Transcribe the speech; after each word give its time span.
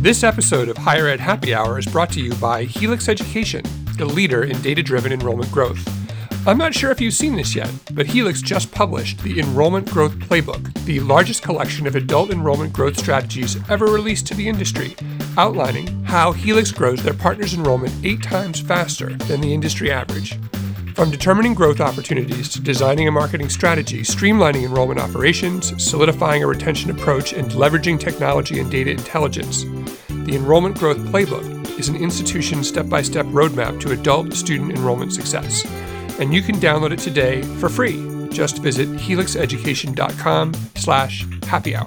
This 0.00 0.24
episode 0.24 0.70
of 0.70 0.78
Higher 0.78 1.08
Ed 1.08 1.20
Happy 1.20 1.52
Hour 1.52 1.78
is 1.78 1.84
brought 1.84 2.10
to 2.12 2.22
you 2.22 2.32
by 2.36 2.64
Helix 2.64 3.06
Education, 3.06 3.62
the 3.98 4.06
leader 4.06 4.44
in 4.44 4.58
data 4.62 4.82
driven 4.82 5.12
enrollment 5.12 5.52
growth. 5.52 5.86
I'm 6.46 6.56
not 6.56 6.72
sure 6.72 6.90
if 6.90 7.02
you've 7.02 7.12
seen 7.12 7.36
this 7.36 7.54
yet, 7.54 7.70
but 7.92 8.06
Helix 8.06 8.40
just 8.40 8.72
published 8.72 9.18
the 9.18 9.38
Enrollment 9.38 9.90
Growth 9.90 10.12
Playbook, 10.12 10.72
the 10.86 11.00
largest 11.00 11.42
collection 11.42 11.86
of 11.86 11.96
adult 11.96 12.30
enrollment 12.30 12.72
growth 12.72 12.96
strategies 12.96 13.58
ever 13.68 13.84
released 13.84 14.26
to 14.28 14.34
the 14.34 14.48
industry, 14.48 14.96
outlining 15.36 16.02
how 16.04 16.32
Helix 16.32 16.72
grows 16.72 17.02
their 17.02 17.12
partners' 17.12 17.52
enrollment 17.52 17.92
eight 18.02 18.22
times 18.22 18.58
faster 18.58 19.12
than 19.28 19.42
the 19.42 19.52
industry 19.52 19.90
average. 19.90 20.38
From 20.94 21.10
determining 21.10 21.54
growth 21.54 21.80
opportunities 21.80 22.48
to 22.50 22.60
designing 22.60 23.08
a 23.08 23.12
marketing 23.12 23.48
strategy, 23.48 24.02
streamlining 24.02 24.64
enrollment 24.64 25.00
operations, 25.00 25.72
solidifying 25.82 26.42
a 26.42 26.46
retention 26.46 26.90
approach, 26.90 27.32
and 27.32 27.50
leveraging 27.52 27.98
technology 27.98 28.60
and 28.60 28.70
data 28.70 28.90
intelligence, 28.90 29.64
the 30.08 30.36
Enrollment 30.36 30.78
Growth 30.78 30.98
Playbook 30.98 31.78
is 31.78 31.88
an 31.88 31.96
institution 31.96 32.62
step-by-step 32.62 33.26
roadmap 33.26 33.80
to 33.80 33.92
adult 33.92 34.34
student 34.34 34.72
enrollment 34.72 35.12
success. 35.12 35.64
And 36.18 36.34
you 36.34 36.42
can 36.42 36.56
download 36.56 36.92
it 36.92 36.98
today 36.98 37.42
for 37.58 37.68
free. 37.68 38.28
Just 38.28 38.58
visit 38.58 38.88
helixeducation.com 38.88 40.54
slash 40.76 41.26
happy 41.44 41.74
hour. 41.74 41.86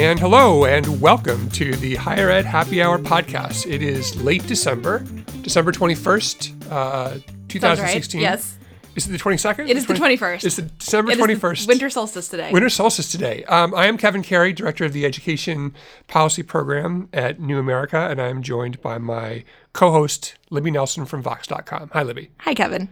And 0.00 0.18
hello 0.18 0.64
and 0.64 0.98
welcome 0.98 1.50
to 1.50 1.76
the 1.76 1.94
Higher 1.96 2.30
Ed 2.30 2.46
Happy 2.46 2.80
Hour 2.80 2.98
podcast. 2.98 3.70
It 3.70 3.82
is 3.82 4.16
late 4.22 4.46
December, 4.46 5.00
December 5.42 5.72
21st, 5.72 6.72
uh, 6.72 7.18
2016. 7.48 8.18
Yes. 8.18 8.56
Is 8.96 9.06
it 9.06 9.10
the 9.12 9.18
22nd? 9.18 9.68
It 9.68 9.76
is 9.76 9.84
the 9.84 9.92
21st. 9.92 10.44
It's 10.44 10.56
the 10.56 10.62
December 10.62 11.10
It 11.10 11.18
is 11.18 11.26
the 11.26 11.34
21st. 11.34 11.68
winter 11.68 11.90
solstice 11.90 12.28
today. 12.28 12.50
Winter 12.50 12.70
solstice 12.70 13.12
today. 13.12 13.44
Um, 13.44 13.74
I 13.74 13.88
am 13.88 13.98
Kevin 13.98 14.22
Carey, 14.22 14.54
director 14.54 14.86
of 14.86 14.94
the 14.94 15.04
Education 15.04 15.74
Policy 16.08 16.44
Program 16.44 17.10
at 17.12 17.38
New 17.38 17.58
America, 17.58 17.98
and 17.98 18.22
I 18.22 18.28
am 18.28 18.40
joined 18.40 18.80
by 18.80 18.96
my 18.96 19.44
co-host 19.74 20.34
Libby 20.48 20.70
Nelson 20.70 21.04
from 21.04 21.20
Vox.com. 21.20 21.90
Hi, 21.92 22.02
Libby. 22.02 22.30
Hi, 22.38 22.54
Kevin. 22.54 22.88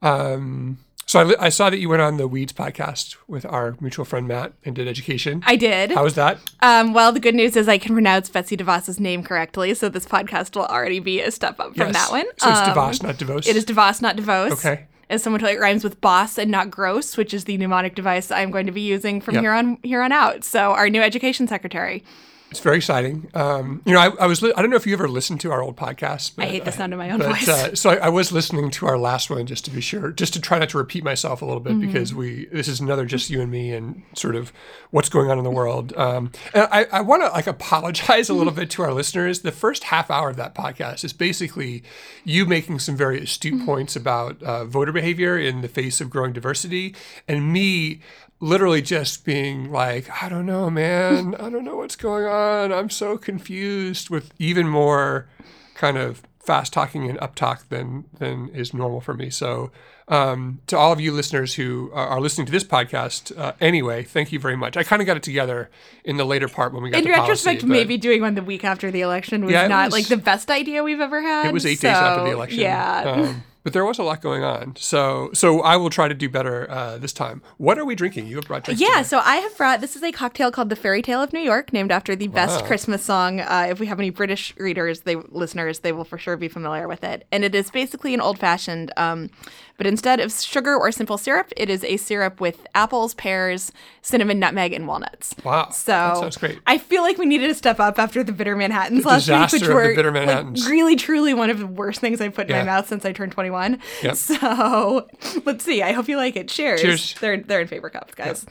Um, 0.00 0.78
so 1.08 1.20
I, 1.38 1.46
I 1.46 1.48
saw 1.48 1.68
that 1.70 1.78
you 1.78 1.88
went 1.88 2.02
on 2.02 2.16
the 2.18 2.28
Weeds 2.28 2.52
podcast 2.52 3.16
with 3.26 3.44
our 3.46 3.74
mutual 3.80 4.04
friend 4.04 4.28
Matt 4.28 4.52
and 4.64 4.76
did 4.76 4.86
education. 4.86 5.42
I 5.46 5.56
did. 5.56 5.90
How 5.90 6.04
was 6.04 6.14
that? 6.14 6.38
Um, 6.60 6.92
well, 6.92 7.10
the 7.10 7.18
good 7.18 7.34
news 7.34 7.56
is 7.56 7.66
I 7.66 7.78
can 7.78 7.94
pronounce 7.94 8.28
Betsy 8.28 8.56
DeVos's 8.56 9.00
name 9.00 9.22
correctly, 9.24 9.74
so 9.74 9.88
this 9.88 10.06
podcast 10.06 10.54
will 10.54 10.66
already 10.66 11.00
be 11.00 11.20
a 11.20 11.30
step 11.30 11.58
up 11.58 11.74
from 11.74 11.88
Yes. 11.88 11.94
that 11.94 12.10
one. 12.12 12.26
So 12.36 12.50
it's 12.50 12.60
Um, 12.60 12.68
DeVos, 12.76 13.02
not 13.02 13.16
DeVos. 13.16 13.48
It 13.48 13.56
is 13.56 13.64
DeVos, 13.64 14.00
not 14.02 14.16
DeVos. 14.16 14.52
Okay. 14.52 14.84
As 15.10 15.22
someone 15.22 15.40
told 15.40 15.52
it 15.52 15.58
rhymes 15.58 15.82
with 15.82 16.00
boss 16.02 16.36
and 16.36 16.50
not 16.50 16.70
gross, 16.70 17.16
which 17.16 17.32
is 17.32 17.44
the 17.44 17.56
mnemonic 17.56 17.94
device 17.94 18.30
I'm 18.30 18.50
going 18.50 18.66
to 18.66 18.72
be 18.72 18.82
using 18.82 19.22
from 19.22 19.36
Yep. 19.36 19.42
here 19.42 19.52
on 19.52 19.78
here 19.82 20.02
on 20.02 20.12
out. 20.12 20.44
So 20.44 20.72
our 20.72 20.90
new 20.90 21.00
education 21.00 21.48
secretary. 21.48 22.04
It's 22.50 22.60
very 22.60 22.76
exciting. 22.78 23.28
Um, 23.34 23.82
you 23.84 23.92
know, 23.92 24.00
I, 24.00 24.06
I 24.20 24.26
was. 24.26 24.40
Li- 24.40 24.54
I 24.56 24.62
don't 24.62 24.70
know 24.70 24.76
if 24.76 24.86
you 24.86 24.94
ever 24.94 25.06
listened 25.06 25.40
to 25.42 25.52
our 25.52 25.60
old 25.60 25.76
podcast. 25.76 26.32
But, 26.34 26.46
I 26.46 26.48
hate 26.48 26.64
the 26.64 26.72
sound 26.72 26.94
of 26.94 26.98
my 26.98 27.10
own 27.10 27.18
but, 27.18 27.28
voice. 27.28 27.46
Uh, 27.46 27.74
so 27.74 27.90
I, 27.90 27.96
I 27.96 28.08
was 28.08 28.32
listening 28.32 28.70
to 28.70 28.86
our 28.86 28.96
last 28.96 29.28
one 29.28 29.44
just 29.44 29.66
to 29.66 29.70
be 29.70 29.82
sure, 29.82 30.12
just 30.12 30.32
to 30.32 30.40
try 30.40 30.58
not 30.58 30.70
to 30.70 30.78
repeat 30.78 31.04
myself 31.04 31.42
a 31.42 31.44
little 31.44 31.60
bit 31.60 31.74
Mm-hmm. 31.74 31.86
because 31.92 32.14
we. 32.14 32.46
This 32.46 32.66
is 32.66 32.80
another 32.80 33.04
just 33.04 33.28
you 33.28 33.42
and 33.42 33.50
me 33.50 33.74
and 33.74 34.02
sort 34.14 34.34
of 34.34 34.50
what's 34.90 35.10
going 35.10 35.30
on 35.30 35.36
in 35.36 35.44
the 35.44 35.50
world. 35.50 35.92
Um, 35.96 36.32
and 36.54 36.66
I, 36.72 36.86
I 36.90 37.00
want 37.02 37.22
to 37.22 37.28
like 37.28 37.46
apologize 37.46 38.30
a 38.30 38.34
little 38.34 38.52
bit 38.54 38.70
to 38.70 38.82
our 38.82 38.94
listeners. 38.94 39.40
The 39.40 39.52
first 39.52 39.84
half 39.84 40.10
hour 40.10 40.30
of 40.30 40.36
that 40.36 40.54
podcast 40.54 41.04
is 41.04 41.12
basically 41.12 41.82
you 42.24 42.46
making 42.46 42.78
some 42.78 42.96
very 42.96 43.20
astute 43.22 43.48
Mm-hmm. 43.54 43.66
points 43.66 43.94
about 43.96 44.42
uh, 44.42 44.64
voter 44.64 44.92
behavior 44.92 45.36
in 45.38 45.60
the 45.60 45.68
face 45.68 46.00
of 46.00 46.08
growing 46.10 46.32
diversity, 46.32 46.94
and 47.26 47.52
me 47.52 48.00
literally 48.40 48.82
just 48.82 49.24
being 49.24 49.70
like, 49.72 50.08
I 50.22 50.28
don't 50.28 50.46
know, 50.46 50.70
man. 50.70 51.34
I 51.36 51.50
don't 51.50 51.64
know 51.64 51.76
what's 51.76 51.96
going 51.96 52.24
on. 52.26 52.72
I'm 52.72 52.90
so 52.90 53.18
confused 53.18 54.10
with 54.10 54.32
even 54.38 54.68
more 54.68 55.28
kind 55.74 55.96
of 55.96 56.22
fast 56.38 56.72
talking 56.72 57.08
and 57.10 57.18
up 57.20 57.34
talk 57.34 57.68
than 57.68 58.04
than 58.18 58.48
is 58.50 58.72
normal 58.72 59.00
for 59.00 59.12
me. 59.12 59.28
So 59.28 59.70
um, 60.08 60.60
to 60.68 60.78
all 60.78 60.90
of 60.92 61.00
you 61.00 61.12
listeners 61.12 61.54
who 61.54 61.90
are, 61.92 62.18
listening 62.18 62.46
to 62.46 62.52
this 62.52 62.64
podcast, 62.64 63.36
uh, 63.38 63.52
anyway, 63.60 64.02
thank 64.04 64.32
you 64.32 64.38
very 64.40 64.56
much. 64.56 64.74
I 64.78 64.82
kind 64.82 65.02
of 65.02 65.06
got 65.06 65.18
it 65.18 65.22
together 65.22 65.68
in 66.04 66.16
the 66.16 66.24
later 66.24 66.48
part 66.48 66.72
when 66.72 66.82
we 66.82 66.88
got 66.88 67.00
In 67.00 67.04
to 67.04 67.10
retrospect, 67.10 67.60
policy, 67.60 67.66
maybe 67.66 67.98
doing 67.98 68.22
one 68.22 68.34
the 68.34 68.42
week 68.42 68.64
after 68.64 68.90
the 68.90 69.02
election 69.02 69.44
was 69.44 69.52
Yeah, 69.52 69.66
not 69.68 69.88
was- 69.88 69.92
like 69.92 70.06
the 70.06 70.16
best 70.16 70.50
idea 70.50 70.82
we've 70.82 71.00
ever 71.00 71.20
had. 71.20 71.46
It 71.46 71.52
was 71.52 71.66
eight 71.66 71.80
days 71.80 71.92
after 71.92 72.24
the 72.24 72.30
election. 72.30 72.60
Yeah. 72.60 73.00
Um, 73.02 73.42
but 73.62 73.72
there 73.72 73.84
was 73.84 73.98
a 73.98 74.02
lot 74.02 74.20
going 74.22 74.44
on. 74.44 74.76
So 74.76 75.30
so 75.34 75.60
I 75.62 75.76
will 75.76 75.90
try 75.90 76.08
to 76.08 76.14
do 76.14 76.28
better 76.28 76.70
uh, 76.70 76.98
this 76.98 77.12
time. 77.12 77.42
What 77.56 77.78
are 77.78 77.84
we 77.84 77.94
drinking? 77.94 78.26
You 78.26 78.36
have 78.36 78.46
brought 78.46 78.64
drinks. 78.64 78.80
Yeah, 78.80 78.88
today. 78.88 79.02
so 79.04 79.18
I 79.18 79.36
have 79.36 79.56
brought 79.56 79.80
this 79.80 79.96
is 79.96 80.02
a 80.02 80.12
cocktail 80.12 80.50
called 80.50 80.68
the 80.68 80.76
Fairy 80.76 81.02
Tale 81.02 81.22
of 81.22 81.32
New 81.32 81.40
York, 81.40 81.72
named 81.72 81.92
after 81.92 82.14
the 82.16 82.28
best 82.28 82.64
Christmas 82.64 83.04
song. 83.04 83.40
Uh, 83.40 83.66
if 83.70 83.80
we 83.80 83.86
have 83.86 83.98
any 83.98 84.10
British 84.10 84.54
readers, 84.56 85.00
they 85.00 85.16
listeners, 85.16 85.80
they 85.80 85.92
will 85.92 86.04
for 86.04 86.18
sure 86.18 86.36
be 86.36 86.48
familiar 86.48 86.88
with 86.88 87.04
it. 87.04 87.26
And 87.32 87.44
it 87.44 87.54
is 87.54 87.70
basically 87.70 88.14
an 88.14 88.20
old 88.20 88.38
fashioned, 88.38 88.92
um, 88.96 89.30
but 89.78 89.86
instead 89.86 90.20
of 90.20 90.32
sugar 90.32 90.76
or 90.76 90.92
simple 90.92 91.16
syrup, 91.16 91.50
it 91.56 91.70
is 91.70 91.82
a 91.84 91.96
syrup 91.96 92.40
with 92.40 92.66
apples, 92.74 93.14
pears, 93.14 93.72
cinnamon, 94.02 94.38
nutmeg, 94.38 94.72
and 94.74 94.86
walnuts. 94.86 95.34
Wow, 95.44 95.70
So 95.70 95.92
that 95.92 96.16
sounds 96.18 96.36
great. 96.36 96.58
I 96.66 96.76
feel 96.78 97.02
like 97.02 97.16
we 97.16 97.24
needed 97.26 97.46
to 97.48 97.54
step 97.54 97.78
up 97.80 97.98
after 97.98 98.22
the 98.22 98.32
bitter 98.32 98.56
Manhattans 98.56 99.04
The 99.04 99.08
last 99.08 99.28
week, 99.28 99.62
which 99.62 99.68
were 99.68 99.94
like, 99.94 100.56
really, 100.68 100.96
truly 100.96 101.32
one 101.32 101.48
of 101.48 101.58
the 101.60 101.66
worst 101.66 102.00
things 102.00 102.20
I've 102.20 102.34
put 102.34 102.48
in 102.48 102.56
Yeah. 102.56 102.62
my 102.64 102.66
mouth 102.66 102.88
since 102.88 103.04
I 103.06 103.12
turned 103.12 103.32
21. 103.32 103.78
Yep. 104.02 104.16
So 104.16 105.08
let's 105.46 105.64
see. 105.64 105.82
I 105.82 105.92
hope 105.92 106.08
you 106.08 106.16
like 106.16 106.36
it. 106.36 106.48
Cheers. 106.48 106.82
Cheers. 106.82 107.14
They're 107.20 107.36
they're 107.38 107.60
in 107.60 107.68
favor 107.68 107.88
cups, 107.88 108.14
guys. 108.14 108.44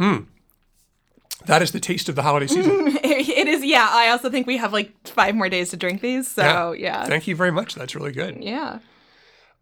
Mmm. 0.00 0.26
That 1.46 1.60
is 1.60 1.72
the 1.72 1.80
taste 1.80 2.08
of 2.08 2.14
the 2.14 2.22
holiday 2.22 2.46
season. 2.46 2.98
It 3.04 3.48
is, 3.48 3.62
yeah. 3.64 3.86
I 3.90 4.08
also 4.08 4.30
think 4.30 4.46
we 4.46 4.56
have 4.56 4.72
like 4.72 4.92
five 5.14 5.34
more 5.34 5.48
days 5.48 5.70
to 5.70 5.76
drink 5.76 6.00
these. 6.00 6.30
So, 6.30 6.72
yeah. 6.72 7.04
Thank 7.04 7.26
you 7.26 7.36
very 7.36 7.52
much. 7.52 7.74
That's 7.74 7.94
really 7.94 8.12
good. 8.12 8.42
Yeah. 8.42 8.80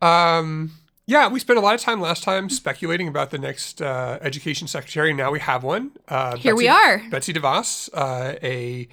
Um, 0.01 0.73
yeah, 1.07 1.29
we 1.29 1.41
spent 1.41 1.59
a 1.59 1.63
lot 1.63 1.75
of 1.75 1.81
time 1.81 2.01
last 2.01 2.23
time 2.23 2.49
speculating 2.49 3.09
about 3.09 3.31
the 3.31 3.39
next 3.39 3.83
uh, 3.83 4.19
education 4.21 4.69
secretary. 4.69 5.13
Now 5.13 5.31
we 5.31 5.41
have 5.41 5.63
one. 5.63 5.93
Uh, 6.09 6.37
Here 6.37 6.55
we 6.55 6.69
are. 6.69 7.03
Betsy 7.11 7.33
DeVos, 7.33 7.91
uh, 7.93 8.35
a 8.43 8.89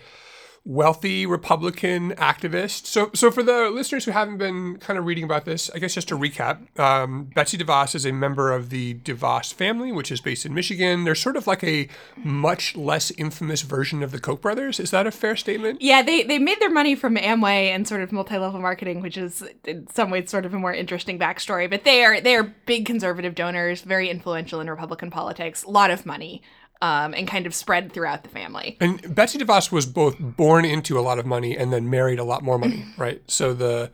wealthy 0.66 1.26
Republican 1.26 2.12
activist. 2.12 2.86
So, 2.86 3.10
so 3.14 3.32
for 3.32 3.44
the 3.44 3.70
listeners 3.70 4.06
who 4.06 4.12
haven't 4.12 4.38
been 4.38 4.78
kind 4.78 5.00
of 5.00 5.06
reading 5.06 5.24
about 5.24 5.46
this, 5.46 5.70
I 5.74 5.80
guess 5.80 5.94
just 5.94 6.08
to 6.10 6.18
recap, 6.18 6.80
um, 6.80 7.26
Betsy 7.36 7.58
DeVos 7.58 7.96
is 7.96 8.06
a 8.06 8.12
member 8.12 8.52
of 8.52 8.70
the 8.70 8.96
DeVos 8.96 9.54
family, 9.54 9.92
which 9.92 10.12
is 10.12 10.22
based 10.22 10.46
in 10.46 10.54
Michigan. 10.54 11.04
They're 11.04 11.16
sort 11.16 11.38
of 11.38 11.48
like 11.48 11.64
a 11.64 11.88
much 12.18 12.76
less 12.76 13.12
infamous 13.12 13.62
version 13.62 14.04
of 14.04 14.12
the 14.12 14.20
Koch 14.20 14.42
brothers. 14.42 14.80
Is 14.80 14.92
that 14.92 15.08
a 15.08 15.12
fair 15.12 15.36
statement? 15.36 15.82
Yeah, 15.82 16.02
they, 16.02 16.24
they 16.24 16.40
made 16.40 16.60
their 16.60 16.70
money 16.70 16.96
from 16.96 17.16
Amway 17.16 17.74
and 17.74 17.88
sort 17.88 18.02
of 18.02 18.12
multi-level 18.12 18.60
marketing, 18.60 19.02
which 19.02 19.18
is 19.18 19.44
in 19.66 19.88
some 19.88 20.10
ways 20.10 20.30
sort 20.30 20.46
of 20.46 20.54
a 20.54 20.60
more 20.60 20.74
interesting 20.74 21.18
backstory. 21.18 21.70
But 21.70 21.84
they 21.84 22.04
are 22.04 22.22
they 22.22 22.36
are 22.36 22.44
big 22.44 22.86
conservative 22.86 23.36
donors, 23.36 23.82
very 23.82 24.10
influential 24.10 24.60
in 24.60 24.70
Republican 24.70 25.10
politics, 25.12 25.64
a 25.64 25.70
lot 25.70 25.92
of 25.92 26.06
money, 26.06 26.42
um, 26.82 27.14
and 27.14 27.28
kind 27.28 27.46
of 27.46 27.54
spread 27.54 27.92
throughout 27.92 28.24
the 28.24 28.30
family. 28.30 28.78
And 28.80 29.14
Betsy 29.16 29.38
DeVos 29.40 29.72
was 29.72 29.86
both 29.86 30.16
born 30.20 30.66
into 30.66 30.98
a 30.98 31.02
lot 31.02 31.20
of 31.20 31.26
money 31.26 31.58
and 31.58 31.74
then 31.74 31.90
married 31.90 32.20
a 32.20 32.24
lot 32.24 32.42
more 32.44 32.58
money, 32.58 32.86
right? 32.98 33.22
So 33.28 33.54
the 33.54 33.92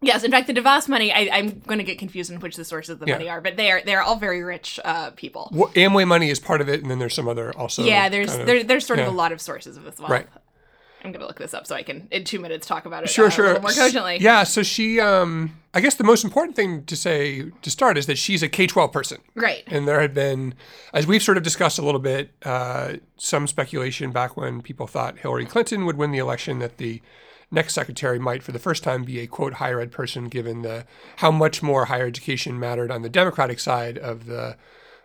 Yes, 0.00 0.22
in 0.22 0.30
fact, 0.30 0.48
the 0.48 0.52
DeVos 0.52 0.86
money, 0.86 1.10
I, 1.12 1.30
I'm 1.32 1.60
going 1.60 1.78
to 1.78 1.84
get 1.84 1.98
confused 1.98 2.30
in 2.30 2.38
which 2.40 2.56
the 2.56 2.64
sources 2.64 2.90
of 2.90 2.98
the 2.98 3.06
Yeah. 3.06 3.14
money 3.14 3.28
are, 3.30 3.40
but 3.40 3.56
they 3.56 3.70
are 3.70 3.80
they 3.82 3.94
are 3.94 4.02
all 4.02 4.16
very 4.16 4.42
rich 4.42 4.78
uh, 4.84 5.10
people. 5.12 5.48
Wha- 5.52 5.68
Amway 5.68 6.06
money 6.06 6.28
is 6.28 6.38
part 6.38 6.60
of 6.60 6.68
it, 6.68 6.82
and 6.82 6.90
then 6.90 6.98
there's 6.98 7.14
some 7.14 7.26
other 7.26 7.56
also. 7.56 7.82
yeah, 7.84 8.10
there's 8.10 8.28
kind 8.28 8.40
of- 8.42 8.46
there, 8.46 8.64
there's 8.64 8.86
sort 8.86 8.98
yeah. 8.98 9.06
of 9.06 9.14
a 9.14 9.16
lot 9.16 9.32
of 9.32 9.40
sources 9.40 9.76
of 9.78 9.84
this 9.84 9.98
wealth. 9.98 10.10
Right. 10.10 10.26
I'm 11.04 11.12
gonna 11.12 11.26
look 11.26 11.38
this 11.38 11.52
up 11.52 11.66
so 11.66 11.74
I 11.74 11.82
can 11.82 12.08
in 12.10 12.24
two 12.24 12.40
minutes 12.40 12.66
talk 12.66 12.86
about 12.86 13.04
it. 13.04 13.10
Sure, 13.10 13.26
uh, 13.26 13.30
sure. 13.30 13.44
A 13.44 13.48
little 13.48 13.62
more 13.62 13.72
cogently. 13.72 14.18
Yeah, 14.20 14.42
so 14.44 14.62
she, 14.62 14.98
um, 15.00 15.60
I 15.74 15.80
guess 15.80 15.96
the 15.96 16.04
most 16.04 16.24
important 16.24 16.56
thing 16.56 16.84
to 16.84 16.96
say 16.96 17.50
to 17.60 17.70
start 17.70 17.98
is 17.98 18.06
that 18.06 18.16
she's 18.16 18.42
a 18.42 18.48
K 18.48 18.66
12 18.66 18.90
person. 18.90 19.18
Right. 19.34 19.64
And 19.66 19.86
there 19.86 20.00
had 20.00 20.14
been, 20.14 20.54
as 20.94 21.06
we've 21.06 21.22
sort 21.22 21.36
of 21.36 21.42
discussed 21.42 21.78
a 21.78 21.82
little 21.82 22.00
bit, 22.00 22.30
uh, 22.42 22.94
some 23.18 23.46
speculation 23.46 24.12
back 24.12 24.36
when 24.36 24.62
people 24.62 24.86
thought 24.86 25.18
Hillary 25.18 25.44
Clinton 25.44 25.84
would 25.84 25.98
win 25.98 26.10
the 26.10 26.18
election 26.18 26.58
that 26.60 26.78
the 26.78 27.02
next 27.50 27.74
secretary 27.74 28.18
might, 28.18 28.42
for 28.42 28.52
the 28.52 28.58
first 28.58 28.82
time, 28.82 29.04
be 29.04 29.20
a 29.20 29.26
quote 29.26 29.54
higher 29.54 29.80
ed 29.80 29.92
person, 29.92 30.28
given 30.28 30.62
the 30.62 30.86
how 31.16 31.30
much 31.30 31.62
more 31.62 31.84
higher 31.84 32.06
education 32.06 32.58
mattered 32.58 32.90
on 32.90 33.02
the 33.02 33.10
Democratic 33.10 33.60
side 33.60 33.98
of 33.98 34.24
the 34.24 34.56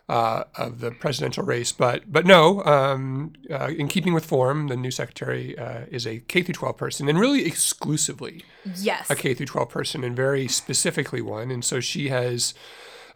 uh, 0.10 0.44
of 0.56 0.80
the 0.80 0.92
presidential 0.92 1.44
race. 1.44 1.72
But 1.72 2.12
but 2.12 2.26
no, 2.26 2.64
um, 2.66 3.34
uh, 3.50 3.68
in 3.78 3.88
keeping 3.88 4.14
with 4.14 4.26
form, 4.26 4.68
the 4.68 4.76
new 4.76 4.92
secretary 4.92 5.58
uh, 5.58 5.82
is 5.92 6.06
a 6.06 6.20
K 6.20 6.42
through 6.42 6.56
12 6.56 6.76
person, 6.78 7.08
and 7.08 7.20
really 7.20 7.46
exclusively 7.46 8.44
Yes. 8.76 9.10
a 9.10 9.16
K 9.16 9.34
through 9.36 9.46
12 9.46 9.70
person, 9.70 10.04
and 10.04 10.16
very 10.16 10.48
specifically 10.48 11.22
one. 11.22 11.52
And 11.52 11.64
so 11.64 11.80
she 11.80 12.10
has 12.10 12.54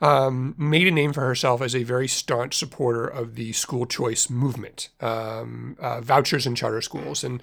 um, 0.02 0.54
made 0.58 0.88
a 0.88 0.92
name 0.92 1.14
for 1.14 1.22
herself 1.22 1.62
as 1.62 1.76
a 1.76 1.84
very 1.84 2.08
staunch 2.08 2.56
supporter 2.58 3.08
of 3.08 3.36
the 3.36 3.54
school 3.54 3.86
choice 3.86 4.30
movement, 4.30 4.90
um, 5.02 5.76
uh, 5.80 6.00
vouchers 6.02 6.46
in 6.46 6.56
charter 6.56 6.82
schools, 6.82 7.24
and 7.24 7.42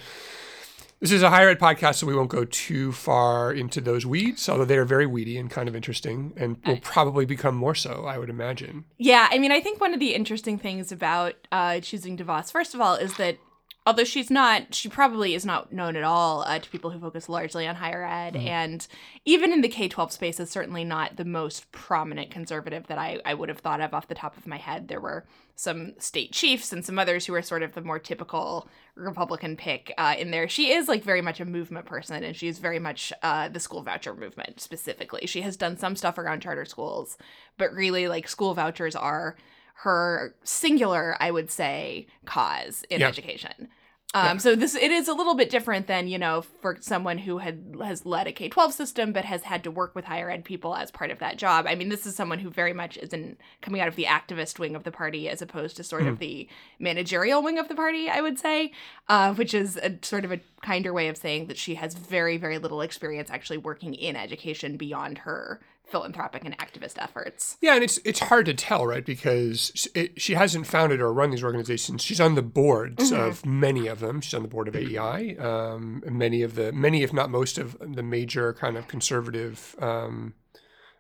This 1.01 1.13
is 1.13 1.23
a 1.23 1.31
higher 1.31 1.49
ed 1.49 1.59
podcast, 1.59 1.95
so 1.95 2.07
we 2.07 2.15
won't 2.15 2.29
go 2.29 2.45
too 2.45 2.93
far 2.93 3.55
into 3.55 3.81
those 3.81 4.05
weeds, 4.05 4.47
although 4.51 4.67
they 4.67 4.77
are 4.77 4.85
very 4.85 5.07
weedy 5.07 5.39
and 5.39 5.51
kind 5.51 5.67
of 5.67 5.75
interesting 5.75 6.35
and 6.37 6.59
will 6.67 6.77
probably 6.83 7.25
become 7.25 7.55
more 7.55 7.75
so, 7.75 8.05
I 8.05 8.19
would 8.19 8.29
imagine. 8.29 8.85
Yeah, 8.99 9.27
I 9.31 9.39
mean, 9.39 9.51
I 9.51 9.61
think 9.61 9.81
one 9.81 9.95
of 9.95 10.01
the 10.01 10.15
interesting 10.15 10.59
things 10.59 10.93
about 10.93 11.37
uh, 11.51 11.81
choosing 11.81 12.19
DeVos, 12.19 12.53
first 12.53 12.75
of 12.75 12.83
all, 12.83 12.97
is 12.97 13.17
that 13.17 13.39
although 13.87 14.05
she's 14.05 14.31
not, 14.31 14.75
she 14.75 14.89
probably 14.89 15.35
is 15.35 15.45
not 15.45 15.73
known 15.73 15.97
at 15.97 16.05
all 16.05 16.43
uh, 16.43 16.59
to 16.59 16.71
people 16.71 16.91
who 16.91 17.01
focus 17.01 17.29
largely 17.29 17.67
on 17.67 17.77
higher 17.77 18.05
ed. 18.05 18.35
Mm-hmm. 18.35 18.47
And 18.47 18.87
even 19.25 19.53
in 19.53 19.63
the 19.63 19.69
K 19.69 19.89
12 19.89 20.13
space, 20.13 20.41
is 20.41 20.51
certainly 20.51 20.85
not 20.85 21.17
the 21.17 21.25
most 21.25 21.71
prominent 21.73 22.31
conservative 22.31 22.87
that 22.89 22.99
I, 22.99 23.21
I 23.25 23.35
would 23.35 23.49
have 23.49 23.59
thought 23.59 23.81
of 23.81 23.95
off 23.95 24.09
the 24.09 24.15
top 24.15 24.37
of 24.37 24.47
my 24.47 24.59
head. 24.59 24.89
There 24.89 25.01
were 25.01 25.25
some 25.57 25.93
state 25.99 26.33
chiefs 26.33 26.73
and 26.73 26.85
some 26.85 26.99
others 26.99 27.27
who 27.27 27.35
are 27.35 27.43
sort 27.43 27.63
of 27.63 27.75
the 27.75 27.83
more 27.83 27.99
typical 27.99 28.67
Republican 28.95 29.57
pick 29.57 29.93
uh, 29.99 30.15
in 30.19 30.31
there. 30.31 30.49
She 30.49 30.73
is 30.73 30.89
like 30.89 31.03
very 31.03 31.23
much 31.23 31.41
a 31.41 31.45
movement 31.45 31.87
person, 31.87 32.23
and 32.23 32.37
she's 32.37 32.59
very 32.59 32.79
much 32.79 33.13
uh, 33.23 33.49
the 33.49 33.61
school 33.61 33.83
voucher 33.83 34.15
movement 34.15 34.61
specifically. 34.61 35.27
She 35.27 35.43
has 35.43 35.57
done 35.57 35.77
some 35.77 35.97
stuff 35.97 36.19
around 36.19 36.41
charter 36.41 36.65
schools, 36.65 37.19
but 37.59 37.73
really, 37.73 38.09
like, 38.09 38.29
school 38.29 38.55
vouchers 38.55 38.97
are 38.97 39.37
her 39.83 40.35
singular, 40.45 41.17
I 41.21 41.31
would 41.31 41.51
say, 41.51 42.07
cause 42.27 42.85
in 42.91 43.01
Yeah. 43.01 43.09
education. 43.09 43.69
Um, 44.13 44.41
So 44.41 44.57
this 44.57 44.75
it 44.75 44.91
is 44.91 45.07
a 45.07 45.15
little 45.15 45.37
bit 45.37 45.51
different 45.51 45.87
than 45.87 46.09
you 46.09 46.19
know 46.19 46.43
for 46.43 46.77
someone 46.81 47.17
who 47.19 47.39
had 47.39 47.77
has 47.81 48.05
led 48.05 48.27
a 48.27 48.33
K 48.33 48.49
twelve 48.49 48.75
system 48.75 49.13
but 49.13 49.25
has 49.25 49.45
had 49.45 49.63
to 49.63 49.71
work 49.71 49.95
with 49.95 50.07
higher 50.07 50.29
ed 50.29 50.45
people 50.45 50.75
as 50.75 50.91
part 50.91 51.13
of 51.13 51.21
that 51.21 51.37
job. 51.39 51.65
I 51.69 51.77
mean, 51.77 51.91
this 51.91 52.05
is 52.07 52.17
someone 52.17 52.41
who 52.41 52.51
very 52.51 52.73
much 52.73 52.97
is 52.97 53.13
in 53.13 53.37
coming 53.63 53.81
out 53.81 53.87
of 53.87 53.95
the 53.95 54.07
activist 54.07 54.59
wing 54.59 54.75
of 54.75 54.83
the 54.83 54.91
party 54.91 55.29
as 55.29 55.41
opposed 55.41 55.77
to 55.77 55.85
sort 55.85 56.07
of 56.09 56.19
the 56.19 56.49
managerial 56.81 57.41
wing 57.41 57.57
of 57.59 57.69
the 57.69 57.77
party. 57.77 58.11
I 58.11 58.21
would 58.21 58.39
say, 58.39 58.73
uh, 59.09 59.33
which 59.35 59.55
is 59.55 59.77
a 59.77 59.97
sort 60.03 60.25
of 60.25 60.33
a 60.33 60.41
kinder 60.61 60.93
way 60.93 61.07
of 61.07 61.17
saying 61.17 61.47
that 61.47 61.57
she 61.57 61.77
has 61.77 61.95
very 61.95 62.37
very 62.37 62.59
little 62.59 62.81
experience 62.81 63.31
actually 63.31 63.59
working 63.59 63.95
in 63.95 64.17
education 64.17 64.77
beyond 64.77 65.19
her 65.19 65.61
philanthropic 65.91 66.45
and 66.45 66.57
activist 66.59 66.95
efforts. 66.97 67.57
Yeah, 67.61 67.75
and 67.75 67.85
it's 67.85 67.99
it's 68.05 68.21
hard 68.21 68.47
to 68.47 68.55
tell, 68.55 68.87
right? 68.87 69.05
Because 69.05 69.73
she, 69.75 69.89
it, 69.95 70.21
she 70.21 70.35
hasn't 70.35 70.67
founded 70.67 71.01
or 71.01 71.13
run 71.13 71.31
these 71.31 71.45
organizations. 71.45 72.03
She's 72.03 72.21
on 72.21 72.35
the 72.35 72.43
boards 72.43 73.13
of 73.13 73.45
many 73.45 73.87
of 73.87 74.01
them. 74.01 74.21
She's 74.21 74.35
on 74.35 74.43
the 74.43 74.49
board 74.49 74.69
of 74.69 74.77
AEI, 74.77 75.37
um, 75.39 76.03
many 76.07 76.43
of 76.43 76.55
the 76.55 76.73
many, 76.73 77.03
if 77.03 77.13
not 77.13 77.31
most, 77.31 77.59
of 77.59 77.77
the 77.81 78.03
major 78.03 78.53
kind 78.53 78.77
of 78.77 78.89
conservative 78.89 79.75
um, 79.81 80.35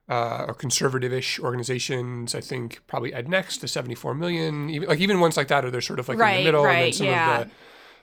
uh, 0.09 0.45
or 0.49 0.55
conservative-ish 0.55 1.39
organizations. 1.39 2.35
I 2.35 2.41
think 2.41 2.83
probably 2.87 3.13
EdNext, 3.13 3.61
the 3.61 3.69
seventy-four 3.69 4.15
million, 4.15 4.69
even, 4.71 4.89
like 4.89 5.01
even 5.01 5.21
ones 5.21 5.37
like 5.37 5.49
that, 5.49 5.65
are 5.65 5.71
they're 5.71 5.81
sort 5.81 6.01
of 6.01 6.09
like 6.09 6.19
in 6.19 6.39
the 6.39 6.45
middle, 6.45 6.65
and 6.65 6.75
then 6.75 6.83
right, 6.83 6.95
some 6.95 7.07
yeah. 7.07 7.41
of 7.41 7.49
the 7.49 7.55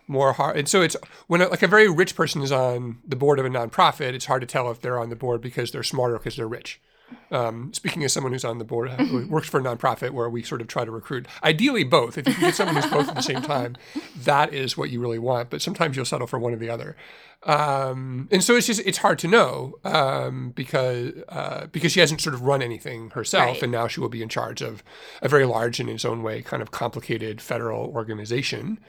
more 0.07 0.33
hard. 0.33 0.57
And 0.57 0.67
so 0.67 0.81
it's 0.81 0.95
when 1.27 1.41
a, 1.41 1.47
like 1.47 1.63
a 1.63 1.67
very 1.67 1.89
rich 1.89 2.15
person 2.15 2.41
is 2.41 2.51
on 2.51 2.99
the 3.05 3.15
board 3.15 3.39
of 3.39 3.45
a 3.45 3.49
nonprofit, 3.49 4.13
it's 4.13 4.25
hard 4.25 4.41
to 4.41 4.47
tell 4.47 4.69
if 4.71 4.81
they're 4.81 4.99
on 4.99 5.09
the 5.09 5.15
board 5.15 5.41
because 5.41 5.71
they're 5.71 5.83
smarter 5.83 6.17
because 6.17 6.35
they're 6.35 6.47
rich. 6.47 6.79
Um, 7.31 7.71
speaking 7.73 8.03
as 8.03 8.11
someone 8.11 8.33
who's 8.33 8.43
on 8.43 8.57
the 8.57 8.65
board, 8.65 8.89
who 8.91 9.25
works 9.29 9.47
for 9.47 9.59
a 9.61 9.63
nonprofit 9.63 10.11
where 10.11 10.29
we 10.29 10.43
sort 10.43 10.59
of 10.59 10.67
try 10.67 10.83
to 10.83 10.91
recruit, 10.91 11.25
ideally 11.41 11.85
both. 11.85 12.17
If 12.17 12.27
you 12.27 12.33
can 12.33 12.41
get 12.43 12.55
someone 12.55 12.75
who's 12.75 12.91
both 12.91 13.07
at 13.07 13.15
the 13.15 13.21
same 13.21 13.41
time, 13.41 13.77
that 14.17 14.53
is 14.53 14.77
what 14.77 14.89
you 14.89 14.99
really 14.99 15.19
want. 15.19 15.49
But 15.49 15.61
sometimes 15.61 15.95
you'll 15.95 16.03
settle 16.05 16.27
for 16.27 16.37
one 16.37 16.53
or 16.53 16.57
the 16.57 16.69
other. 16.69 16.97
Um, 17.43 18.27
and 18.31 18.43
so 18.43 18.55
it's 18.55 18.67
just 18.67 18.81
it's 18.85 18.97
hard 18.97 19.19
to 19.19 19.27
know 19.27 19.75
um, 19.85 20.51
because 20.55 21.13
uh, 21.29 21.67
because 21.67 21.93
she 21.93 21.99
hasn't 22.01 22.19
sort 22.19 22.33
of 22.33 22.41
run 22.41 22.61
anything 22.61 23.11
herself, 23.11 23.47
Right. 23.55 23.63
and 23.63 23.71
now 23.71 23.87
she 23.87 23.99
will 24.01 24.09
be 24.09 24.21
in 24.21 24.27
charge 24.27 24.61
of 24.61 24.83
a 25.21 25.29
very 25.29 25.45
large 25.45 25.79
and 25.79 25.87
in 25.87 25.95
its 25.95 26.03
own 26.03 26.23
way 26.23 26.41
kind 26.41 26.61
of 26.61 26.71
complicated 26.71 27.39
federal 27.41 27.85
organization. 27.87 28.79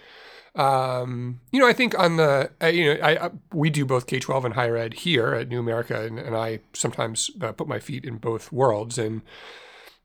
Um, 0.54 1.40
you 1.52 1.60
know, 1.60 1.68
I 1.68 1.72
think 1.72 1.98
on 1.98 2.16
the, 2.16 2.50
uh, 2.62 2.66
you 2.66 2.86
know, 2.94 3.00
I, 3.02 3.26
I 3.26 3.30
we 3.52 3.70
do 3.70 3.84
both 3.84 4.06
K 4.06 4.18
twelve 4.18 4.44
and 4.44 4.54
higher 4.54 4.76
ed 4.76 4.94
here 4.94 5.34
at 5.34 5.48
New 5.48 5.60
America, 5.60 6.04
and, 6.04 6.18
and 6.18 6.36
I 6.36 6.60
sometimes 6.72 7.30
uh, 7.40 7.52
put 7.52 7.68
my 7.68 7.78
feet 7.78 8.04
in 8.04 8.16
both 8.16 8.50
worlds. 8.52 8.98
And 8.98 9.22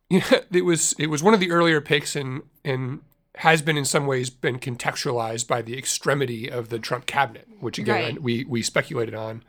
you 0.09 0.19
know, 0.19 0.39
it 0.51 0.65
was 0.65 0.93
it 0.99 1.07
was 1.07 1.23
one 1.23 1.33
of 1.33 1.39
the 1.39 1.51
earlier 1.51 1.81
picks, 1.81 2.15
and 2.15 2.43
and 2.63 3.01
has 3.37 3.63
been 3.63 3.77
in 3.77 3.85
some 3.85 4.05
ways 4.05 4.29
been 4.29 4.59
contextualized 4.59 5.47
by 5.47 5.61
the 5.63 5.75
extremity 5.77 6.51
of 6.51 6.69
the 6.69 6.77
Trump 6.77 7.07
cabinet, 7.07 7.47
which 7.59 7.79
again 7.79 8.03
Right. 8.15 8.21
we 8.21 8.43
we 8.45 8.61
speculated 8.61 9.15
on 9.15 9.43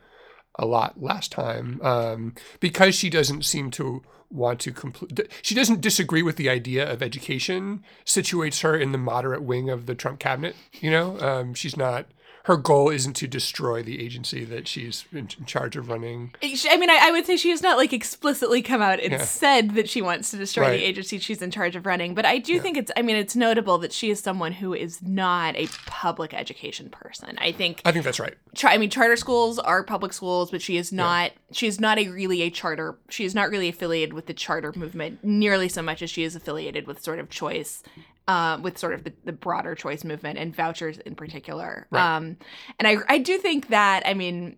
a 0.57 0.65
lot 0.65 1.01
last 1.01 1.31
time 1.31 1.79
um, 1.83 2.33
because 2.59 2.95
she 2.95 3.09
doesn't 3.09 3.43
seem 3.43 3.71
to 3.71 4.03
want 4.29 4.59
to 4.61 4.71
complete. 4.71 5.29
She 5.41 5.55
doesn't 5.55 5.81
disagree 5.81 6.23
with 6.23 6.35
the 6.35 6.49
idea 6.49 6.89
of 6.91 7.01
education. 7.01 7.83
Situates 8.05 8.61
her 8.61 8.75
in 8.75 8.91
the 8.91 8.97
moderate 8.97 9.43
wing 9.43 9.69
of 9.69 9.85
the 9.85 9.95
Trump 9.95 10.19
cabinet. 10.19 10.55
You 10.73 10.91
know, 10.91 11.19
um, 11.19 11.53
she's 11.53 11.77
not. 11.77 12.07
Her 12.45 12.57
goal 12.57 12.89
isn't 12.89 13.15
to 13.15 13.27
destroy 13.27 13.81
the 13.81 13.99
agency 14.03 14.45
that 14.45 14.67
she's 14.67 15.05
in, 15.11 15.27
charge 15.47 15.75
of 15.75 15.89
running. 15.89 16.35
I 16.43 16.77
mean, 16.77 16.91
I, 16.91 16.99
I 17.07 17.11
would 17.11 17.25
say 17.25 17.37
she 17.37 17.49
has 17.49 17.63
not 17.63 17.75
like 17.75 17.91
explicitly 17.91 18.61
come 18.61 18.83
out 18.83 18.99
and 18.99 19.13
Yeah. 19.13 19.23
said 19.25 19.73
that 19.73 19.89
she 19.89 19.99
wants 19.99 20.29
to 20.29 20.37
destroy 20.37 20.65
Right. 20.65 20.77
the 20.77 20.83
agency 20.85 21.17
she's 21.17 21.41
in 21.41 21.49
charge 21.49 21.75
of 21.75 21.87
running. 21.87 22.13
But 22.13 22.23
I 22.25 22.37
do 22.37 22.59
think 22.59 22.77
it's, 22.77 22.91
I 22.95 23.01
mean, 23.01 23.15
it's 23.15 23.35
notable 23.35 23.79
that 23.79 23.91
she 23.91 24.11
is 24.11 24.19
someone 24.19 24.51
who 24.51 24.75
is 24.75 25.01
not 25.01 25.55
a 25.55 25.67
public 25.87 26.35
education 26.35 26.89
person. 26.91 27.35
I 27.39 27.51
think, 27.51 27.81
I 27.83 27.91
think 27.91 28.05
that's 28.05 28.19
right. 28.19 28.35
char- 28.53 28.69
I 28.69 28.77
mean, 28.77 28.91
charter 28.91 29.15
schools 29.15 29.57
are 29.57 29.83
public 29.83 30.13
schools, 30.13 30.51
but 30.51 30.61
she 30.61 30.77
is 30.77 30.93
not, 30.93 31.31
she 31.51 31.65
is 31.65 31.79
not 31.79 31.97
a 31.97 32.07
really 32.09 32.43
a 32.43 32.51
charter, 32.51 32.95
she 33.09 33.25
is 33.25 33.33
not 33.33 33.49
really 33.49 33.69
affiliated 33.69 34.13
with 34.13 34.27
the 34.27 34.35
charter 34.35 34.71
movement 34.75 35.23
nearly 35.23 35.67
so 35.67 35.81
much 35.81 36.03
as 36.03 36.11
she 36.11 36.21
is 36.21 36.35
affiliated 36.35 36.85
with 36.85 37.01
sort 37.01 37.17
of 37.17 37.27
choice. 37.31 37.81
Uh, 38.27 38.57
with 38.63 38.75
sort 38.77 38.93
of 38.95 39.03
the, 39.03 39.13
the 39.23 39.31
broader 39.31 39.75
choice 39.75 40.03
movement 40.03 40.39
and 40.39 40.55
vouchers 40.55 40.97
in 40.97 41.13
particular. 41.13 41.87
Right. 41.91 42.15
Um, 42.15 42.37
and 42.79 42.87
I, 42.87 42.97
I 43.07 43.19
do 43.19 43.37
think 43.37 43.67
that, 43.67 44.01
I 44.03 44.15
mean, 44.15 44.57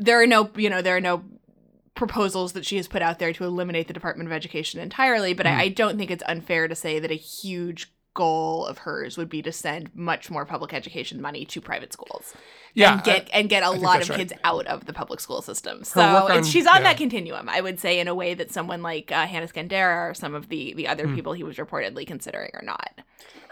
there 0.00 0.20
are 0.20 0.26
no 0.26 0.50
you 0.56 0.70
know 0.70 0.82
there 0.82 0.96
are 0.96 1.00
no 1.00 1.24
proposals 1.94 2.52
that 2.52 2.64
she 2.64 2.76
has 2.76 2.86
put 2.86 3.02
out 3.02 3.18
there 3.18 3.32
to 3.32 3.44
eliminate 3.44 3.88
the 3.88 3.92
department 3.92 4.28
of 4.28 4.32
education 4.32 4.80
entirely 4.80 5.34
but 5.34 5.46
Hmm. 5.46 5.52
I, 5.52 5.62
I 5.62 5.68
don't 5.68 5.98
think 5.98 6.10
it's 6.10 6.22
unfair 6.26 6.68
to 6.68 6.74
say 6.74 6.98
that 7.00 7.10
a 7.10 7.14
huge 7.14 7.92
goal 8.22 8.66
of 8.70 8.78
hers 8.86 9.16
would 9.18 9.28
be 9.36 9.40
to 9.42 9.52
send 9.52 9.84
much 9.94 10.24
more 10.34 10.44
public 10.44 10.72
education 10.80 11.20
money 11.28 11.44
to 11.52 11.60
private 11.70 11.92
schools 11.92 12.34
Yeah, 12.74 12.94
and 12.94 13.04
get 13.04 13.22
and 13.32 13.48
get 13.48 13.62
a 13.62 13.70
lot 13.70 13.94
that's 13.98 14.04
of 14.06 14.10
right. 14.10 14.18
kids 14.20 14.32
out 14.50 14.66
of 14.66 14.78
the 14.88 14.92
public 14.92 15.20
school 15.20 15.40
system 15.50 15.84
so 15.84 16.00
on- 16.02 16.44
she's 16.44 16.66
on 16.66 16.76
yeah. 16.78 16.82
that 16.88 16.96
continuum 17.04 17.48
i 17.48 17.60
would 17.66 17.78
say 17.84 17.92
in 18.02 18.08
a 18.08 18.14
way 18.22 18.34
that 18.34 18.50
someone 18.50 18.82
like 18.82 19.12
uh, 19.12 19.26
hanna 19.32 19.46
skandera 19.46 20.10
or 20.10 20.14
some 20.14 20.34
of 20.34 20.48
the 20.48 20.62
the 20.74 20.86
other 20.92 21.06
people 21.14 21.32
he 21.32 21.44
was 21.50 21.56
reportedly 21.64 22.04
considering 22.14 22.50
are 22.58 22.66
not 22.74 22.92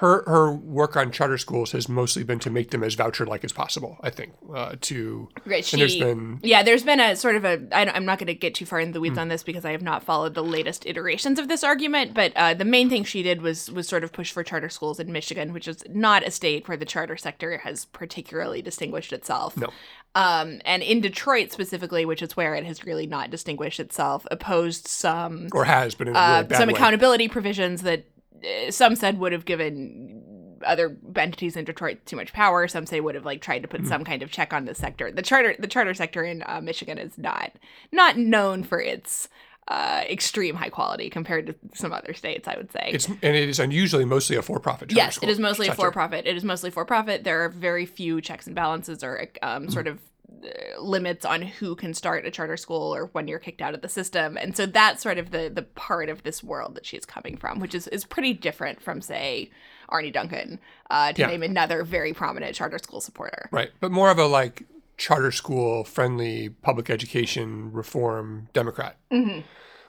her 0.02 0.22
her 0.26 0.52
work 0.52 0.94
on 0.96 1.10
charter 1.10 1.38
schools 1.38 1.72
has 1.72 1.88
mostly 1.88 2.22
been 2.22 2.38
to 2.38 2.50
make 2.50 2.68
them 2.70 2.82
as 2.84 2.94
voucher 2.94 3.24
like 3.24 3.42
as 3.44 3.52
possible. 3.52 3.96
I 4.02 4.10
think 4.10 4.30
uh, 4.54 4.74
to 4.88 5.28
Right, 5.46 5.72
and 5.72 5.80
there's 5.80 5.92
she- 5.94 6.00
been 6.00 6.38
Yeah, 6.42 6.62
there's 6.62 6.82
been 6.90 7.00
a 7.00 7.16
sort 7.16 7.34
of 7.34 7.44
a. 7.46 7.54
I 7.72 7.84
don't, 7.86 7.96
I'm 7.96 8.04
not 8.04 8.18
going 8.18 8.26
to 8.26 8.34
get 8.34 8.54
too 8.54 8.66
far 8.66 8.78
into 8.78 8.92
the 8.92 9.00
weeds 9.00 9.16
on 9.16 9.28
this 9.28 9.42
because 9.42 9.64
I 9.64 9.72
have 9.72 9.80
not 9.90 10.04
followed 10.04 10.34
the 10.34 10.44
latest 10.44 10.84
iterations 10.84 11.38
of 11.38 11.48
this 11.48 11.64
argument. 11.64 12.12
But 12.12 12.32
uh, 12.36 12.52
the 12.52 12.66
main 12.66 12.90
thing 12.90 13.04
she 13.04 13.22
did 13.22 13.40
was 13.40 13.70
was 13.70 13.88
sort 13.88 14.04
of 14.04 14.12
push 14.12 14.30
for 14.32 14.42
charter 14.44 14.55
schools 14.68 14.98
in 14.98 15.12
Michigan, 15.12 15.52
which 15.52 15.68
is 15.68 15.82
not 15.88 16.26
a 16.26 16.30
state 16.30 16.68
where 16.68 16.76
the 16.76 16.84
charter 16.84 17.16
sector 17.16 17.58
has 17.58 17.84
particularly 17.86 18.62
distinguished 18.62 19.12
itself. 19.12 19.56
No. 19.56 19.68
Um, 20.14 20.60
and 20.64 20.82
in 20.82 21.00
Detroit 21.00 21.52
specifically, 21.52 22.06
which 22.06 22.22
is 22.22 22.36
where 22.36 22.54
it 22.54 22.64
has 22.64 22.86
really 22.86 23.06
not 23.06 23.30
distinguished 23.30 23.80
itself, 23.80 24.26
opposed 24.30 24.88
some 24.88 25.48
or 25.52 25.64
has 25.64 25.94
been 25.94 26.08
in 26.08 26.16
a 26.16 26.18
uh, 26.18 26.48
some 26.56 26.68
way. 26.68 26.74
accountability 26.74 27.28
provisions 27.28 27.82
that 27.82 28.06
uh, 28.42 28.70
some 28.70 28.96
said 28.96 29.18
would 29.18 29.32
have 29.32 29.44
given 29.44 30.22
other 30.64 30.96
entities 31.16 31.54
in 31.56 31.64
Detroit 31.64 31.98
too 32.06 32.16
much 32.16 32.32
power. 32.32 32.66
Some 32.66 32.86
say 32.86 33.00
would 33.00 33.14
have 33.14 33.26
like 33.26 33.42
tried 33.42 33.60
to 33.60 33.68
put 33.68 33.86
some 33.86 34.04
kind 34.04 34.22
of 34.22 34.30
check 34.30 34.54
on 34.54 34.64
the 34.64 34.74
sector. 34.74 35.12
The 35.12 35.22
charter 35.22 35.54
the 35.58 35.66
charter 35.66 35.92
sector 35.92 36.24
in 36.24 36.42
uh, 36.46 36.60
Michigan 36.62 36.96
is 36.96 37.18
not 37.18 37.52
not 37.92 38.16
known 38.16 38.62
for 38.62 38.80
its 38.80 39.28
uh, 39.68 40.04
extreme 40.08 40.54
high 40.54 40.68
quality 40.68 41.10
compared 41.10 41.46
to 41.46 41.54
some 41.74 41.92
other 41.92 42.14
states. 42.14 42.46
I 42.48 42.56
would 42.56 42.70
say. 42.72 42.90
It's 42.92 43.06
and 43.08 43.18
it 43.22 43.48
is 43.48 43.58
unusually 43.58 44.04
mostly 44.04 44.36
a 44.36 44.42
for-profit. 44.42 44.92
Yes, 44.92 45.16
school 45.16 45.28
it 45.28 45.32
is 45.32 45.38
mostly 45.38 45.68
a 45.68 45.74
for 45.74 45.90
profit. 45.90 46.26
It 46.26 46.36
is 46.36 46.44
mostly 46.44 46.70
for 46.70 46.84
profit. 46.84 47.24
There 47.24 47.44
are 47.44 47.48
very 47.48 47.86
few 47.86 48.20
checks 48.20 48.46
and 48.46 48.54
balances 48.54 49.02
or 49.02 49.16
Mm. 49.16 49.46
um, 49.56 49.70
sort 49.70 49.86
of 49.88 49.98
uh, 50.44 50.80
limits 50.80 51.24
on 51.24 51.42
who 51.42 51.74
can 51.74 51.94
start 51.94 52.26
a 52.26 52.30
charter 52.30 52.56
school 52.56 52.94
or 52.94 53.06
when 53.06 53.26
you're 53.26 53.38
kicked 53.38 53.62
out 53.62 53.74
of 53.74 53.80
the 53.80 53.88
system. 53.88 54.36
And 54.36 54.56
so 54.56 54.66
that's 54.66 55.02
sort 55.02 55.18
of 55.18 55.30
the 55.30 55.50
the 55.52 55.62
part 55.62 56.08
of 56.08 56.22
this 56.22 56.44
world 56.44 56.74
that 56.76 56.86
she's 56.86 57.04
coming 57.04 57.36
from, 57.36 57.58
which 57.58 57.74
is 57.74 57.88
is 57.88 58.04
pretty 58.04 58.34
different 58.34 58.80
from 58.82 59.00
say 59.00 59.50
Arne 59.88 60.12
Duncan, 60.12 60.58
uh, 60.90 61.12
to 61.12 61.20
Yeah. 61.22 61.28
name 61.28 61.42
another 61.42 61.82
very 61.84 62.12
prominent 62.12 62.54
charter 62.54 62.78
school 62.78 63.00
supporter. 63.00 63.48
Right, 63.52 63.70
but 63.80 63.90
more 63.92 64.10
of 64.10 64.18
a 64.18 64.26
like 64.26 64.64
charter 64.96 65.30
school 65.32 65.84
friendly 65.84 66.48
public 66.48 66.88
education 66.90 67.70
reform 67.72 68.48
Democrat, 68.52 68.96
Mm-hmm. 69.12 69.40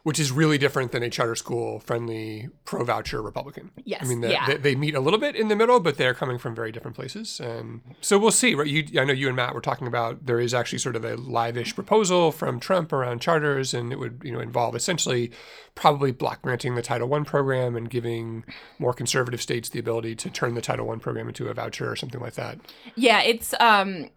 which 0.04 0.20
is 0.20 0.32
really 0.32 0.58
different 0.58 0.92
than 0.92 1.04
a 1.04 1.10
charter 1.10 1.36
school 1.36 1.80
friendly 1.80 2.48
pro 2.66 2.84
voucher 2.84 3.22
Republican. 3.22 3.72
Yes, 3.84 4.02
I 4.04 4.08
mean 4.08 4.22
the, 4.22 4.30
yeah. 4.32 4.48
they, 4.48 4.58
they 4.58 4.76
meet 4.76 4.96
a 4.96 5.00
little 5.00 5.20
bit 5.20 5.36
in 5.36 5.48
the 5.50 5.56
middle, 5.56 5.80
but 5.80 5.98
they're 5.98 6.14
coming 6.14 6.38
from 6.38 6.56
very 6.56 6.72
different 6.72 6.96
places, 6.96 7.40
and 7.40 7.82
so 8.02 8.18
we'll 8.18 8.32
see. 8.32 8.56
Right? 8.56 8.68
You, 8.68 9.02
I 9.02 9.06
know 9.06 9.14
you 9.14 9.28
and 9.28 9.36
Matt 9.36 9.54
were 9.54 9.62
talking 9.62 9.88
about 9.88 10.26
there 10.26 10.40
is 10.40 10.54
actually 10.54 10.80
sort 10.80 10.96
of 10.96 11.04
a 11.04 11.16
live-ish 11.16 11.74
proposal 11.76 12.32
from 12.32 12.60
Trump 12.60 12.92
around 12.94 13.22
charters, 13.22 13.74
and 13.74 13.92
it 13.92 14.00
would 14.00 14.22
you 14.24 14.32
know 14.32 14.40
involve 14.40 14.76
essentially 14.76 15.32
probably 15.76 16.12
block 16.12 16.42
granting 16.42 16.76
the 16.76 16.82
Title 16.82 17.08
One 17.08 17.24
program 17.24 17.76
and 17.76 17.90
giving 17.90 18.44
more 18.80 18.94
conservative 18.94 19.42
states 19.42 19.70
the 19.70 19.80
ability 19.80 20.16
to 20.16 20.30
turn 20.30 20.54
the 20.56 20.62
Title 20.62 20.88
One 20.88 21.00
program 21.00 21.28
into 21.28 21.48
a 21.50 21.54
voucher 21.54 21.90
or 21.92 21.96
something 21.96 22.20
like 22.22 22.34
that. 22.36 22.60
Yeah, 22.96 23.22
it's 23.22 23.54
um 23.60 24.10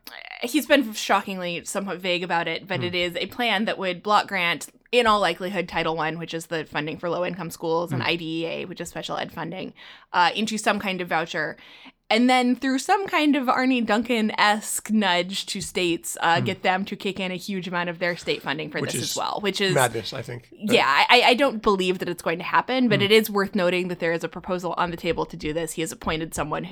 he's 0.42 0.66
been 0.66 0.92
shockingly 0.92 1.64
somewhat 1.64 1.98
vague 1.98 2.22
about 2.22 2.48
it, 2.48 2.66
but 2.66 2.82
it 2.82 2.94
is 2.94 3.16
a 3.16 3.26
plan 3.26 3.64
that 3.66 3.78
would 3.78 4.02
block 4.02 4.28
grant 4.28 4.68
in 4.92 5.06
all 5.06 5.20
likelihood 5.20 5.68
Title 5.68 5.96
One, 5.96 6.18
which 6.18 6.34
is 6.34 6.46
the 6.46 6.64
funding 6.64 6.98
for 6.98 7.08
low 7.08 7.24
income 7.24 7.50
schools, 7.50 7.92
and 7.92 8.02
IDEA, 8.02 8.66
which 8.66 8.80
is 8.80 8.88
special 8.88 9.16
ed 9.16 9.32
funding, 9.32 9.72
uh, 10.12 10.30
into 10.34 10.58
some 10.58 10.78
kind 10.80 11.00
of 11.00 11.08
voucher. 11.08 11.56
And 12.12 12.28
then 12.28 12.56
through 12.56 12.80
some 12.80 13.06
kind 13.06 13.36
of 13.36 13.48
Arne 13.48 13.84
Duncan 13.84 14.32
esque 14.36 14.90
nudge 14.90 15.46
to 15.46 15.60
states, 15.60 16.18
uh, 16.20 16.40
get 16.40 16.62
them 16.62 16.84
to 16.86 16.96
kick 16.96 17.20
in 17.20 17.30
a 17.30 17.36
huge 17.36 17.68
amount 17.68 17.88
of 17.88 18.00
their 18.00 18.16
state 18.16 18.42
funding 18.42 18.68
for 18.68 18.80
Which 18.80 18.94
this 18.94 19.02
is 19.02 19.10
as 19.12 19.16
well, 19.16 19.38
which 19.42 19.60
is 19.60 19.76
Madness, 19.76 20.12
I 20.12 20.22
think. 20.22 20.48
yeah, 20.50 21.04
I, 21.08 21.22
I 21.24 21.34
don't 21.34 21.62
believe 21.62 22.00
that 22.00 22.08
it's 22.08 22.22
going 22.22 22.38
to 22.38 22.44
happen, 22.44 22.88
but 22.88 23.00
it 23.00 23.12
is 23.12 23.30
worth 23.30 23.54
noting 23.54 23.86
that 23.88 24.00
there 24.00 24.12
is 24.12 24.24
a 24.24 24.28
proposal 24.28 24.74
on 24.76 24.90
the 24.90 24.96
table 24.96 25.24
to 25.26 25.36
do 25.36 25.52
this. 25.52 25.74
He 25.74 25.82
has 25.82 25.92
appointed 25.92 26.34
someone 26.34 26.64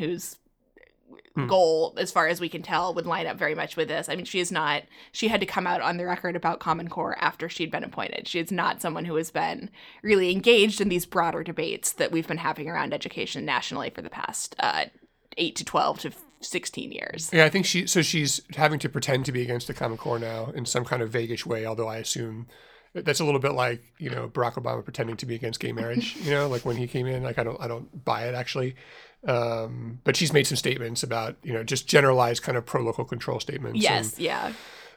whose 1.41 1.49
goal, 1.49 1.95
as 1.97 2.13
far 2.13 2.29
as 2.29 2.41
we 2.41 2.49
can 2.49 2.63
tell, 2.63 2.95
would 2.95 3.07
line 3.07 3.27
up 3.27 3.39
very 3.39 3.55
much 3.55 3.77
with 3.77 3.89
this. 3.89 4.09
I 4.09 4.17
mean, 4.17 4.25
she 4.25 4.41
is 4.41 4.53
not, 4.53 4.83
she 5.13 5.29
had 5.29 5.41
to 5.41 5.47
come 5.47 5.67
out 5.67 5.81
on 5.81 5.97
the 5.97 6.07
record 6.07 6.37
about 6.37 6.61
Common 6.61 6.89
Core 6.89 7.17
after 7.21 7.49
she'd 7.49 7.71
been 7.71 7.85
appointed. 7.85 8.29
She 8.29 8.39
is 8.39 8.53
not 8.53 8.83
someone 8.83 9.05
who 9.05 9.17
has 9.17 9.31
been 9.31 9.71
really 10.03 10.31
engaged 10.31 10.81
in 10.81 10.89
these 10.89 11.07
broader 11.07 11.43
debates 11.43 11.93
that 11.93 12.13
we've 12.13 12.29
been 12.29 12.39
having 12.39 12.69
around 12.69 12.93
education 12.93 13.45
nationally 13.45 13.91
for 13.91 14.03
the 14.03 14.11
past 14.11 14.55
uh, 14.59 14.87
8 15.37 15.57
to 15.57 15.65
12 15.65 15.99
to 16.01 16.13
16 16.41 16.93
years. 16.93 17.31
Yeah, 17.33 17.45
I 17.45 17.49
think 17.49 17.67
she. 17.67 17.87
So 17.87 18.03
she's 18.03 18.41
having 18.55 18.79
to 18.81 18.89
pretend 18.89 19.25
to 19.27 19.33
be 19.33 19.43
against 19.43 19.67
the 19.67 19.75
Common 19.75 19.99
Core 19.99 20.19
now 20.19 20.51
in 20.55 20.67
some 20.67 20.85
kind 20.85 21.03
of 21.03 21.11
vaguish 21.11 21.45
way. 21.45 21.67
Although 21.67 21.89
I 21.89 21.97
assume 21.97 22.47
that's 23.05 23.21
a 23.21 23.25
little 23.25 23.41
bit 23.41 23.53
like 23.53 23.83
you 23.99 24.11
know 24.11 24.29
Barack 24.29 24.55
Obama 24.55 24.85
pretending 24.85 25.17
to 25.17 25.27
be 25.27 25.35
against 25.35 25.61
gay 25.61 25.73
marriage. 25.73 26.17
You 26.29 26.33
know, 26.33 26.49
like 26.49 26.65
when 26.65 26.77
he 26.77 26.87
came 26.87 27.07
in, 27.07 27.23
like 27.23 27.39
I 27.39 27.45
don't, 27.45 27.61
I 27.61 27.69
don't 27.69 28.05
buy 28.05 28.27
it 28.27 28.35
actually. 28.35 28.77
Um, 29.27 30.01
but 30.05 30.15
she's 30.17 30.33
made 30.33 30.47
some 30.47 30.57
statements 30.57 31.03
about 31.03 31.37
you 31.43 31.53
know 31.53 31.65
just 31.65 31.89
generalized 31.89 32.43
kind 32.43 32.59
of 32.59 32.67
pro 32.67 32.83
local 32.83 33.05
control 33.05 33.41
statements. 33.41 33.81
Yes, 33.81 34.19
yeah. 34.19 34.53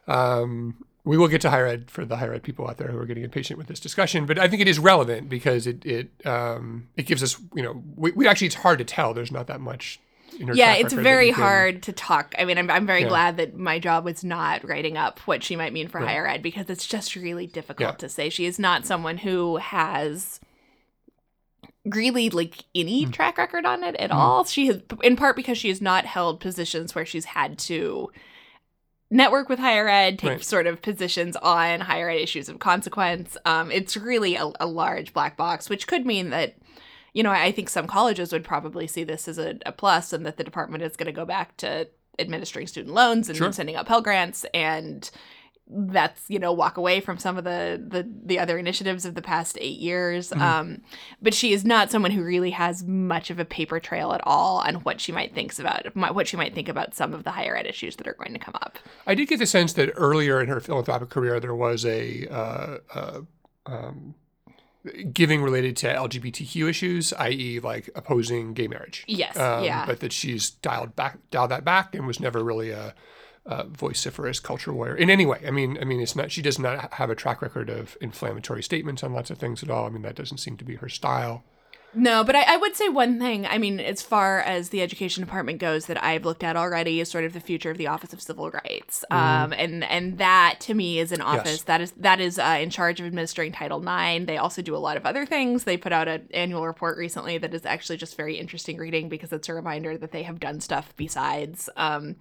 Um, 0.07 0.83
we 1.03 1.17
will 1.17 1.27
get 1.27 1.41
to 1.41 1.49
higher 1.49 1.65
ed 1.65 1.89
for 1.89 2.05
the 2.05 2.17
higher 2.17 2.33
ed 2.33 2.43
people 2.43 2.67
out 2.67 2.77
there 2.77 2.89
who 2.89 2.97
are 2.97 3.05
getting 3.05 3.23
impatient 3.23 3.57
with 3.57 3.67
this 3.67 3.79
discussion, 3.79 4.25
but 4.25 4.37
I 4.37 4.47
think 4.47 4.61
it 4.61 4.67
is 4.67 4.77
relevant 4.77 5.29
because 5.29 5.65
it 5.65 5.85
it 5.85 6.11
um, 6.25 6.87
it 6.97 7.05
gives 7.05 7.23
us 7.23 7.39
you 7.55 7.63
know 7.63 7.83
we, 7.95 8.11
we 8.11 8.27
actually 8.27 8.47
it's 8.47 8.57
hard 8.57 8.77
to 8.79 8.85
tell. 8.85 9.13
There's 9.13 9.31
not 9.31 9.47
that 9.47 9.61
much. 9.61 9.99
Yeah 10.39 10.73
it's 10.75 10.93
very 10.93 11.29
hard 11.31 11.83
to 11.83 11.91
talk 11.93 12.33
i 12.39 12.45
mean 12.45 12.57
i'm, 12.57 12.69
I'm 12.69 12.85
very 12.87 13.01
Yeah. 13.01 13.09
glad 13.09 13.37
that 13.37 13.55
my 13.57 13.79
job 13.79 14.05
was 14.05 14.23
not 14.23 14.67
writing 14.67 14.97
up 14.97 15.19
what 15.21 15.43
she 15.43 15.55
might 15.55 15.73
mean 15.73 15.87
for 15.87 15.99
higher 15.99 16.27
ed 16.27 16.41
because 16.41 16.69
it's 16.69 16.87
just 16.87 17.15
really 17.15 17.47
difficult 17.47 17.89
Yeah. 17.91 17.95
to 17.97 18.09
say 18.09 18.29
she 18.29 18.45
is 18.45 18.57
not 18.59 18.85
someone 18.85 19.17
who 19.17 19.57
has 19.57 20.39
really 21.85 22.29
like 22.29 22.65
any 22.75 23.03
Hmm. 23.03 23.11
track 23.11 23.37
record 23.37 23.65
on 23.65 23.83
it 23.83 23.95
at 23.95 24.11
all 24.11 24.43
she 24.45 24.67
has 24.67 24.81
in 25.01 25.15
part 25.15 25.35
because 25.35 25.57
she 25.57 25.69
has 25.69 25.81
not 25.81 26.05
held 26.05 26.39
positions 26.39 26.93
where 26.93 27.05
she's 27.05 27.25
had 27.25 27.57
to 27.59 28.11
network 29.09 29.49
with 29.49 29.59
higher 29.59 29.89
ed 29.89 30.19
take 30.19 30.29
Right. 30.29 30.43
sort 30.43 30.67
of 30.67 30.81
positions 30.81 31.35
on 31.37 31.81
higher 31.81 32.09
ed 32.09 32.19
issues 32.21 32.49
of 32.49 32.59
consequence 32.59 33.35
um, 33.45 33.71
it's 33.71 33.97
really 33.97 34.35
a, 34.35 34.51
a 34.59 34.67
large 34.67 35.11
black 35.13 35.35
box 35.37 35.69
which 35.69 35.87
could 35.87 36.05
mean 36.05 36.29
that 36.29 36.55
you 37.13 37.23
know, 37.23 37.31
I 37.31 37.51
think 37.51 37.69
some 37.69 37.87
colleges 37.87 38.31
would 38.31 38.43
probably 38.43 38.87
see 38.87 39.03
this 39.03 39.27
as 39.27 39.37
a, 39.37 39.57
a 39.65 39.71
plus 39.71 40.13
and 40.13 40.25
that 40.25 40.37
the 40.37 40.43
department 40.43 40.83
is 40.83 40.95
going 40.95 41.07
to 41.07 41.11
go 41.11 41.25
back 41.25 41.57
to 41.57 41.87
administering 42.19 42.67
student 42.67 42.93
loans 42.93 43.27
and 43.29 43.37
Sure. 43.37 43.51
sending 43.51 43.75
out 43.75 43.85
Pell 43.87 44.01
Grants 44.01 44.45
and 44.53 45.09
that's 45.73 46.23
you 46.27 46.37
know 46.37 46.51
walk 46.51 46.75
away 46.75 46.99
from 46.99 47.17
some 47.17 47.37
of 47.37 47.45
the 47.45 47.81
the, 47.87 48.05
the 48.25 48.37
other 48.37 48.57
initiatives 48.57 49.05
of 49.05 49.15
the 49.15 49.21
past 49.21 49.57
eight 49.61 49.79
years 49.79 50.29
Mm-hmm. 50.31 50.41
um, 50.41 50.81
but 51.21 51.33
she 51.33 51.53
is 51.53 51.63
not 51.63 51.89
someone 51.89 52.11
who 52.11 52.23
really 52.23 52.51
has 52.51 52.83
much 52.83 53.29
of 53.29 53.39
a 53.39 53.45
paper 53.45 53.79
trail 53.79 54.11
at 54.11 54.19
all 54.25 54.57
on 54.59 54.75
what 54.75 54.99
she 54.99 55.13
might 55.13 55.33
thinks 55.33 55.59
about 55.59 55.95
what 55.95 56.27
she 56.27 56.35
might 56.35 56.53
think 56.53 56.67
about 56.67 56.93
some 56.93 57.13
of 57.13 57.23
the 57.23 57.31
higher 57.31 57.55
ed 57.55 57.65
issues 57.65 57.95
that 57.95 58.07
are 58.07 58.15
going 58.15 58.33
to 58.33 58.39
come 58.39 58.55
up 58.55 58.79
I 59.07 59.15
did 59.15 59.29
get 59.29 59.39
the 59.39 59.45
sense 59.45 59.71
that 59.73 59.91
earlier 59.95 60.41
in 60.41 60.49
her 60.49 60.59
philanthropic 60.59 61.09
career 61.09 61.39
there 61.39 61.55
was 61.55 61.85
a 61.85 62.27
uh, 62.27 62.77
uh, 62.93 63.21
um, 63.65 64.15
giving 65.13 65.43
related 65.43 65.75
to 65.77 65.87
LGBTQ 65.93 66.69
issues, 66.69 67.13
i.e., 67.13 67.59
like 67.59 67.89
opposing 67.95 68.53
gay 68.53 68.67
marriage. 68.67 69.03
yes 69.07 69.37
Um, 69.37 69.63
yeah 69.63 69.85
But 69.85 69.99
that 69.99 70.11
she's 70.13 70.49
dialed 70.49 70.95
back, 70.95 71.17
dialed 71.29 71.51
that 71.51 71.63
back, 71.63 71.93
and 71.95 72.07
was 72.07 72.19
never 72.19 72.43
really 72.43 72.71
a, 72.71 72.93
a 73.45 73.65
vociferous 73.67 74.39
culture 74.39 74.73
warrior 74.73 74.95
in 74.95 75.09
any 75.09 75.25
way. 75.25 75.41
I 75.45 75.51
mean, 75.51 75.77
I 75.79 75.83
mean, 75.85 75.99
it's 75.99 76.15
not. 76.15 76.31
She 76.31 76.41
does 76.41 76.57
not 76.59 76.93
have 76.93 77.09
a 77.09 77.15
track 77.15 77.41
record 77.41 77.69
of 77.69 77.97
inflammatory 78.01 78.63
statements 78.63 79.03
on 79.03 79.13
lots 79.13 79.29
of 79.29 79.37
things 79.37 79.61
at 79.63 79.69
all. 79.69 79.85
I 79.85 79.89
mean, 79.89 80.01
that 80.03 80.15
doesn't 80.15 80.39
seem 80.39 80.57
to 80.57 80.65
be 80.65 80.75
her 80.77 80.89
style. 80.89 81.43
No, 81.93 82.23
but 82.23 82.35
I, 82.35 82.53
I 82.53 82.57
would 82.57 82.75
say 82.75 82.87
one 82.87 83.19
thing. 83.19 83.45
I 83.45 83.57
mean, 83.57 83.79
as 83.79 84.01
far 84.01 84.39
as 84.39 84.69
the 84.69 84.81
education 84.81 85.23
department 85.23 85.59
goes, 85.59 85.87
that 85.87 86.01
I've 86.01 86.23
looked 86.23 86.43
at 86.43 86.55
already 86.55 87.01
is 87.01 87.09
sort 87.09 87.25
of 87.25 87.33
the 87.33 87.41
future 87.41 87.69
of 87.69 87.77
the 87.77 87.87
Office 87.87 88.13
of 88.13 88.21
Civil 88.21 88.49
Rights, 88.49 89.03
um, 89.11 89.53
and 89.53 89.83
and 89.83 90.17
that 90.17 90.57
to 90.61 90.73
me 90.73 90.99
is 90.99 91.11
an 91.11 91.21
office 91.21 91.63
that 91.63 91.81
is 91.81 91.91
that 91.97 92.21
is 92.21 92.39
uh, 92.39 92.57
in 92.61 92.69
charge 92.69 92.99
of 93.01 93.05
administering 93.05 93.51
Title 93.51 93.81
IX. 93.81 94.25
They 94.25 94.37
also 94.37 94.61
do 94.61 94.75
a 94.75 94.77
lot 94.77 94.95
of 94.95 95.05
other 95.05 95.25
things. 95.25 95.65
They 95.65 95.75
put 95.75 95.91
out 95.91 96.07
an 96.07 96.27
annual 96.33 96.65
report 96.65 96.97
recently 96.97 97.37
that 97.39 97.53
is 97.53 97.65
actually 97.65 97.97
just 97.97 98.15
very 98.15 98.37
interesting 98.37 98.77
reading 98.77 99.09
because 99.09 99.33
it's 99.33 99.49
a 99.49 99.53
reminder 99.53 99.97
that 99.97 100.11
they 100.11 100.23
have 100.23 100.39
done 100.39 100.61
stuff 100.61 100.93
besides 100.95 101.69
um, 101.75 102.15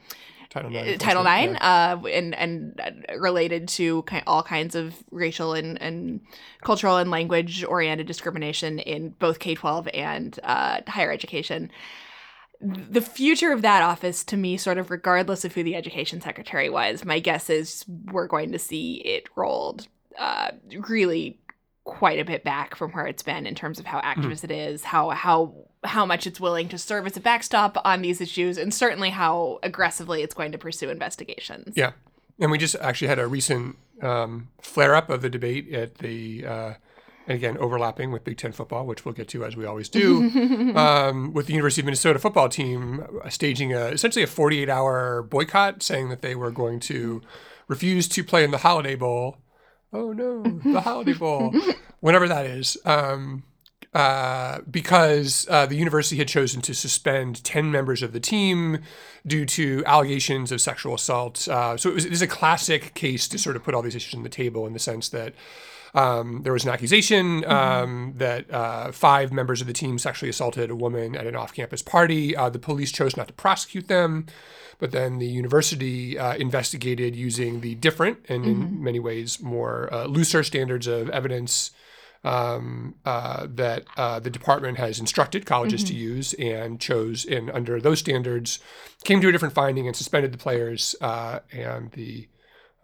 Title 0.50 0.74
IX. 0.76 0.88
uh, 0.88 0.96
Title 0.98 1.26
IX, 1.26 1.52
yeah. 1.52 1.96
uh, 2.02 2.06
and 2.08 2.34
and 2.34 2.80
uh, 2.80 3.18
related 3.18 3.68
to 3.68 4.02
ki- 4.02 4.22
all 4.26 4.42
kinds 4.42 4.74
of 4.74 4.94
racial 5.10 5.54
and, 5.54 5.80
and 5.80 6.20
cultural 6.62 6.96
and 6.96 7.10
language 7.10 7.64
oriented 7.64 8.06
discrimination 8.06 8.80
in 8.80 9.10
both 9.10 9.38
K 9.38 9.54
twelve 9.54 9.88
and 9.94 10.38
uh, 10.42 10.80
higher 10.88 11.12
education. 11.12 11.70
The 12.60 13.00
future 13.00 13.52
of 13.52 13.62
that 13.62 13.82
office, 13.82 14.22
to 14.24 14.36
me, 14.36 14.58
sort 14.58 14.76
of 14.76 14.90
regardless 14.90 15.46
of 15.46 15.54
who 15.54 15.62
the 15.62 15.76
education 15.76 16.20
secretary 16.20 16.68
was, 16.68 17.06
my 17.06 17.18
guess 17.18 17.48
is 17.48 17.86
we're 18.12 18.26
going 18.26 18.52
to 18.52 18.58
see 18.58 18.96
it 18.96 19.28
rolled 19.34 19.86
uh, 20.18 20.50
really 20.88 21.38
quite 21.90 22.20
a 22.20 22.24
bit 22.24 22.44
back 22.44 22.76
from 22.76 22.92
where 22.92 23.06
it's 23.06 23.22
been 23.22 23.46
in 23.46 23.54
terms 23.54 23.80
of 23.80 23.84
how 23.84 24.00
activist 24.00 24.44
it 24.44 24.50
is, 24.52 24.84
how 24.84 25.10
how 25.10 25.52
how 25.82 26.06
much 26.06 26.26
it's 26.26 26.38
willing 26.38 26.68
to 26.68 26.78
serve 26.78 27.04
as 27.04 27.16
a 27.16 27.20
backstop 27.20 27.76
on 27.84 28.00
these 28.00 28.20
issues, 28.20 28.56
and 28.56 28.72
certainly 28.72 29.10
how 29.10 29.58
aggressively 29.62 30.22
it's 30.22 30.34
going 30.34 30.52
to 30.52 30.58
pursue 30.58 30.88
investigations. 30.88 31.74
Yeah. 31.76 31.92
And 32.38 32.50
we 32.50 32.58
just 32.58 32.76
actually 32.76 33.08
had 33.08 33.18
a 33.18 33.26
recent 33.26 33.76
um, 34.02 34.48
flare 34.62 34.94
up 34.94 35.10
of 35.10 35.20
the 35.20 35.28
debate 35.28 35.72
at 35.74 35.96
the, 35.96 36.46
uh, 36.46 36.74
and 37.26 37.36
again, 37.36 37.58
overlapping 37.58 38.12
with 38.12 38.24
Big 38.24 38.38
Ten 38.38 38.52
football, 38.52 38.86
which 38.86 39.04
we'll 39.04 39.14
get 39.14 39.28
to 39.28 39.44
as 39.44 39.56
we 39.56 39.66
always 39.66 39.88
do, 39.88 40.72
um, 40.76 41.32
with 41.32 41.46
the 41.46 41.52
University 41.52 41.82
of 41.82 41.86
Minnesota 41.86 42.18
football 42.18 42.48
team 42.48 43.04
uh, 43.22 43.28
staging 43.28 43.72
a, 43.74 43.86
essentially 43.86 44.22
a 44.22 44.28
48 44.28 44.68
hour 44.68 45.22
boycott, 45.22 45.82
saying 45.82 46.08
that 46.08 46.22
they 46.22 46.34
were 46.34 46.50
going 46.50 46.78
to 46.80 47.20
refuse 47.68 48.08
to 48.08 48.24
play 48.24 48.44
in 48.44 48.52
the 48.52 48.58
Holiday 48.58 48.94
Bowl. 48.94 49.38
Oh 49.92 50.12
no, 50.12 50.42
the 50.42 50.80
Holiday 50.80 51.14
Bowl, 51.14 51.52
whenever 52.00 52.28
that 52.28 52.46
is. 52.46 52.76
Um, 52.84 53.44
uh, 53.92 54.60
because 54.70 55.48
uh, 55.50 55.66
the 55.66 55.74
university 55.74 56.16
had 56.16 56.28
chosen 56.28 56.62
to 56.62 56.72
suspend 56.72 57.42
10 57.42 57.72
members 57.72 58.02
of 58.02 58.12
the 58.12 58.20
team 58.20 58.78
due 59.26 59.44
to 59.44 59.82
allegations 59.84 60.52
of 60.52 60.60
sexual 60.60 60.94
assault. 60.94 61.48
Uh, 61.48 61.76
so 61.76 61.90
it 61.90 61.94
was, 61.94 62.04
it 62.04 62.10
was 62.10 62.22
a 62.22 62.28
classic 62.28 62.94
case 62.94 63.26
to 63.26 63.36
sort 63.36 63.56
of 63.56 63.64
put 63.64 63.74
all 63.74 63.82
these 63.82 63.96
issues 63.96 64.14
on 64.14 64.22
the 64.22 64.28
table 64.28 64.64
in 64.64 64.74
the 64.74 64.78
sense 64.78 65.08
that 65.08 65.34
um, 65.94 66.42
there 66.42 66.52
was 66.52 66.64
an 66.64 66.70
accusation 66.70 67.44
um, 67.46 68.14
that 68.16 68.50
uh, 68.52 68.92
five 68.92 69.32
members 69.32 69.60
of 69.60 69.66
the 69.66 69.72
team 69.72 69.98
sexually 69.98 70.30
assaulted 70.30 70.70
a 70.70 70.76
woman 70.76 71.16
at 71.16 71.26
an 71.26 71.36
off 71.36 71.52
campus 71.52 71.82
party. 71.82 72.36
Uh, 72.36 72.48
the 72.48 72.58
police 72.58 72.92
chose 72.92 73.16
not 73.16 73.26
to 73.28 73.34
prosecute 73.34 73.88
them. 73.88 74.26
But 74.78 74.92
then 74.92 75.18
the 75.18 75.26
university 75.26 76.18
uh, 76.18 76.36
investigated 76.36 77.14
using 77.14 77.60
the 77.60 77.74
different 77.74 78.18
and 78.30 78.46
in 78.46 78.82
many 78.82 78.98
ways 78.98 79.38
more 79.42 79.92
uh, 79.92 80.06
looser 80.06 80.42
standards 80.42 80.86
of 80.86 81.10
evidence 81.10 81.70
um, 82.24 82.94
uh, 83.04 83.46
that 83.50 83.84
uh, 83.96 84.20
the 84.20 84.30
department 84.30 84.78
has 84.78 84.98
instructed 84.98 85.46
colleges 85.46 85.84
to 85.84 85.94
use 85.94 86.34
and 86.34 86.80
chose, 86.80 87.24
and 87.24 87.50
under 87.50 87.80
those 87.80 87.98
standards, 87.98 88.58
came 89.04 89.20
to 89.20 89.28
a 89.28 89.32
different 89.32 89.54
finding 89.54 89.86
and 89.86 89.96
suspended 89.96 90.32
the 90.32 90.38
players. 90.38 90.94
Uh, 91.00 91.40
and 91.52 91.90
the 91.92 92.28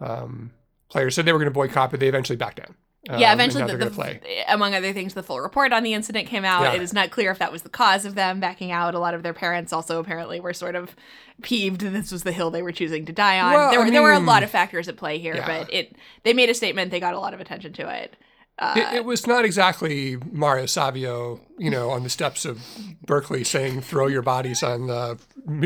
um, 0.01 0.53
players 0.89 1.15
said 1.15 1.25
they 1.25 1.33
were 1.33 1.39
going 1.39 1.51
to 1.51 1.55
boycott, 1.55 1.91
but 1.91 2.01
they 2.01 2.09
eventually 2.09 2.37
backed 2.37 2.59
down. 2.59 2.75
Um, 3.09 3.21
Yeah, 3.21 3.33
eventually, 3.33 3.65
the, 3.65 3.77
the, 3.77 3.91
play. 3.91 4.21
among 4.49 4.75
other 4.75 4.93
things, 4.93 5.15
the 5.15 5.23
full 5.23 5.41
report 5.41 5.73
on 5.73 5.83
the 5.83 5.95
incident 5.95 6.27
came 6.29 6.45
out. 6.45 6.63
Yeah. 6.63 6.73
It 6.75 6.83
is 6.83 6.93
not 6.93 7.11
clear 7.11 7.31
if 7.31 7.39
that 7.39 7.53
was 7.53 7.63
the 7.63 7.69
cause 7.69 8.05
of 8.05 8.15
them 8.15 8.41
backing 8.41 8.73
out. 8.73 8.95
A 8.95 8.99
lot 8.99 9.15
of 9.15 9.23
their 9.23 9.35
parents 9.35 9.73
also 9.73 10.01
apparently 10.01 10.41
were 10.41 10.53
sort 10.53 10.75
of 10.75 10.97
peeved 11.43 11.83
that 11.83 11.91
this 11.91 12.11
was 12.13 12.23
the 12.23 12.33
hill 12.33 12.51
they 12.51 12.63
were 12.63 12.73
choosing 12.73 13.05
to 13.07 13.13
die 13.13 13.39
on. 13.41 13.53
Well, 13.53 13.71
there, 13.71 13.81
I 13.81 13.85
were 13.85 13.91
there 13.91 14.03
were 14.03 14.13
a 14.13 14.19
lot 14.19 14.43
of 14.43 14.51
factors 14.51 14.89
at 14.89 14.97
play 14.97 15.19
here, 15.19 15.37
Yeah. 15.37 15.47
but 15.47 15.73
it 15.73 15.97
they 16.25 16.33
made 16.33 16.51
a 16.51 16.55
statement. 16.55 16.91
They 16.91 17.01
got 17.01 17.15
a 17.15 17.21
lot 17.21 17.35
of 17.35 17.41
attention 17.41 17.73
to 17.75 17.89
it. 18.03 18.17
Uh, 18.59 18.73
It, 18.75 18.95
it 18.97 19.05
was 19.05 19.27
not 19.27 19.45
exactly 19.45 20.17
Mario 20.33 20.65
Savio, 20.65 21.41
you 21.59 21.69
know, 21.71 21.91
on 21.91 22.05
the 22.05 22.09
steps 22.09 22.47
of 22.47 22.63
Berkeley 23.05 23.45
saying 23.45 23.83
"throw 23.83 24.07
your 24.07 24.23
bodies 24.23 24.63
on 24.63 24.87
the, 24.87 25.19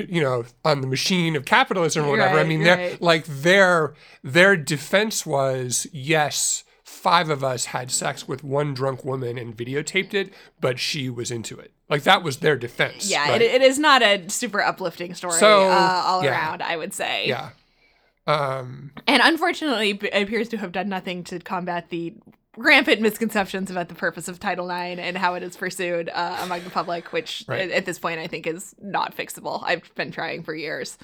you 0.09 0.21
know, 0.21 0.45
on 0.65 0.81
the 0.81 0.89
machine 0.89 1.37
of 1.37 1.45
capitalism" 1.45 2.05
or 2.05 2.11
whatever. 2.11 2.41
I 2.41 2.43
mean, 2.45 2.65
they're 2.65 2.77
right. 2.77 3.01
like 3.01 3.27
their 3.27 3.95
their 4.25 4.57
defense 4.57 5.25
was 5.25 5.87
yes, 5.93 6.65
five 7.03 7.31
of 7.31 7.43
us 7.43 7.67
had 7.67 7.91
sex 7.91 8.29
with 8.29 8.45
one 8.45 8.75
drunk 8.75 9.05
woman 9.05 9.39
and 9.39 9.57
videotaped 9.57 10.13
it, 10.15 10.33
but 10.61 10.79
she 10.79 11.09
was 11.09 11.31
into 11.31 11.59
it. 11.59 11.73
Like 11.89 12.03
that 12.05 12.23
was 12.23 12.39
their 12.39 12.57
defense. 12.57 13.11
yeah, 13.11 13.31
right? 13.31 13.41
it, 13.43 13.55
it 13.55 13.63
is 13.63 13.79
not 13.79 14.03
a 14.03 14.29
super 14.29 14.61
uplifting 14.63 15.15
story 15.15 15.39
So, 15.39 15.69
uh, 15.71 16.03
all 16.07 16.23
yeah. 16.23 16.31
around. 16.31 16.63
I 16.63 16.77
would 16.77 16.93
say. 16.95 17.27
yeah. 17.29 17.51
Um, 18.27 18.93
And 19.07 19.23
unfortunately, 19.25 19.91
appears 20.13 20.49
to 20.51 20.57
have 20.59 20.73
done 20.73 20.89
nothing 20.89 21.25
to 21.25 21.39
combat 21.41 21.89
the 21.91 22.15
rampant 22.57 23.01
misconceptions 23.01 23.71
about 23.71 23.89
the 23.89 23.95
purpose 23.95 24.29
of 24.29 24.39
Title 24.39 24.71
IX 24.71 25.01
and 25.01 25.17
how 25.17 25.35
it 25.35 25.43
is 25.43 25.57
pursued 25.57 26.11
uh, 26.13 26.39
among 26.43 26.63
the 26.65 26.71
public, 26.71 27.13
which 27.13 27.45
Right. 27.49 27.61
at, 27.63 27.71
at 27.71 27.85
this 27.87 27.99
point 27.99 28.21
I 28.21 28.27
think 28.27 28.47
is 28.47 28.75
not 28.81 29.17
fixable. 29.17 29.63
I've 29.65 29.93
been 29.95 30.13
trying 30.13 30.43
for 30.43 30.55
years. 30.55 30.99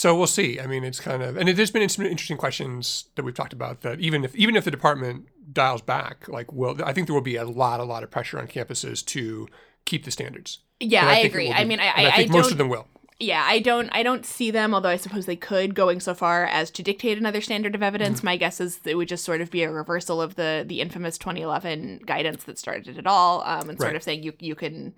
So 0.00 0.14
we'll 0.16 0.28
see. 0.28 0.60
I 0.60 0.66
mean, 0.68 0.84
it's 0.84 1.00
kind 1.00 1.24
of, 1.24 1.36
and 1.36 1.48
there's 1.48 1.72
been 1.72 1.88
some 1.88 2.06
interesting 2.06 2.36
questions 2.36 3.06
that 3.16 3.24
we've 3.24 3.34
talked 3.34 3.52
about. 3.52 3.80
That 3.80 3.98
even 3.98 4.24
if 4.24 4.32
even 4.36 4.54
if 4.54 4.64
the 4.64 4.70
department 4.70 5.26
dials 5.52 5.82
back, 5.82 6.28
like, 6.28 6.52
will 6.52 6.76
I 6.84 6.92
think 6.92 7.08
there 7.08 7.14
will 7.14 7.20
be 7.20 7.34
a 7.34 7.44
lot, 7.44 7.80
a 7.80 7.84
lot 7.84 8.04
of 8.04 8.10
pressure 8.10 8.38
on 8.38 8.46
campuses 8.46 9.04
to 9.06 9.48
keep 9.86 10.04
the 10.04 10.12
standards. 10.12 10.60
Yeah, 10.78 11.00
And 11.00 11.10
I, 11.10 11.18
agree. 11.18 11.50
I 11.52 11.64
mean, 11.64 11.80
I, 11.80 11.86
I, 11.88 12.06
I 12.06 12.10
think 12.12 12.30
I 12.30 12.32
most 12.32 12.52
of 12.52 12.58
them 12.58 12.68
will. 12.68 12.86
Yeah, 13.18 13.44
I 13.44 13.58
don't. 13.58 13.88
I 13.90 14.04
don't 14.04 14.24
see 14.24 14.52
them. 14.52 14.72
Although 14.72 14.90
I 14.90 14.96
suppose 14.98 15.26
they 15.26 15.34
could 15.34 15.74
going 15.74 15.98
so 15.98 16.14
far 16.14 16.44
as 16.46 16.70
to 16.70 16.84
dictate 16.84 17.18
another 17.18 17.40
standard 17.40 17.74
of 17.74 17.80
Mm-hmm. 17.80 17.86
evidence. 17.88 18.22
My 18.22 18.36
guess 18.36 18.60
is 18.60 18.78
it 18.84 18.94
would 18.94 19.08
just 19.08 19.24
sort 19.24 19.40
of 19.40 19.50
be 19.50 19.64
a 19.64 19.70
reversal 19.72 20.22
of 20.22 20.36
the 20.36 20.64
the 20.64 20.80
infamous 20.80 21.18
2011 21.18 22.02
guidance 22.06 22.44
that 22.44 22.56
started 22.56 22.96
it 22.96 23.06
all, 23.08 23.42
um, 23.42 23.68
and 23.68 23.76
sort 23.80 23.88
Right. 23.88 23.96
of 23.96 24.04
saying 24.04 24.22
you 24.22 24.32
you 24.38 24.54
can. 24.54 24.94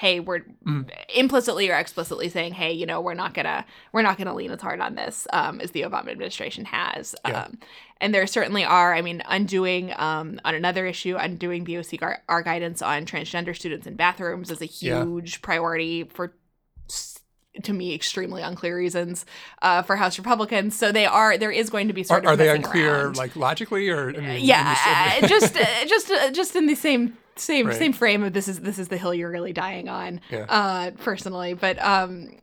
Hey, 0.00 0.18
we're 0.18 0.40
Mm. 0.66 0.88
implicitly 1.14 1.70
or 1.70 1.74
explicitly 1.76 2.30
saying, 2.30 2.54
hey, 2.54 2.72
you 2.72 2.86
know, 2.86 3.02
we're 3.02 3.12
not 3.14 3.34
gonna 3.34 3.66
we're 3.92 4.00
not 4.02 4.16
gonna 4.16 4.34
lean 4.34 4.50
as 4.50 4.60
hard 4.62 4.80
on 4.80 4.94
this 4.94 5.26
um, 5.32 5.60
as 5.60 5.72
the 5.72 5.82
Obama 5.82 6.08
administration 6.08 6.64
has. 6.64 7.14
Yeah. 7.28 7.42
Um, 7.44 7.58
and 8.00 8.14
there 8.14 8.26
certainly 8.26 8.64
are. 8.64 8.94
I 8.94 9.02
mean, 9.02 9.22
undoing 9.28 9.92
um, 9.98 10.40
on 10.44 10.54
another 10.54 10.86
issue, 10.86 11.16
undoing 11.18 11.64
the 11.64 11.76
OC 11.78 11.98
our 12.30 12.42
guidance 12.42 12.80
on 12.80 13.04
transgender 13.04 13.54
students 13.54 13.86
in 13.86 13.94
bathrooms 13.96 14.50
is 14.50 14.62
a 14.62 14.66
Yeah. 14.66 15.04
huge 15.04 15.42
priority 15.42 16.04
for 16.04 16.34
to 17.62 17.72
me 17.74 17.94
extremely 17.94 18.40
unclear 18.42 18.76
reasons 18.76 19.26
uh, 19.60 19.82
for 19.82 19.96
House 19.96 20.16
Republicans. 20.18 20.74
So 20.76 20.92
they 20.92 21.04
are 21.04 21.36
there 21.36 21.50
is 21.50 21.68
going 21.68 21.88
to 21.88 21.92
be 21.94 22.02
Are, 22.02 22.04
sort 22.04 22.24
of 22.24 22.30
are 22.30 22.36
they 22.36 22.48
unclear, 22.48 23.04
around. 23.06 23.16
like 23.18 23.36
logically, 23.36 23.88
or 23.90 24.10
I 24.16 24.20
mean, 24.20 24.44
yeah, 24.44 25.18
this- 25.20 25.24
uh, 25.24 25.28
just 25.28 25.56
uh, 25.56 25.84
just 25.86 26.10
uh, 26.10 26.30
just 26.30 26.56
in 26.56 26.66
the 26.66 26.74
same 26.74 27.18
same 27.40 27.66
Right. 27.66 27.76
same 27.76 27.92
frame 27.92 28.22
of 28.22 28.32
this 28.32 28.48
is 28.48 28.60
this 28.60 28.78
is 28.78 28.88
the 28.88 28.96
hill 28.96 29.14
you're 29.14 29.30
really 29.30 29.52
dying 29.52 29.88
on. 29.88 30.20
Yeah. 30.30 30.46
Uh, 30.48 30.90
personally, 31.02 31.54
but 31.54 31.80
um. 31.82 32.36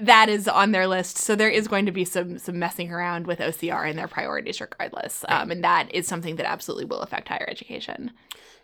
That 0.00 0.28
is 0.28 0.46
on 0.46 0.70
their 0.70 0.86
list, 0.86 1.18
so 1.18 1.34
there 1.34 1.48
is 1.48 1.66
going 1.66 1.86
to 1.86 1.92
be 1.92 2.04
some 2.04 2.38
some 2.38 2.56
messing 2.56 2.92
around 2.92 3.26
with 3.26 3.40
OCR 3.40 3.88
and 3.88 3.98
their 3.98 4.06
priorities, 4.06 4.60
regardless, 4.60 5.24
um, 5.28 5.50
and 5.50 5.64
that 5.64 5.92
is 5.92 6.06
something 6.06 6.36
that 6.36 6.46
absolutely 6.46 6.84
will 6.84 7.00
affect 7.00 7.26
higher 7.26 7.46
education. 7.48 8.12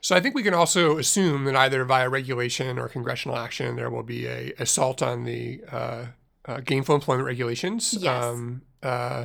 So 0.01 0.15
I 0.15 0.21
think 0.21 0.37
we 0.37 0.45
can 0.45 0.55
also 0.55 0.97
assume 0.97 1.45
that 1.47 1.57
either 1.57 1.85
via 1.85 2.09
regulation 2.09 2.79
or 2.79 2.89
congressional 2.89 3.37
action, 3.37 3.75
there 3.75 3.91
will 3.91 4.05
be 4.05 4.27
a 4.27 4.53
assault 4.61 5.03
on 5.03 5.25
the 5.25 5.61
uh, 5.73 6.05
uh, 6.45 6.61
gainful 6.61 6.95
employment 6.95 7.27
regulations. 7.27 7.97
Yes. 7.99 8.25
Um, 8.25 8.63
uh, 8.85 9.25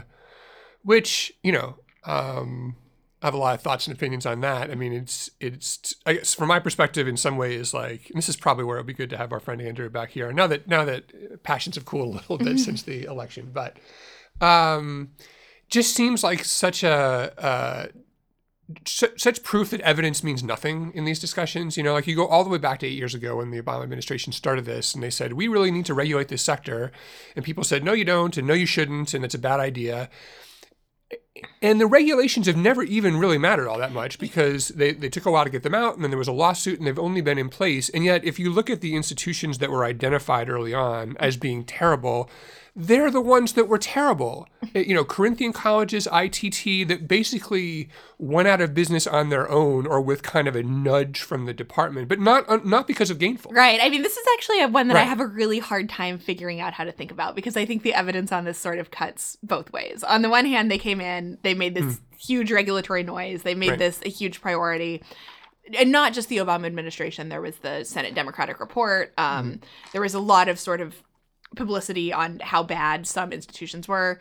which 0.81 1.31
you 1.43 1.51
know, 1.51 1.75
um, 2.05 2.75
I 3.21 3.27
have 3.27 3.33
a 3.33 3.37
lot 3.37 3.55
of 3.55 3.61
thoughts 3.61 3.85
and 3.85 3.95
opinions 3.95 4.25
on 4.25 4.39
that. 4.41 4.71
I 4.71 4.75
mean, 4.75 4.93
it's 4.93 5.29
it's 5.39 5.93
I 6.05 6.13
guess 6.13 6.33
from 6.33 6.47
my 6.47 6.59
perspective, 6.59 7.07
in 7.07 7.17
some 7.17 7.37
ways, 7.37 7.73
like 7.73 8.09
and 8.09 8.17
this 8.17 8.29
is 8.29 8.37
probably 8.37 8.63
where 8.63 8.77
it 8.77 8.81
would 8.81 8.87
be 8.87 8.93
good 8.93 9.09
to 9.09 9.17
have 9.17 9.33
our 9.33 9.39
friend 9.39 9.61
Andrew 9.61 9.89
back 9.89 10.11
here. 10.11 10.31
Now 10.31 10.47
that 10.47 10.67
now 10.67 10.85
that 10.85 11.43
passions 11.43 11.75
have 11.75 11.85
cooled 11.85 12.15
a 12.15 12.17
little 12.17 12.37
bit 12.37 12.59
since 12.59 12.81
the 12.83 13.03
election, 13.03 13.51
but 13.53 13.77
um, 14.41 15.11
just 15.69 15.93
seems 15.93 16.23
like 16.23 16.43
such 16.45 16.83
a. 16.83 17.33
Uh, 17.37 17.87
su- 18.85 19.17
such 19.17 19.43
proof 19.43 19.71
that 19.71 19.81
evidence 19.81 20.23
means 20.23 20.43
nothing 20.43 20.91
in 20.93 21.05
these 21.05 21.19
discussions. 21.19 21.77
You 21.77 21.83
know, 21.83 21.93
like 21.93 22.07
you 22.07 22.15
go 22.15 22.27
all 22.27 22.43
the 22.43 22.49
way 22.49 22.57
back 22.57 22.79
to 22.79 22.87
eight 22.87 22.97
years 22.97 23.15
ago 23.15 23.37
when 23.37 23.51
the 23.51 23.61
Obama 23.61 23.83
administration 23.83 24.33
started 24.33 24.65
this, 24.65 24.93
and 24.93 25.03
they 25.03 25.09
said 25.09 25.33
we 25.33 25.47
really 25.47 25.71
need 25.71 25.85
to 25.85 25.93
regulate 25.93 26.27
this 26.27 26.41
sector, 26.41 26.91
and 27.35 27.45
people 27.45 27.63
said 27.63 27.83
no, 27.83 27.93
you 27.93 28.05
don't, 28.05 28.37
and 28.37 28.47
no, 28.47 28.53
you 28.53 28.65
shouldn't, 28.65 29.13
and 29.13 29.25
it's 29.25 29.35
a 29.35 29.39
bad 29.39 29.59
idea. 29.59 30.09
And 31.61 31.79
the 31.79 31.87
regulations 31.87 32.47
have 32.47 32.57
never 32.57 32.83
even 32.83 33.17
really 33.17 33.37
mattered 33.37 33.67
all 33.67 33.77
that 33.77 33.91
much 33.91 34.19
because 34.19 34.69
they, 34.69 34.93
they 34.93 35.09
took 35.09 35.25
a 35.25 35.31
while 35.31 35.43
to 35.43 35.49
get 35.49 35.63
them 35.63 35.75
out, 35.75 35.95
and 35.95 36.03
then 36.03 36.11
there 36.11 36.17
was 36.17 36.27
a 36.27 36.33
lawsuit, 36.33 36.79
and 36.79 36.87
they've 36.87 36.99
only 36.99 37.21
been 37.21 37.37
in 37.37 37.49
place. 37.49 37.89
And 37.89 38.03
yet, 38.03 38.23
if 38.23 38.39
you 38.39 38.51
look 38.51 38.69
at 38.69 38.81
the 38.81 38.95
institutions 38.95 39.57
that 39.59 39.71
were 39.71 39.85
identified 39.85 40.49
early 40.49 40.73
on 40.73 41.15
as 41.19 41.37
being 41.37 41.63
terrible, 41.63 42.29
they're 42.75 43.11
the 43.11 43.21
ones 43.21 43.53
that 43.53 43.67
were 43.67 43.77
terrible. 43.77 44.47
Eh, 44.73 44.81
You 44.81 44.95
know, 44.95 45.03
Corinthian 45.03 45.51
colleges, 45.51 46.07
ITT, 46.07 46.87
that 46.87 47.07
basically 47.07 47.89
went 48.17 48.47
out 48.47 48.61
of 48.61 48.73
business 48.73 49.05
on 49.05 49.29
their 49.29 49.49
own 49.49 49.85
or 49.85 49.99
with 49.99 50.23
kind 50.23 50.47
of 50.47 50.55
a 50.55 50.63
nudge 50.63 51.21
from 51.21 51.45
the 51.45 51.53
department, 51.53 52.07
but 52.07 52.19
not 52.19 52.65
not 52.65 52.87
because 52.87 53.09
of 53.09 53.19
gainful. 53.19 53.51
Right. 53.51 53.79
I 53.81 53.89
mean, 53.89 54.01
this 54.01 54.15
is 54.17 54.25
actually 54.33 54.61
a 54.61 54.67
one 54.67 54.87
that 54.87 54.97
I 54.97 55.03
have 55.03 55.19
a 55.19 55.25
really 55.25 55.59
hard 55.59 55.89
time 55.89 56.19
figuring 56.19 56.61
out 56.61 56.73
how 56.73 56.83
to 56.83 56.91
think 56.91 57.11
about 57.11 57.35
because 57.35 57.57
I 57.57 57.65
think 57.65 57.83
the 57.83 57.93
evidence 57.93 58.31
on 58.31 58.45
this 58.45 58.57
sort 58.57 58.79
of 58.79 58.91
cuts 58.91 59.37
both 59.43 59.71
ways. 59.73 60.03
On 60.03 60.21
the 60.21 60.29
one 60.29 60.45
hand, 60.45 60.71
they 60.71 60.77
came 60.77 61.01
in, 61.01 61.28
they 61.43 61.53
made 61.53 61.75
this 61.75 61.99
huge 62.17 62.51
regulatory 62.51 63.03
noise, 63.03 63.43
they 63.43 63.55
made. 63.55 63.69
Right. 63.71 63.79
this 63.79 64.01
a 64.05 64.09
huge 64.09 64.41
priority. 64.41 65.03
And 65.77 65.91
not 65.91 66.13
just 66.13 66.29
the 66.29 66.37
Obama 66.37 66.65
administration, 66.65 67.29
there 67.29 67.41
was 67.41 67.57
the 67.57 67.83
Senate 67.83 68.15
Democratic 68.15 68.59
report. 68.59 69.13
Um, 69.17 69.51
Hmm. 69.51 69.55
There 69.93 70.01
was 70.01 70.13
a 70.15 70.19
lot 70.19 70.49
of 70.49 70.59
sort 70.59 70.81
of 70.81 70.95
publicity 71.55 72.11
on 72.11 72.39
how 72.39 72.63
bad 72.63 73.05
some 73.07 73.31
institutions 73.31 73.87
were. 73.87 74.19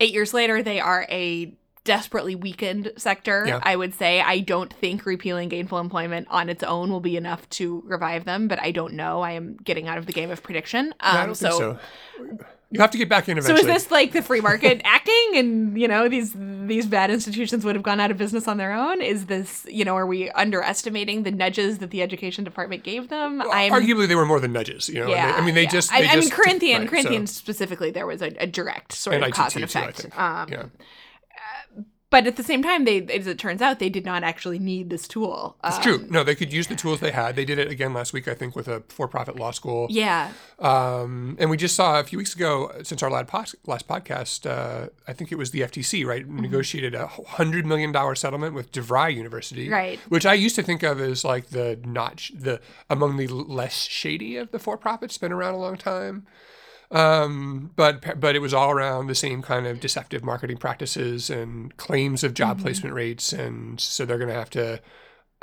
Eight 0.00 0.12
years 0.12 0.32
later, 0.34 0.62
they 0.62 0.78
are 0.80 1.06
a 1.10 1.54
desperately 1.84 2.34
weakened 2.34 2.92
sector. 2.96 3.44
Yeah. 3.46 3.60
I 3.62 3.76
would 3.76 3.94
say 3.94 4.20
I 4.20 4.40
don't 4.40 4.72
think 4.72 5.06
repealing 5.06 5.48
gainful 5.48 5.78
employment 5.78 6.26
on 6.30 6.48
its 6.48 6.64
own 6.64 6.90
will 6.90 7.00
be 7.00 7.16
enough 7.16 7.48
to 7.50 7.82
revive 7.86 8.24
them, 8.24 8.48
but 8.48 8.60
I 8.60 8.72
don't 8.72 8.94
know. 8.94 9.20
I 9.22 9.32
am 9.32 9.56
getting 9.62 9.86
out 9.86 9.96
of 9.96 10.06
the 10.06 10.12
game 10.12 10.30
of 10.32 10.42
prediction. 10.42 10.86
Um, 10.98 11.16
I 11.16 11.26
don't 11.26 11.36
think 11.36 11.52
so. 11.54 11.78
You 12.76 12.82
have 12.82 12.90
to 12.92 12.98
get 12.98 13.08
back 13.08 13.28
in 13.28 13.38
eventually. 13.38 13.62
so 13.62 13.68
is 13.68 13.82
this 13.84 13.90
like 13.90 14.12
the 14.12 14.22
free 14.22 14.40
market 14.40 14.80
acting 14.84 15.32
and 15.34 15.78
you 15.80 15.88
know 15.88 16.08
these 16.08 16.34
these 16.36 16.86
bad 16.86 17.10
institutions 17.10 17.64
would 17.64 17.74
have 17.74 17.82
gone 17.82 18.00
out 18.00 18.10
of 18.10 18.16
business 18.18 18.46
on 18.46 18.56
their 18.58 18.72
own? 18.72 19.00
Is 19.02 19.26
this 19.26 19.66
you 19.68 19.84
know 19.84 19.96
are 19.96 20.06
we 20.06 20.30
underestimating 20.30 21.22
the 21.22 21.30
nudges 21.30 21.78
that 21.78 21.90
the 21.90 22.02
education 22.02 22.44
department 22.44 22.82
gave 22.84 23.08
them? 23.08 23.42
I'm 23.50 23.72
Arguably, 23.72 24.06
they 24.08 24.14
were 24.14 24.26
more 24.26 24.40
than 24.40 24.52
nudges. 24.52 24.88
You 24.88 25.00
know, 25.00 25.12
and 25.12 25.14
they- 25.34 25.38
I 25.38 25.44
mean, 25.44 25.54
they 25.54 25.62
yeah. 25.64 25.68
just. 25.70 25.92
I, 25.92 26.02
they 26.02 26.08
I 26.08 26.12
mean, 26.14 26.22
just- 26.22 26.32
Corinthian, 26.32 26.82
right, 26.82 26.86
so- 26.86 26.90
Corinthian 26.90 27.26
specifically, 27.26 27.90
there 27.90 28.06
was 28.06 28.22
a, 28.22 28.34
a 28.38 28.46
direct 28.46 28.92
sort 28.92 29.22
of 29.22 29.30
cause 29.32 29.54
ITT 29.54 29.62
and 29.62 29.70
too, 29.70 29.78
effect. 29.78 29.98
think. 30.02 30.18
Um, 30.18 30.48
yeah. 30.50 30.64
But 32.08 32.28
at 32.28 32.36
the 32.36 32.44
same 32.44 32.62
time, 32.62 32.84
they, 32.84 33.02
as 33.06 33.26
it 33.26 33.36
turns 33.36 33.60
out, 33.60 33.80
they 33.80 33.88
did 33.88 34.04
not 34.04 34.22
actually 34.22 34.60
need 34.60 34.90
this 34.90 35.08
tool. 35.08 35.56
It's 35.64 35.76
Um, 35.78 35.82
true. 35.82 36.06
No, 36.08 36.22
they 36.22 36.36
could 36.36 36.52
use 36.52 36.68
the 36.68 36.76
tools 36.76 37.00
they 37.00 37.10
had. 37.10 37.34
They 37.34 37.44
did 37.44 37.58
it 37.58 37.68
again 37.68 37.92
last 37.92 38.12
week, 38.12 38.28
I 38.28 38.34
think, 38.34 38.54
with 38.54 38.68
a 38.68 38.84
for-profit 38.88 39.34
law 39.34 39.50
school. 39.50 39.88
Yeah, 39.90 40.30
Um, 40.60 41.36
and 41.40 41.50
we 41.50 41.56
just 41.56 41.74
saw 41.74 41.98
a 41.98 42.04
few 42.04 42.16
weeks 42.18 42.32
ago, 42.34 42.70
since 42.84 43.02
our 43.02 43.10
last, 43.10 43.26
podcast, 43.26 44.48
uh, 44.48 44.88
I 45.08 45.12
think 45.14 45.32
it 45.32 45.34
was 45.36 45.50
the 45.50 45.62
FTC, 45.62 46.04
right, 46.06 46.22
Mm-hmm. 46.24 46.40
negotiated 46.40 46.94
a 46.94 47.08
hundred 47.08 47.66
million 47.66 47.90
dollar 47.90 48.14
settlement 48.14 48.54
with 48.54 48.70
DeVry 48.70 49.14
University, 49.14 49.68
Right. 49.68 49.98
Which 50.08 50.24
I 50.24 50.34
used 50.34 50.54
to 50.56 50.62
think 50.62 50.84
of 50.84 51.00
as 51.00 51.24
like 51.24 51.48
the 51.48 51.78
not 51.84 52.20
sh- 52.20 52.30
the 52.38 52.60
among 52.88 53.16
the 53.16 53.26
less 53.26 53.74
shady 53.82 54.36
of 54.36 54.52
the 54.52 54.58
for-profits, 54.60 55.18
been 55.18 55.32
around 55.32 55.54
a 55.54 55.58
long 55.58 55.76
time. 55.76 56.24
Um, 56.90 57.72
but 57.76 58.20
but 58.20 58.36
it 58.36 58.40
was 58.40 58.54
all 58.54 58.70
around 58.70 59.06
the 59.08 59.14
same 59.14 59.42
kind 59.42 59.66
of 59.66 59.80
deceptive 59.80 60.24
marketing 60.24 60.56
practices 60.58 61.30
and 61.30 61.76
claims 61.76 62.22
of 62.24 62.32
Mm-hmm. 62.32 62.34
job 62.34 62.60
placement 62.60 62.94
rates, 62.94 63.32
and 63.32 63.80
so 63.80 64.04
they're 64.04 64.18
going 64.18 64.28
to 64.28 64.34
have 64.34 64.50
to. 64.50 64.80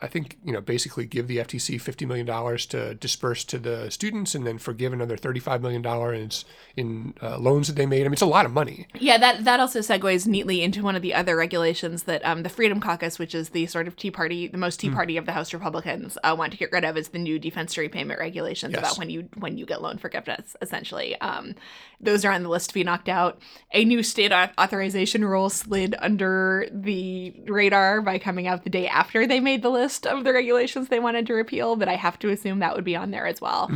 I 0.03 0.07
think 0.07 0.37
you 0.43 0.51
know 0.51 0.61
basically 0.61 1.05
give 1.05 1.27
the 1.27 1.37
FTC 1.37 1.79
fifty 1.79 2.05
million 2.05 2.25
dollars 2.25 2.65
to 2.67 2.93
disperse 2.95 3.43
to 3.45 3.57
the 3.57 3.89
students, 3.89 4.35
and 4.35 4.45
then 4.45 4.57
forgive 4.57 4.91
another 4.93 5.15
thirty-five 5.17 5.61
million 5.61 5.81
dollars 5.81 6.43
in 6.75 7.13
uh, 7.21 7.37
loans 7.37 7.67
that 7.67 7.75
they 7.77 7.85
made. 7.85 8.01
I 8.01 8.03
mean, 8.05 8.13
it's 8.13 8.21
a 8.21 8.25
lot 8.25 8.45
of 8.45 8.51
money. 8.51 8.85
yeah. 8.99 9.17
That 9.17 9.45
that 9.45 9.59
also 9.59 9.79
segues 9.79 10.27
neatly 10.27 10.61
into 10.61 10.83
one 10.83 10.95
of 10.95 11.01
the 11.01 11.13
other 11.13 11.35
regulations 11.37 12.03
that 12.03 12.23
um, 12.25 12.43
the 12.43 12.49
Freedom 12.49 12.79
Caucus, 12.81 13.17
which 13.17 13.33
is 13.33 13.49
the 13.49 13.65
sort 13.67 13.87
of 13.87 13.95
Tea 13.95 14.11
Party, 14.11 14.47
the 14.47 14.57
most 14.57 14.79
Tea 14.79 14.89
Hmm. 14.89 14.95
Party 14.95 15.15
of 15.17 15.25
the 15.25 15.31
House 15.31 15.53
Republicans, 15.53 16.17
uh, 16.23 16.35
want 16.37 16.51
to 16.51 16.57
get 16.57 16.71
rid 16.73 16.83
of 16.83 16.97
is 16.97 17.07
the 17.09 17.19
new 17.19 17.39
defense 17.39 17.77
repayment 17.77 18.19
regulations 18.19 18.73
Yes. 18.73 18.79
about 18.81 18.97
when 18.97 19.09
you 19.09 19.29
when 19.37 19.57
you 19.57 19.65
get 19.65 19.81
loan 19.81 19.97
forgiveness. 19.97 20.55
Essentially, 20.61 21.15
um, 21.21 21.55
those 22.01 22.25
are 22.25 22.31
on 22.33 22.43
the 22.43 22.49
list 22.49 22.69
to 22.69 22.73
be 22.73 22.83
knocked 22.83 23.07
out. 23.07 23.39
A 23.73 23.85
new 23.85 24.03
state 24.03 24.33
authorization 24.33 25.23
rule 25.23 25.49
slid 25.49 25.95
under 25.99 26.67
the 26.73 27.33
radar 27.45 28.01
by 28.01 28.19
coming 28.19 28.47
out 28.47 28.63
the 28.65 28.69
day 28.69 28.87
after 28.87 29.25
they 29.25 29.39
made 29.39 29.61
the 29.61 29.69
list 29.69 29.92
of 30.05 30.23
the 30.23 30.33
regulations 30.33 30.87
they 30.87 30.99
wanted 30.99 31.27
to 31.27 31.33
repeal, 31.33 31.75
but 31.75 31.87
I 31.87 31.95
have 31.95 32.19
to 32.19 32.29
assume 32.29 32.59
that 32.59 32.75
would 32.75 32.83
be 32.83 32.95
on 32.95 33.11
there 33.11 33.27
as 33.27 33.41
well. 33.41 33.69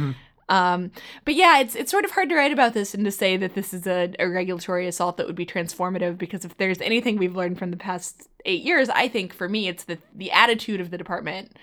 Um, 0.49 0.91
but 1.25 1.35
yeah, 1.35 1.59
it's 1.59 1.75
it's 1.75 1.91
sort 1.91 2.05
of 2.05 2.11
hard 2.11 2.29
to 2.29 2.35
write 2.35 2.51
about 2.51 2.73
this 2.73 2.93
and 2.93 3.03
to 3.05 3.11
say 3.11 3.35
that 3.37 3.53
this 3.53 3.73
is 3.73 3.85
a, 3.85 4.13
a 4.17 4.27
regulatory 4.27 4.87
assault 4.87 5.17
that 5.17 5.27
would 5.27 5.35
be 5.35 5.45
transformative 5.45 6.17
because 6.17 6.45
if 6.45 6.55
there's 6.57 6.79
anything 6.81 7.17
we've 7.17 7.35
learned 7.35 7.59
from 7.59 7.71
the 7.71 7.77
past 7.77 8.29
eight 8.45 8.63
years, 8.63 8.89
I 8.89 9.07
think 9.07 9.33
for 9.33 9.49
me 9.49 9.67
it's 9.67 9.83
that 9.85 9.99
the 10.15 10.31
attitude 10.31 10.79
of 10.79 10.89
the 10.89 10.97
department 10.97 11.57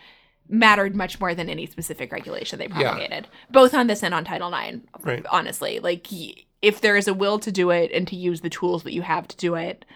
mattered 0.49 0.95
much 0.95 1.19
more 1.19 1.35
than 1.35 1.49
any 1.49 1.65
specific 1.65 2.13
regulation 2.13 2.59
they 2.59 2.69
promulgated, 2.69 3.25
yeah. 3.25 3.53
both 3.53 3.73
on 3.73 3.87
this 3.87 4.03
and 4.03 4.13
on 4.13 4.25
Title 4.25 4.53
IX. 4.53 4.81
Right. 5.03 5.25
Honestly, 5.31 5.81
like 5.81 6.07
if 6.61 6.83
there 6.83 6.97
is 6.97 7.09
a 7.09 7.15
will 7.15 7.39
to 7.39 7.51
do 7.51 7.71
it 7.71 7.91
and 7.93 8.07
to 8.09 8.17
use 8.17 8.43
the 8.43 8.51
tools 8.51 8.83
that 8.83 8.93
you 8.93 9.01
have 9.01 9.27
to 9.29 9.37
do 9.39 9.55
it, 9.55 9.87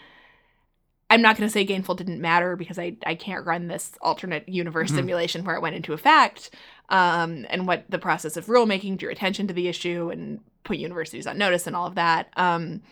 I'm 1.11 1.23
not 1.23 1.37
going 1.37 1.49
to 1.49 1.53
say 1.53 1.65
gainful 1.65 1.95
didn't 1.95 2.21
matter 2.21 2.55
because 2.57 2.79
I, 2.79 2.97
I 3.07 3.15
can't 3.15 3.47
run 3.47 3.69
this 3.69 3.93
alternate 4.03 4.49
universe 4.49 4.89
mm-hmm. 4.89 4.99
simulation 4.99 5.45
where 5.45 5.57
it 5.57 5.63
went 5.63 5.77
into 5.77 5.95
effect 5.95 6.51
um, 6.91 7.47
and 7.49 7.67
what 7.67 7.85
the 7.89 7.99
process 7.99 8.37
of 8.37 8.47
rulemaking 8.47 8.99
drew 8.99 9.11
attention 9.11 9.47
to 9.49 9.55
the 9.55 9.69
issue 9.69 10.11
and 10.11 10.41
put 10.65 10.77
universities 10.77 11.27
on 11.27 11.39
notice 11.39 11.67
and 11.67 11.75
all 11.75 11.87
of 11.87 11.95
that. 11.95 12.29
Um, 12.37 12.83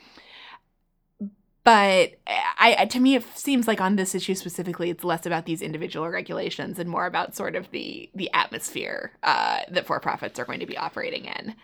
but 1.66 2.12
I, 2.58 2.86
to 2.90 3.00
me, 3.00 3.16
it 3.16 3.24
seems 3.36 3.66
like 3.66 3.80
on 3.80 3.96
this 3.96 4.14
issue 4.14 4.36
specifically, 4.36 4.88
it's 4.88 5.02
less 5.02 5.26
about 5.26 5.46
these 5.46 5.60
individual 5.60 6.08
regulations 6.08 6.78
and 6.78 6.88
more 6.88 7.06
about 7.06 7.34
sort 7.34 7.56
of 7.56 7.68
the 7.72 8.08
the 8.14 8.30
atmosphere 8.32 9.10
uh, 9.24 9.62
that 9.70 9.84
for 9.84 9.98
profits 9.98 10.38
are 10.38 10.44
going 10.44 10.60
to 10.60 10.66
be 10.66 10.78
operating 10.78 11.24
in. 11.24 11.56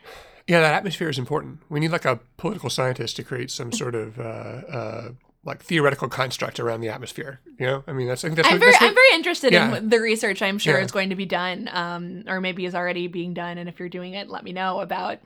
Yeah, 0.48 0.60
that 0.60 0.74
atmosphere 0.74 1.08
is 1.08 1.20
important. 1.20 1.60
We 1.68 1.78
need 1.78 1.92
like 1.92 2.04
a 2.04 2.18
political 2.36 2.68
scientist 2.68 3.14
to 3.14 3.22
create 3.22 3.52
some 3.52 3.70
sort 3.70 3.94
of 3.94 4.18
uh, 4.18 4.22
uh, 4.22 5.08
like 5.44 5.62
theoretical 5.62 6.08
construct 6.08 6.60
around 6.60 6.80
the 6.80 6.88
atmosphere. 6.88 7.40
You 7.58 7.66
know, 7.66 7.84
I 7.86 7.92
mean, 7.92 8.06
that's. 8.06 8.24
I 8.24 8.28
think 8.28 8.36
that's 8.36 8.48
I'm 8.48 8.54
what, 8.54 8.60
very, 8.60 8.72
that's 8.72 8.82
what, 8.82 8.88
I'm 8.88 8.94
very 8.94 9.14
interested 9.14 9.52
yeah. 9.52 9.76
in 9.76 9.88
the 9.88 10.00
research. 10.00 10.42
I'm 10.42 10.58
sure 10.58 10.78
yeah. 10.78 10.84
is 10.84 10.92
going 10.92 11.10
to 11.10 11.16
be 11.16 11.26
done, 11.26 11.68
um, 11.72 12.24
or 12.26 12.40
maybe 12.40 12.64
is 12.64 12.74
already 12.74 13.08
being 13.08 13.34
done. 13.34 13.58
And 13.58 13.68
if 13.68 13.78
you're 13.78 13.88
doing 13.88 14.14
it, 14.14 14.28
let 14.28 14.44
me 14.44 14.52
know 14.52 14.80
about 14.80 15.18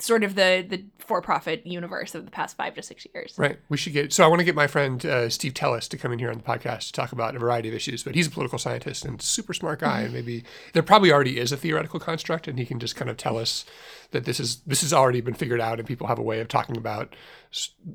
sort 0.00 0.22
of 0.22 0.36
the 0.36 0.64
the 0.68 0.84
for-profit 1.00 1.66
universe 1.66 2.14
of 2.14 2.24
the 2.24 2.30
past 2.30 2.56
five 2.56 2.74
to 2.74 2.82
six 2.82 3.04
years. 3.12 3.34
Right. 3.36 3.58
We 3.68 3.76
should 3.76 3.92
get. 3.92 4.12
So 4.12 4.24
I 4.24 4.28
want 4.28 4.38
to 4.38 4.44
get 4.44 4.54
my 4.54 4.68
friend 4.68 5.04
uh, 5.04 5.28
Steve 5.28 5.54
Teles 5.54 5.88
to 5.88 5.98
come 5.98 6.12
in 6.12 6.20
here 6.20 6.30
on 6.30 6.36
the 6.36 6.44
podcast 6.44 6.86
to 6.86 6.92
talk 6.92 7.10
about 7.10 7.34
a 7.34 7.40
variety 7.40 7.68
of 7.68 7.74
issues. 7.74 8.04
But 8.04 8.14
he's 8.14 8.28
a 8.28 8.30
political 8.30 8.58
scientist 8.58 9.04
and 9.04 9.20
super 9.20 9.52
smart 9.52 9.80
guy, 9.80 9.96
mm-hmm. 9.96 10.04
and 10.04 10.14
maybe 10.14 10.44
there 10.74 10.84
probably 10.84 11.10
already 11.10 11.40
is 11.40 11.50
a 11.50 11.56
theoretical 11.56 11.98
construct, 11.98 12.46
and 12.46 12.58
he 12.58 12.64
can 12.64 12.78
just 12.78 12.94
kind 12.94 13.10
of 13.10 13.16
tell 13.16 13.36
us 13.36 13.64
that 14.10 14.24
this 14.24 14.40
is 14.40 14.56
this 14.66 14.80
has 14.80 14.92
already 14.92 15.20
been 15.20 15.34
figured 15.34 15.60
out, 15.60 15.78
and 15.78 15.86
people 15.86 16.06
have 16.06 16.18
a 16.18 16.22
way 16.22 16.40
of 16.40 16.48
talking 16.48 16.76
about 16.76 17.14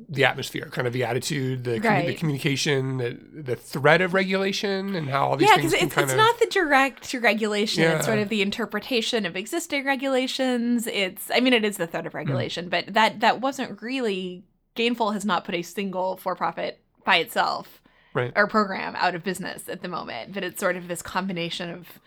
the 0.10 0.26
atmosphere, 0.26 0.70
kind 0.72 0.88
of 0.88 0.94
the 0.94 1.04
attitude, 1.04 1.64
the, 1.64 1.80
right. 1.80 2.08
the 2.08 2.14
communication, 2.14 2.98
the, 2.98 3.18
the 3.34 3.56
threat 3.56 4.02
of 4.02 4.14
regulation, 4.14 4.96
and 4.96 5.10
how 5.10 5.28
all 5.28 5.38
these 5.38 5.48
yeah, 5.50 5.58
things. 5.58 5.74
Yeah, 5.74 5.86
because 5.86 6.04
it's, 6.04 6.04
it's 6.04 6.12
of, 6.14 6.18
not 6.18 6.40
the 6.40 6.48
direct 6.48 7.14
regulation; 7.14 7.84
yeah. 7.84 7.98
it's 7.98 8.06
sort 8.06 8.20
of 8.20 8.30
the 8.30 8.42
interpretation 8.42 9.26
of 9.26 9.36
existing 9.36 9.86
regulations. 9.86 10.88
It's, 10.88 11.30
I 11.32 11.40
mean, 11.40 11.54
it 11.54 11.66
is 11.66 11.78
the 11.78 11.88
threat 11.88 12.06
of 12.06 12.14
regulation, 12.14 12.68
mm. 12.68 12.70
but 12.70 12.94
that 12.94 13.20
that 13.20 13.42
wasn't 13.42 13.82
really 13.82 14.44
Gainful 14.76 15.14
has 15.14 15.26
not 15.26 15.46
put 15.46 15.56
a 15.56 15.62
single 15.62 16.18
for-profit 16.18 16.80
by 17.06 17.18
itself 17.18 17.82
right. 18.14 18.32
or 18.36 18.48
program 18.48 18.96
out 18.96 19.16
of 19.16 19.24
business 19.24 19.70
at 19.70 19.82
the 19.82 19.88
moment, 19.88 20.34
but 20.34 20.44
it's 20.44 20.60
sort 20.60 20.76
of 20.76 20.88
this 20.88 21.02
combination 21.02 21.70
of 21.70 22.00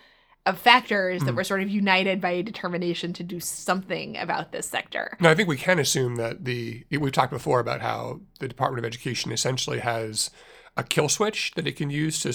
of 0.47 0.59
factors 0.59 1.21
mm. 1.21 1.27
that 1.27 1.33
hmm. 1.33 1.37
were 1.37 1.45
sort 1.45 1.61
of 1.61 1.69
united 1.69 2.21
by 2.21 2.31
a 2.31 2.43
determination 2.43 3.13
to 3.13 3.25
do 3.25 3.41
something 3.41 4.17
about 4.17 4.53
this 4.53 4.67
sector. 4.67 5.17
No, 5.21 5.29
I 5.29 5.35
think 5.35 5.49
we 5.49 5.57
can 5.57 5.79
assume 5.79 6.17
that 6.17 6.45
the 6.45 6.85
we've 6.91 7.13
talked 7.13 7.33
before 7.33 7.61
about 7.61 7.81
how 7.83 8.21
the 8.39 8.49
Department 8.49 8.79
of 8.79 8.85
Education 8.85 9.33
essentially 9.33 9.81
has 9.81 10.31
a 10.77 10.85
kill 10.85 11.09
switch 11.09 11.53
that 11.57 11.67
it 11.67 11.77
can 11.77 11.91
use 11.91 12.21
to 12.21 12.33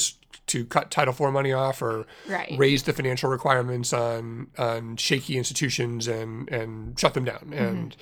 to 0.47 0.65
cut 0.65 0.91
Title 0.91 1.13
IV 1.13 1.31
money 1.33 1.53
off 1.53 1.81
or 1.81 2.05
right. 2.27 2.53
raise 2.57 2.83
the 2.83 2.93
financial 2.93 3.29
requirements 3.29 3.93
on 3.93 4.47
on 4.57 4.97
shaky 4.97 5.37
institutions 5.37 6.07
and 6.07 6.49
and 6.49 6.99
shut 6.99 7.13
them 7.13 7.23
down. 7.23 7.39
Mm-hmm. 7.39 7.53
And 7.53 7.95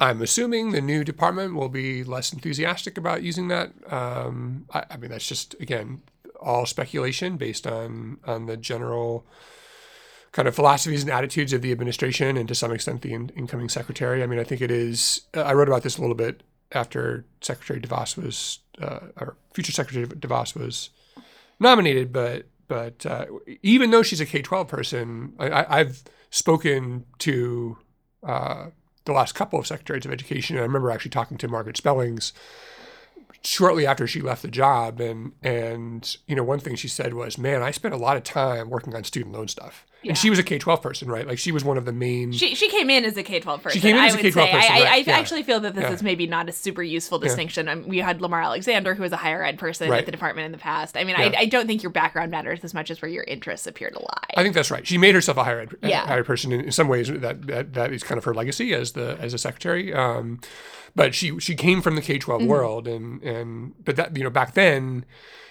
I'm 0.00 0.20
assuming 0.22 0.72
the 0.72 0.80
new 0.80 1.04
department 1.04 1.54
will 1.54 1.70
be 1.70 2.04
less 2.04 2.32
enthusiastic 2.32 2.98
about 2.98 3.22
using 3.22 3.48
that. 3.48 3.72
Um, 3.90 4.66
I, 4.72 4.84
I 4.90 4.96
mean, 4.98 5.10
that's 5.10 5.26
just 5.26 5.54
again 5.58 6.02
all 6.40 6.66
speculation 6.66 7.36
based 7.36 7.66
on 7.66 8.18
on 8.24 8.46
the 8.46 8.56
general 8.56 9.26
kind 10.32 10.46
of 10.46 10.54
philosophies 10.54 11.02
and 11.02 11.10
attitudes 11.10 11.52
of 11.52 11.62
the 11.62 11.72
administration 11.72 12.36
and 12.36 12.48
to 12.48 12.54
some 12.54 12.72
extent 12.72 13.02
the 13.02 13.12
in- 13.12 13.30
incoming 13.30 13.68
secretary. 13.68 14.22
I 14.22 14.26
mean, 14.26 14.38
I 14.38 14.44
think 14.44 14.60
it 14.60 14.70
is. 14.70 15.22
I 15.34 15.52
wrote 15.52 15.68
about 15.68 15.82
this 15.82 15.96
a 15.96 16.00
little 16.00 16.16
bit 16.16 16.42
after 16.72 17.24
Secretary 17.40 17.80
DeVos 17.80 18.16
was, 18.16 18.58
uh, 18.80 19.00
or 19.18 19.36
future 19.54 19.72
Secretary 19.72 20.06
DeVos 20.06 20.54
was 20.54 20.90
nominated, 21.58 22.12
but 22.12 22.46
but 22.68 23.06
uh, 23.06 23.26
even 23.62 23.90
though 23.90 24.02
she's 24.02 24.20
a 24.20 24.26
K 24.26 24.42
twelve 24.42 24.68
person, 24.68 25.32
I, 25.38 25.78
have 25.78 26.02
spoken 26.30 27.06
to 27.20 27.78
uh, 28.22 28.66
the 29.06 29.12
last 29.12 29.34
couple 29.34 29.58
of 29.58 29.66
secretaries 29.66 30.04
of 30.04 30.12
education. 30.12 30.58
I 30.58 30.60
remember 30.60 30.90
actually 30.90 31.10
talking 31.10 31.38
to 31.38 31.48
Margaret 31.48 31.78
Spellings 31.78 32.34
shortly 33.42 33.86
after 33.86 34.06
she 34.06 34.20
left 34.20 34.42
the 34.42 34.48
job 34.48 35.00
and 35.00 35.32
and 35.42 36.16
you 36.26 36.34
know 36.34 36.42
one 36.42 36.58
thing 36.58 36.74
she 36.74 36.88
said 36.88 37.14
was 37.14 37.38
man 37.38 37.62
i 37.62 37.70
spent 37.70 37.94
a 37.94 37.98
lot 37.98 38.16
of 38.16 38.24
time 38.24 38.68
working 38.68 38.94
on 38.94 39.04
student 39.04 39.34
loan 39.34 39.48
stuff 39.48 39.86
yeah. 40.02 40.10
and 40.10 40.18
she 40.18 40.30
was 40.30 40.38
a 40.38 40.42
k-12 40.42 40.82
person 40.82 41.08
right 41.08 41.26
like 41.26 41.38
she 41.38 41.52
was 41.52 41.64
one 41.64 41.76
of 41.76 41.84
the 41.84 41.92
main 41.92 42.32
she, 42.32 42.54
she 42.54 42.68
came 42.68 42.90
in 42.90 43.04
as 43.04 43.16
a 43.16 43.22
k-12 43.22 43.62
person 43.62 43.80
she 43.80 43.80
came 43.80 43.96
in 43.96 44.04
as 44.04 44.14
a 44.14 44.18
k-12 44.18 44.32
person 44.32 44.52
i, 44.52 44.58
right. 44.58 44.70
I, 44.70 44.94
I 44.94 44.96
yeah. 44.98 45.18
actually 45.18 45.42
feel 45.42 45.60
that 45.60 45.74
this 45.74 45.82
yeah. 45.82 45.92
is 45.92 46.02
maybe 46.02 46.26
not 46.26 46.48
a 46.48 46.52
super 46.52 46.82
useful 46.82 47.18
distinction 47.18 47.68
um, 47.68 47.86
we 47.86 47.98
had 47.98 48.20
lamar 48.20 48.42
alexander 48.42 48.94
who 48.94 49.02
was 49.02 49.12
a 49.12 49.16
higher 49.16 49.42
ed 49.42 49.58
person 49.58 49.90
right. 49.90 50.00
at 50.00 50.06
the 50.06 50.12
department 50.12 50.46
in 50.46 50.52
the 50.52 50.58
past 50.58 50.96
i 50.96 51.04
mean 51.04 51.16
I, 51.16 51.32
I 51.36 51.46
don't 51.46 51.66
think 51.66 51.82
your 51.82 51.90
background 51.90 52.30
matters 52.30 52.64
as 52.64 52.74
much 52.74 52.90
as 52.90 53.02
where 53.02 53.10
your 53.10 53.24
interests 53.24 53.66
appear 53.66 53.90
to 53.90 53.98
lie 53.98 54.28
i 54.36 54.42
think 54.42 54.54
that's 54.54 54.70
right 54.70 54.86
she 54.86 54.98
made 54.98 55.14
herself 55.14 55.38
a 55.38 55.44
higher 55.44 55.60
ed, 55.60 55.74
yeah. 55.82 56.06
higher 56.06 56.24
person 56.24 56.52
in, 56.52 56.60
in 56.60 56.72
some 56.72 56.88
ways 56.88 57.08
that, 57.08 57.46
that 57.46 57.74
that 57.74 57.92
is 57.92 58.02
kind 58.02 58.18
of 58.18 58.24
her 58.24 58.34
legacy 58.34 58.74
as 58.74 58.92
the 58.92 59.16
as 59.20 59.34
a 59.34 59.38
secretary 59.38 59.92
um, 59.92 60.40
but 60.98 61.14
she 61.14 61.38
she 61.38 61.54
came 61.54 61.80
from 61.80 61.94
the 61.94 62.02
K 62.02 62.18
12 62.18 62.40
mm-hmm. 62.40 62.50
world, 62.50 62.88
and 62.88 63.22
and 63.22 63.72
but 63.84 63.96
that 63.96 64.16
you 64.16 64.24
know 64.24 64.30
back 64.30 64.54
then 64.54 65.04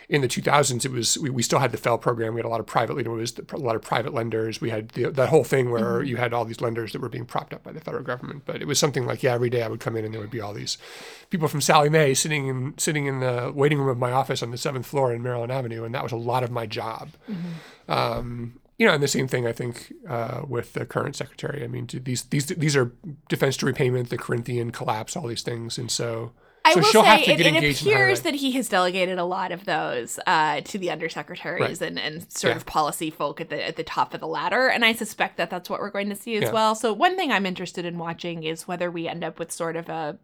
in 0.10 0.22
the 0.22 0.28
2000s 0.28 0.86
it 0.86 0.92
was 0.92 1.18
we, 1.18 1.30
we 1.30 1.44
still 1.44 1.60
had 1.60 1.72
the 1.72 1.78
FFEL 1.78 2.00
program 2.00 2.34
we 2.34 2.40
had 2.40 2.46
a 2.46 2.50
lot 2.50 2.60
of 2.60 2.66
private 2.66 2.98
you 2.98 3.04
know 3.04 3.16
it 3.16 3.20
was 3.20 3.34
a 3.52 3.58
lot 3.58 3.76
of 3.76 3.82
private 3.82 4.14
lenders 4.14 4.62
we 4.62 4.70
had 4.70 4.90
the, 4.90 5.10
that 5.12 5.30
whole 5.30 5.44
thing 5.44 5.70
where 5.70 6.00
mm-hmm. 6.00 6.08
you 6.08 6.16
had 6.16 6.34
all 6.34 6.46
these 6.46 6.62
lenders 6.62 6.94
that 6.94 7.02
were 7.02 7.10
being 7.10 7.26
propped 7.26 7.54
up 7.54 7.64
by 7.64 7.72
the 7.72 7.82
federal 7.82 8.04
government 8.04 8.44
but 8.46 8.62
it 8.62 8.68
was 8.68 8.80
something 8.80 9.06
like 9.06 9.22
yeah 9.22 9.34
every 9.34 9.50
day 9.50 9.64
I 9.64 9.68
would 9.68 9.80
come 9.80 9.98
in 9.98 10.06
and 10.06 10.14
there 10.14 10.22
would 10.22 10.32
be 10.32 10.42
all 10.42 10.54
these 10.54 10.78
people 11.30 11.48
from 11.48 11.62
Sallie 11.62 11.90
Mae 11.90 12.14
sitting 12.14 12.48
in 12.48 12.74
sitting 12.78 13.06
in 13.06 13.20
the 13.20 13.52
waiting 13.54 13.80
room 13.80 13.90
of 13.90 13.98
my 13.98 14.12
office 14.12 14.42
on 14.42 14.52
the 14.52 14.58
seventh 14.58 14.86
floor 14.86 15.14
in 15.14 15.22
Maryland 15.22 15.52
Avenue 15.52 15.84
and 15.84 15.94
that 15.94 16.04
was 16.04 16.14
a 16.14 16.18
lot 16.18 16.44
of 16.44 16.52
my 16.52 16.66
job 16.66 17.10
mm-hmm. 17.30 17.92
um, 17.92 18.60
you 18.78 18.86
know, 18.86 18.94
and 18.94 19.02
the 19.02 19.08
same 19.08 19.28
thing 19.28 19.48
I 19.48 19.54
think 19.54 19.92
uh, 20.08 20.42
with 20.48 20.74
the 20.74 20.86
current 20.86 21.16
secretary. 21.16 21.64
I 21.64 21.68
mean, 21.68 21.88
these 21.92 22.24
these 22.24 22.46
these 22.46 22.76
are 22.76 22.92
defense 23.28 23.58
to 23.58 23.66
repayment, 23.66 24.10
the 24.10 24.18
Corinthian 24.18 24.72
collapse, 24.72 25.16
all 25.16 25.28
these 25.28 25.42
things, 25.44 25.78
and 25.78 25.90
so. 25.92 26.32
I 26.68 26.74
so 26.74 26.80
will 26.80 27.04
say 27.04 27.22
it, 27.22 27.40
it 27.40 27.56
appears 27.56 28.22
that 28.22 28.36
he 28.36 28.52
has 28.54 28.68
delegated 28.68 29.18
a 29.18 29.24
lot 29.24 29.52
of 29.52 29.66
those 29.66 30.20
uh, 30.28 30.62
to 30.62 30.78
the 30.78 30.88
undersecretaries 30.88 31.60
right. 31.60 31.82
and, 31.82 31.98
and 31.98 32.32
sort 32.32 32.52
yeah. 32.52 32.58
of 32.58 32.66
policy 32.66 33.10
folk 33.10 33.40
at 33.40 33.50
the 33.50 33.66
at 33.66 33.78
the 33.78 33.84
top 33.84 34.14
of 34.14 34.20
the 34.20 34.28
ladder, 34.28 34.68
and 34.68 34.84
I 34.84 34.94
suspect 34.94 35.38
that 35.38 35.50
that's 35.50 35.70
what 35.70 35.80
we're 35.80 35.92
going 35.92 36.10
to 36.10 36.16
see 36.16 36.36
as 36.36 36.44
yeah. 36.44 36.52
well. 36.52 36.76
So 36.76 36.92
one 36.92 37.16
thing 37.16 37.32
I'm 37.32 37.46
interested 37.46 37.86
in 37.86 37.98
watching 37.98 38.44
is 38.44 38.68
whether 38.68 38.92
we 38.92 39.08
end 39.08 39.24
up 39.24 39.40
with 39.40 39.52
sort 39.52 39.76
of 39.76 39.88
a 39.88 40.18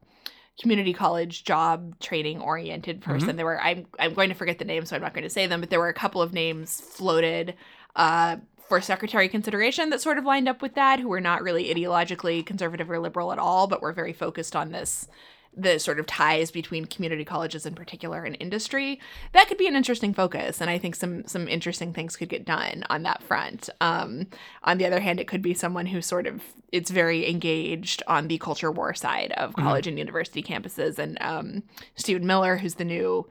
community 0.59 0.93
college 0.93 1.43
job 1.43 1.99
training 1.99 2.39
oriented 2.41 3.01
person. 3.01 3.29
Mm-hmm. 3.29 3.37
There 3.37 3.45
were 3.45 3.61
I'm 3.61 3.85
I'm 3.97 4.13
going 4.13 4.29
to 4.29 4.35
forget 4.35 4.59
the 4.59 4.65
names, 4.65 4.89
so 4.89 4.95
I'm 4.95 5.01
not 5.01 5.13
going 5.13 5.23
to 5.23 5.29
say 5.29 5.47
them, 5.47 5.61
but 5.61 5.69
there 5.69 5.79
were 5.79 5.89
a 5.89 5.93
couple 5.93 6.21
of 6.21 6.33
names 6.33 6.81
floated 6.81 7.55
uh, 7.95 8.37
for 8.67 8.81
secretary 8.81 9.29
consideration 9.29 9.89
that 9.89 10.01
sort 10.01 10.17
of 10.17 10.25
lined 10.25 10.47
up 10.49 10.61
with 10.61 10.75
that, 10.75 10.99
who 10.99 11.07
were 11.07 11.21
not 11.21 11.41
really 11.41 11.73
ideologically 11.73 12.45
conservative 12.45 12.89
or 12.89 12.99
liberal 12.99 13.31
at 13.31 13.39
all, 13.39 13.67
but 13.67 13.81
were 13.81 13.93
very 13.93 14.13
focused 14.13 14.55
on 14.55 14.71
this 14.71 15.07
the 15.55 15.79
sort 15.79 15.99
of 15.99 16.05
ties 16.05 16.51
between 16.51 16.85
community 16.85 17.23
colleges 17.23 17.65
in 17.65 17.75
particular 17.75 18.23
and 18.23 18.37
industry 18.39 18.99
that 19.33 19.47
could 19.47 19.57
be 19.57 19.67
an 19.67 19.75
interesting 19.75 20.13
focus 20.13 20.61
and 20.61 20.69
i 20.69 20.77
think 20.77 20.95
some 20.95 21.25
some 21.27 21.47
interesting 21.47 21.93
things 21.93 22.15
could 22.15 22.29
get 22.29 22.45
done 22.45 22.83
on 22.89 23.03
that 23.03 23.21
front 23.23 23.69
um, 23.81 24.27
on 24.63 24.77
the 24.77 24.85
other 24.85 24.99
hand 24.99 25.19
it 25.19 25.27
could 25.27 25.41
be 25.41 25.53
someone 25.53 25.85
who 25.85 26.01
sort 26.01 26.27
of 26.27 26.41
it's 26.71 26.89
very 26.91 27.29
engaged 27.29 28.01
on 28.07 28.27
the 28.27 28.37
culture 28.37 28.71
war 28.71 28.93
side 28.93 29.31
of 29.33 29.51
mm-hmm. 29.51 29.61
college 29.61 29.83
mm-hmm. 29.83 29.89
and 29.89 29.99
university 29.99 30.41
campuses 30.41 30.97
and 30.97 31.17
um, 31.21 31.63
stephen 31.95 32.25
miller 32.25 32.57
who's 32.57 32.75
the 32.75 32.85
new 32.85 33.27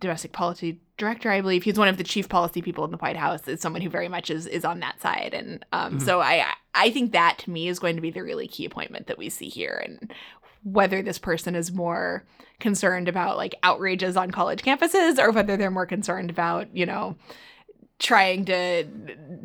domestic 0.00 0.32
policy 0.32 0.80
director, 0.96 1.30
I 1.30 1.40
believe. 1.40 1.62
He's 1.62 1.78
one 1.78 1.88
of 1.88 1.98
the 1.98 2.04
chief 2.04 2.28
policy 2.28 2.62
people 2.62 2.84
in 2.84 2.90
the 2.90 2.96
White 2.96 3.16
House. 3.16 3.46
Is 3.46 3.60
someone 3.60 3.82
who 3.82 3.90
very 3.90 4.08
much 4.08 4.30
is 4.30 4.46
is 4.46 4.64
on 4.64 4.80
that 4.80 5.00
side, 5.00 5.34
and 5.34 5.64
um, 5.72 5.96
mm-hmm. 5.96 6.04
so 6.04 6.20
I 6.20 6.52
I 6.74 6.90
think 6.90 7.12
that 7.12 7.38
to 7.40 7.50
me 7.50 7.68
is 7.68 7.78
going 7.78 7.96
to 7.96 8.02
be 8.02 8.10
the 8.10 8.22
really 8.22 8.48
key 8.48 8.64
appointment 8.64 9.06
that 9.06 9.18
we 9.18 9.28
see 9.28 9.48
here, 9.48 9.82
and 9.84 10.12
whether 10.62 11.02
this 11.02 11.18
person 11.18 11.54
is 11.54 11.72
more 11.72 12.24
concerned 12.58 13.08
about 13.08 13.36
like 13.36 13.54
outrages 13.62 14.16
on 14.16 14.30
college 14.30 14.62
campuses 14.62 15.18
or 15.18 15.30
whether 15.30 15.56
they're 15.56 15.70
more 15.70 15.86
concerned 15.86 16.30
about 16.30 16.74
you 16.76 16.84
know 16.84 17.16
trying 17.98 18.46
to 18.46 18.84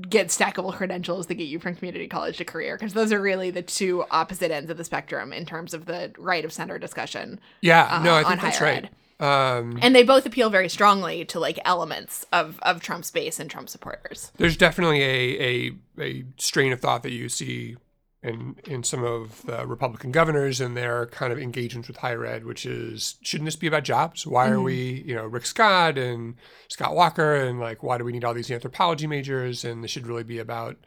get 0.09 0.29
stackable 0.29 0.73
credentials 0.73 1.27
that 1.27 1.35
get 1.35 1.43
you 1.43 1.59
from 1.59 1.75
community 1.75 2.07
college 2.07 2.37
to 2.37 2.45
career 2.45 2.77
because 2.77 2.93
those 2.93 3.11
are 3.11 3.21
really 3.21 3.51
the 3.51 3.61
two 3.61 4.03
opposite 4.11 4.49
ends 4.49 4.71
of 4.71 4.77
the 4.77 4.83
spectrum 4.83 5.33
in 5.33 5.45
terms 5.45 5.73
of 5.73 5.85
the 5.85 6.11
right 6.17 6.45
of 6.45 6.53
center 6.53 6.79
discussion. 6.79 7.39
Yeah, 7.61 7.85
uh, 7.89 8.01
no, 8.01 8.15
I 8.15 8.23
think 8.23 8.41
that's 8.41 8.61
right. 8.61 8.89
Um, 9.19 9.77
and 9.81 9.95
they 9.95 10.03
both 10.03 10.25
appeal 10.25 10.49
very 10.49 10.69
strongly 10.69 11.25
to 11.25 11.39
like 11.39 11.59
elements 11.65 12.25
of, 12.33 12.59
of 12.61 12.81
Trump's 12.81 13.11
base 13.11 13.39
and 13.39 13.49
Trump 13.49 13.69
supporters. 13.69 14.31
There's 14.37 14.57
definitely 14.57 15.01
a, 15.01 15.41
a, 15.41 15.71
a 16.01 16.25
strain 16.37 16.73
of 16.73 16.81
thought 16.81 17.03
that 17.03 17.11
you 17.11 17.29
see 17.29 17.77
and 18.25 18.59
in 18.65 18.83
some 18.83 19.03
of 19.03 19.43
the 19.43 19.65
Republican 19.67 20.11
governors 20.11 20.59
and 20.59 20.75
their 20.75 21.05
kind 21.07 21.31
of 21.31 21.37
engagements 21.37 21.87
with 21.87 21.97
higher 21.97 22.25
ed, 22.25 22.43
which 22.43 22.65
is 22.65 23.15
shouldn't 23.21 23.45
this 23.45 23.55
be 23.55 23.67
about 23.67 23.83
jobs? 23.83 24.25
Why 24.25 24.49
are 24.49 24.59
we, 24.59 25.03
you 25.05 25.13
know, 25.13 25.25
Rick 25.25 25.45
Scott 25.45 25.97
and 25.97 26.35
Scott 26.67 26.95
Walker 26.95 27.35
and 27.35 27.59
like 27.59 27.83
why 27.83 27.97
do 27.97 28.03
we 28.03 28.11
need 28.11 28.25
all 28.25 28.33
these 28.33 28.49
anthropology 28.49 29.05
majors? 29.05 29.63
And 29.63 29.83
this 29.83 29.91
should 29.91 30.07
really 30.07 30.23
be 30.23 30.39
about 30.39 30.77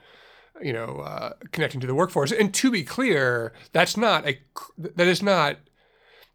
you 0.61 0.73
know 0.73 0.99
uh, 0.99 1.35
connecting 1.53 1.81
to 1.81 1.87
the 1.87 1.95
workforce. 1.95 2.33
And 2.33 2.53
to 2.55 2.71
be 2.71 2.83
clear, 2.83 3.53
that's 3.73 3.97
not 3.97 4.27
a 4.27 4.41
that 4.77 5.07
is 5.07 5.23
not 5.23 5.59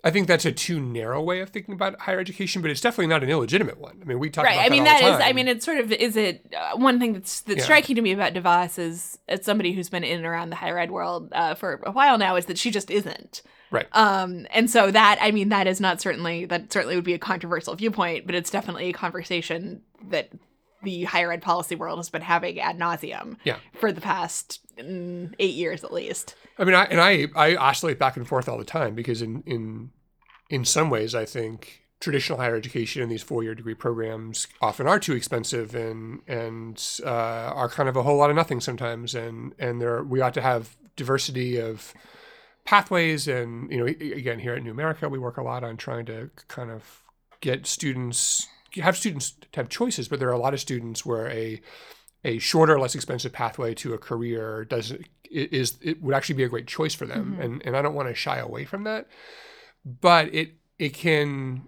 I 0.05 0.11
think 0.11 0.27
that's 0.27 0.43
a 0.45 0.51
too 0.51 0.81
narrow 0.81 1.21
way 1.21 1.39
of 1.39 1.49
thinking 1.49 1.73
about 1.73 1.99
higher 2.01 2.19
education, 2.19 2.61
but 2.61 2.69
it's 2.69 2.81
definitely 2.81 3.07
not 3.07 3.23
an 3.23 3.29
illegitimate 3.29 3.77
one. 3.79 3.99
I 4.01 4.05
mean, 4.05 4.19
we 4.19 4.29
talk 4.29 4.43
right. 4.43 4.55
about 4.55 4.65
I 4.65 4.69
mean, 4.69 4.83
that, 4.83 4.99
that 5.01 5.15
is. 5.15 5.21
I 5.21 5.31
mean, 5.31 5.47
it's 5.47 5.63
sort 5.63 5.77
of. 5.77 5.91
Is 5.93 6.17
it 6.17 6.53
uh, 6.57 6.75
one 6.77 6.99
thing 6.99 7.13
that's 7.13 7.41
that's 7.41 7.59
Yeah. 7.59 7.63
striking 7.63 7.95
to 7.95 8.01
me 8.01 8.11
about 8.11 8.33
DeVos 8.33 8.77
is 8.77 9.17
as 9.29 9.45
somebody 9.45 9.71
who's 9.71 9.89
been 9.89 10.03
in 10.03 10.17
and 10.17 10.25
around 10.25 10.49
the 10.49 10.57
higher 10.57 10.77
ed 10.77 10.91
world 10.91 11.29
uh, 11.31 11.55
for 11.55 11.81
a 11.85 11.91
while 11.91 12.17
now 12.17 12.35
is 12.35 12.47
that 12.47 12.57
she 12.57 12.69
just 12.69 12.91
isn't. 12.91 13.41
right. 13.71 13.87
Um, 13.93 14.45
and 14.51 14.69
so 14.69 14.91
that 14.91 15.19
I 15.21 15.31
mean, 15.31 15.49
that 15.49 15.67
is 15.67 15.79
not 15.79 16.01
certainly 16.01 16.45
that 16.47 16.73
certainly 16.73 16.95
would 16.95 17.05
be 17.05 17.13
a 17.13 17.19
controversial 17.19 17.73
viewpoint, 17.75 18.25
but 18.25 18.35
it's 18.35 18.49
definitely 18.49 18.89
a 18.89 18.93
conversation 18.93 19.81
that 20.09 20.29
the 20.83 21.03
higher 21.03 21.31
ed 21.31 21.41
policy 21.41 21.75
world 21.75 21.99
has 21.99 22.09
been 22.09 22.21
having 22.21 22.59
ad 22.59 22.77
nauseum. 22.77 23.37
Yeah. 23.43 23.57
For 23.73 23.91
the 23.91 24.01
past 24.01 24.59
mm, 24.77 25.33
eight 25.39 25.55
years 25.55 25.83
at 25.83 25.93
least. 25.93 26.35
I 26.57 26.65
mean, 26.65 26.75
I, 26.75 26.83
and 26.85 27.01
I 27.01 27.27
I 27.35 27.55
oscillate 27.55 27.99
back 27.99 28.17
and 28.17 28.27
forth 28.27 28.47
all 28.47 28.57
the 28.57 28.65
time 28.65 28.95
because 28.95 29.21
in 29.21 29.43
in 29.45 29.91
in 30.49 30.65
some 30.65 30.89
ways, 30.89 31.15
I 31.15 31.25
think 31.25 31.83
traditional 31.99 32.37
higher 32.37 32.55
education 32.55 33.01
and 33.01 33.09
these 33.09 33.23
four 33.23 33.43
year 33.43 33.55
degree 33.55 33.73
programs 33.73 34.47
often 34.61 34.87
are 34.87 34.99
too 34.99 35.13
expensive 35.13 35.73
and 35.73 36.21
and 36.27 36.99
uh, 37.05 37.09
are 37.09 37.69
kind 37.69 37.87
of 37.87 37.95
a 37.95 38.03
whole 38.03 38.17
lot 38.17 38.29
of 38.29 38.35
nothing 38.35 38.59
sometimes. 38.59 39.15
And 39.15 39.53
and 39.57 39.81
there 39.81 40.03
we 40.03 40.21
ought 40.21 40.33
to 40.35 40.41
have 40.41 40.75
diversity 40.95 41.57
of 41.57 41.93
pathways. 42.65 43.27
And 43.27 43.71
you 43.71 43.77
know, 43.77 43.85
again, 43.85 44.39
here 44.39 44.53
at 44.53 44.63
New 44.63 44.71
America, 44.71 45.09
we 45.09 45.19
work 45.19 45.37
a 45.37 45.43
lot 45.43 45.63
on 45.63 45.77
trying 45.77 46.05
to 46.07 46.29
kind 46.47 46.71
of 46.71 47.03
get 47.41 47.65
students 47.65 48.47
have 48.77 48.97
students 48.97 49.35
have 49.53 49.69
choices, 49.69 50.07
but 50.07 50.19
there 50.19 50.29
are 50.29 50.33
a 50.33 50.39
lot 50.39 50.53
of 50.53 50.59
students 50.59 51.05
where 51.05 51.29
a 51.29 51.61
a 52.25 52.39
shorter, 52.39 52.79
less 52.79 52.95
expensive 52.95 53.33
pathway 53.33 53.73
to 53.75 53.93
a 53.93 53.97
career 53.97 54.65
does 54.65 54.93
is 55.29 55.77
it 55.81 56.01
would 56.01 56.15
actually 56.15 56.35
be 56.35 56.43
a 56.43 56.49
great 56.49 56.67
choice 56.67 56.93
for 56.93 57.05
them, 57.05 57.33
mm-hmm. 57.33 57.41
and 57.41 57.65
and 57.65 57.77
I 57.77 57.81
don't 57.81 57.95
want 57.95 58.09
to 58.09 58.15
shy 58.15 58.37
away 58.37 58.65
from 58.65 58.83
that, 58.83 59.07
but 59.85 60.33
it 60.33 60.53
it 60.79 60.93
can 60.93 61.63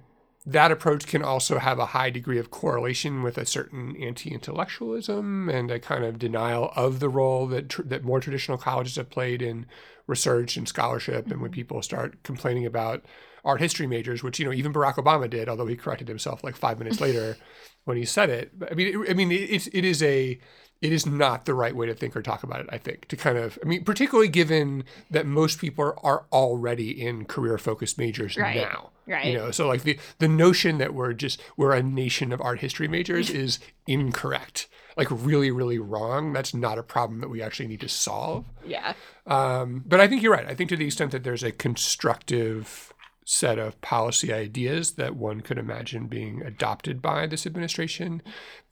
that 0.46 0.72
approach 0.72 1.08
can 1.08 1.24
also 1.24 1.58
have 1.58 1.80
a 1.80 1.88
high 1.88 2.12
degree 2.12 2.38
of 2.38 2.52
correlation 2.52 3.24
with 3.24 3.38
a 3.38 3.46
certain 3.46 3.96
anti-intellectualism 4.00 5.50
and 5.50 5.72
a 5.72 5.80
kind 5.80 6.04
of 6.04 6.20
denial 6.20 6.72
of 6.76 7.00
the 7.00 7.10
role 7.10 7.48
that 7.48 7.70
tr- 7.70 7.82
that 7.82 8.04
more 8.04 8.20
traditional 8.20 8.58
colleges 8.58 8.96
have 8.96 9.10
played 9.10 9.42
in 9.42 9.66
research 10.08 10.56
and 10.56 10.68
scholarship, 10.68 11.32
and 11.32 11.42
when 11.42 11.50
mm-hmm. 11.50 11.56
people 11.56 11.82
start 11.82 12.22
complaining 12.24 12.66
about 12.66 13.04
art 13.46 13.62
history 13.62 13.88
majors, 13.88 14.24
which 14.24 14.40
you 14.40 14.46
know 14.46 14.52
even 14.52 14.74
Barack 14.74 14.96
Obama 14.96 15.30
did, 15.30 15.48
although 15.48 15.68
he 15.68 15.76
corrected 15.76 16.08
himself 16.08 16.44
like 16.44 16.56
five 16.56 16.80
minutes 16.80 17.00
later 17.06 17.38
when 17.86 17.96
he 17.98 18.04
said 18.06 18.30
it. 18.30 18.58
But, 18.58 18.72
I 18.72 18.76
mean, 18.76 18.88
it, 19.04 19.10
I 19.12 19.14
mean, 19.14 19.32
it, 19.32 19.36
it's 19.36 19.68
it 19.68 19.86
is 19.86 20.04
a 20.04 20.40
it 20.82 20.92
is 20.92 21.06
not 21.06 21.46
the 21.46 21.54
right 21.54 21.76
way 21.76 21.86
to 21.86 21.94
think 21.96 22.16
or 22.16 22.22
talk 22.22 22.44
about 22.44 22.60
it. 22.60 22.68
I 22.70 22.78
think 22.78 23.08
to 23.08 23.16
kind 23.16 23.38
of, 23.38 23.58
I 23.64 23.66
mean, 23.68 23.86
particularly 23.86 24.28
given 24.28 24.84
that 25.10 25.26
most 25.26 25.60
people 25.60 25.86
are, 25.86 26.00
are 26.04 26.26
already 26.34 26.92
in 27.02 27.26
career 27.26 27.58
focused 27.58 27.98
majors 27.98 28.36
Right. 28.36 28.58
now. 28.58 28.92
Right. 29.08 29.28
You 29.28 29.38
know, 29.38 29.52
so 29.52 29.68
like 29.68 29.84
the 29.84 29.98
the 30.20 30.28
notion 30.28 30.80
that 30.80 30.94
we're 30.94 31.14
just 31.14 31.42
we're 31.56 31.74
a 31.74 31.82
nation 31.84 32.34
of 32.34 32.42
art 32.42 32.60
history 32.60 32.88
majors 32.88 33.30
is 33.44 33.60
incorrect. 33.88 34.68
Like 34.98 35.08
really, 35.12 35.52
really 35.52 35.78
wrong. 35.80 36.34
That's 36.34 36.54
not 36.54 36.78
a 36.78 36.84
problem 36.84 37.20
that 37.20 37.30
we 37.30 37.42
actually 37.42 37.68
need 37.68 37.82
to 37.82 37.90
solve. 37.90 38.46
Yeah. 38.66 38.94
Um, 39.28 39.84
but 39.86 40.00
I 40.00 40.08
think 40.08 40.24
you're 40.24 40.32
right. 40.32 40.48
I 40.48 40.56
think 40.56 40.70
to 40.70 40.78
the 40.78 40.86
extent 40.86 41.12
that 41.12 41.24
there's 41.24 41.44
a 41.44 41.52
constructive 41.52 42.94
set 43.26 43.58
of 43.58 43.82
policy 43.82 44.32
ideas 44.32 44.92
that 44.94 45.16
one 45.16 45.42
could 45.42 45.58
imagine 45.58 46.08
being 46.08 46.44
adopted 46.44 47.02
by 47.02 47.26
this 47.26 47.46
administration, 47.46 48.22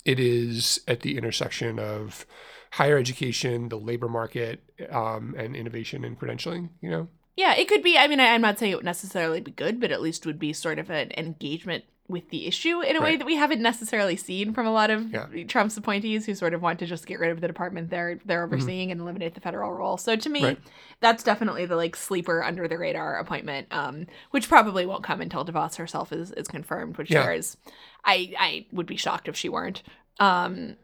it 0.06 0.20
is 0.20 0.80
at 0.88 1.02
the 1.02 1.18
intersection 1.18 1.80
of 1.80 2.26
higher 2.72 2.98
education, 2.98 3.70
the 3.70 3.78
labor 3.78 4.08
market, 4.08 4.63
um, 4.92 5.36
and 5.38 5.56
innovation 5.56 6.06
and 6.06 6.20
credentialing. 6.20 6.70
You 6.82 6.89
know, 6.89 7.08
Yeah, 7.36 7.56
it 7.56 7.68
could 7.68 7.84
be. 7.84 7.98
I 7.98 8.08
mean, 8.08 8.20
I, 8.20 8.34
I'm 8.34 8.42
not 8.42 8.60
saying 8.60 8.72
it 8.72 8.76
would 8.76 8.86
necessarily 8.86 9.42
be 9.42 9.52
good, 9.52 9.80
but 9.82 9.92
at 9.92 10.02
least 10.02 10.26
would 10.26 10.39
be 10.39 10.54
sort 10.54 10.80
of 10.80 10.89
an 10.92 11.12
engagement 11.18 11.84
with 12.10 12.30
the 12.32 12.46
issue 12.48 12.82
in 12.82 12.98
a 12.98 13.02
way 13.02 13.16
that 13.16 13.26
we 13.26 13.36
haven't 13.36 13.62
necessarily 13.62 14.18
seen 14.18 14.54
from 14.54 14.68
a 14.68 14.72
lot 14.72 14.89
of 14.89 15.10
Yeah. 15.10 15.26
Trump's 15.48 15.78
appointees 15.78 16.26
who 16.26 16.36
sort 16.36 16.54
of 16.54 16.62
want 16.62 16.80
to 16.80 16.86
just 16.86 17.06
get 17.08 17.18
rid 17.20 17.32
of 17.32 17.39
the 17.39 17.48
department 17.48 17.89
they're 17.89 18.20
they're 18.26 18.44
overseeing 18.44 18.92
and 18.92 19.00
eliminate 19.00 19.36
the 19.36 19.39
federal 19.42 19.72
role. 19.72 19.98
So 19.98 20.16
to 20.18 20.30
me, 20.30 20.39
Mm-hmm. 20.42 20.48
Right. 20.48 20.60
that's 21.00 21.24
definitely 21.24 21.66
the 21.66 21.78
like 21.78 21.96
sleeper 21.96 22.44
under 22.44 22.68
the 22.68 22.78
radar 22.78 23.18
appointment, 23.18 23.68
um, 23.72 24.08
which 24.32 24.50
probably 24.50 24.86
won't 24.86 25.04
come 25.04 25.22
until 25.22 25.46
DeVos 25.46 25.78
herself 25.78 26.12
is, 26.12 26.32
is 26.34 26.48
confirmed, 26.48 26.98
which 26.98 27.10
Yeah. 27.10 27.24
there 27.24 27.34
is. 27.34 27.56
I 28.04 28.34
I 28.38 28.66
would 28.74 28.86
be 28.86 28.98
shocked 28.98 29.28
if 29.30 29.38
she 29.38 29.48
weren't. 29.48 29.82
Um, 30.20 30.76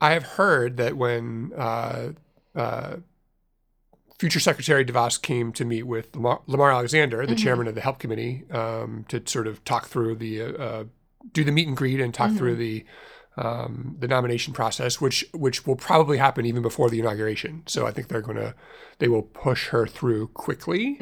I 0.00 0.12
have 0.12 0.24
heard 0.24 0.76
that 0.76 0.94
when 0.96 1.52
uh, 1.56 2.10
uh, 2.54 2.96
future 4.18 4.40
Secretary 4.40 4.84
DeVos 4.84 5.20
came 5.20 5.52
to 5.52 5.64
meet 5.64 5.84
with 5.84 6.14
Lamar, 6.16 6.40
Lamar 6.46 6.70
Alexander, 6.72 7.26
the 7.26 7.34
Mhm. 7.34 7.38
chairman 7.38 7.66
of 7.68 7.74
the 7.74 7.80
Help 7.80 7.98
Committee, 7.98 8.44
um, 8.50 9.04
to 9.08 9.22
sort 9.26 9.46
of 9.46 9.64
talk 9.64 9.86
through 9.88 10.16
the 10.16 10.42
uh, 10.42 10.46
uh, 10.52 10.84
do 11.32 11.44
the 11.44 11.52
meet 11.52 11.66
and 11.68 11.76
greet 11.76 12.00
and 12.00 12.14
talk 12.14 12.32
through 12.32 12.56
the 12.56 12.84
um, 13.38 13.96
the 13.98 14.08
nomination 14.08 14.54
process, 14.54 14.98
which 14.98 15.26
which 15.34 15.66
will 15.66 15.76
probably 15.76 16.16
happen 16.16 16.46
even 16.46 16.62
before 16.62 16.88
the 16.88 16.98
inauguration. 16.98 17.62
So 17.66 17.86
I 17.86 17.90
think 17.90 18.08
they're 18.08 18.22
going 18.22 18.38
to 18.38 18.54
they 18.98 19.08
will 19.08 19.22
push 19.22 19.68
her 19.68 19.86
through 19.86 20.28
quickly. 20.28 20.98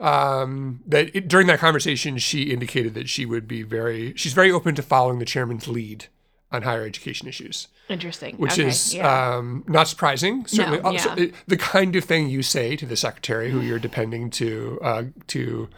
Um, 0.00 0.80
that 0.86 1.14
it, 1.16 1.28
during 1.28 1.46
that 1.46 1.60
conversation, 1.60 2.18
she 2.18 2.42
indicated 2.44 2.92
that 2.94 3.08
she 3.08 3.24
would 3.24 3.48
be 3.48 3.62
very 3.62 4.12
she's 4.16 4.34
very 4.34 4.50
open 4.52 4.74
to 4.74 4.82
following 4.82 5.18
the 5.20 5.24
chairman's 5.24 5.66
lead 5.68 6.06
on 6.54 6.62
higher 6.62 6.84
education 6.84 7.28
issues 7.28 7.68
interesting. 7.88 8.36
which 8.36 8.52
Okay, 8.58 8.68
is 8.68 8.94
yeah. 8.94 9.36
um, 9.36 9.64
not 9.68 9.86
surprising. 9.88 10.46
Certainly, 10.46 10.80
No, 10.80 10.90
yeah. 10.92 11.14
it- 11.18 11.34
the 11.46 11.56
kind 11.58 11.94
of 11.96 12.04
thing 12.04 12.28
you 12.30 12.42
say 12.42 12.76
to 12.76 12.86
the 12.86 12.96
secretary 12.96 13.50
who 13.50 13.60
you're 13.60 13.78
depending 13.90 14.30
to 14.40 14.78
uh, 14.82 15.02
to 15.28 15.68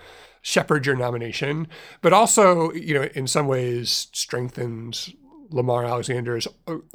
shepherd 0.42 0.86
your 0.86 0.94
nomination, 0.96 1.66
but 2.02 2.12
also, 2.12 2.72
you 2.72 2.94
know, 2.94 3.08
in 3.14 3.26
some 3.26 3.48
ways 3.48 4.06
strengthens 4.12 5.10
Lamar 5.50 5.84
Alexander's 5.84 6.48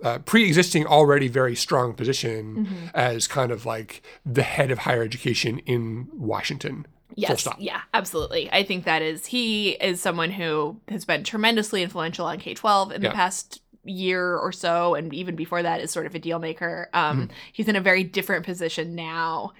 uh, 0.04 0.20
pre-existing 0.20 0.86
already 0.86 1.28
very 1.30 1.56
strong 1.56 1.94
position 1.94 2.42
Mm-hmm. 2.66 2.86
as 2.94 3.28
kind 3.28 3.52
of 3.52 3.66
like 3.66 4.02
the 4.26 4.44
head 4.44 4.72
of 4.72 4.80
higher 4.80 5.04
education 5.04 5.60
in 5.60 6.08
Washington. 6.14 6.86
Yes, 7.16 7.46
yeah, 7.60 7.82
absolutely. 7.94 8.50
I 8.52 8.64
think 8.64 8.86
that 8.86 9.02
is 9.02 9.26
he 9.28 9.72
is 9.72 10.02
someone 10.02 10.32
who 10.32 10.80
has 10.88 11.04
been 11.06 11.24
tremendously 11.26 11.82
influential 11.84 12.26
on 12.26 12.40
K 12.40 12.54
twelve 12.54 12.92
in 12.92 13.02
Yeah. 13.02 13.10
the 13.10 13.16
past 13.16 13.61
year 13.84 14.38
or 14.38 14.52
so, 14.52 14.96
and 14.96 15.14
even 15.14 15.36
before 15.36 15.64
that 15.64 15.82
is 15.82 15.92
sort 15.92 16.06
of 16.06 16.16
a 16.16 16.20
deal 16.20 16.40
maker. 16.40 16.90
Um, 16.94 17.22
Mm-hmm. 17.22 17.34
He's 17.54 17.68
in 17.68 17.76
a 17.76 17.82
very 17.82 18.04
different 18.04 18.46
position 18.46 18.96
now 18.96 19.54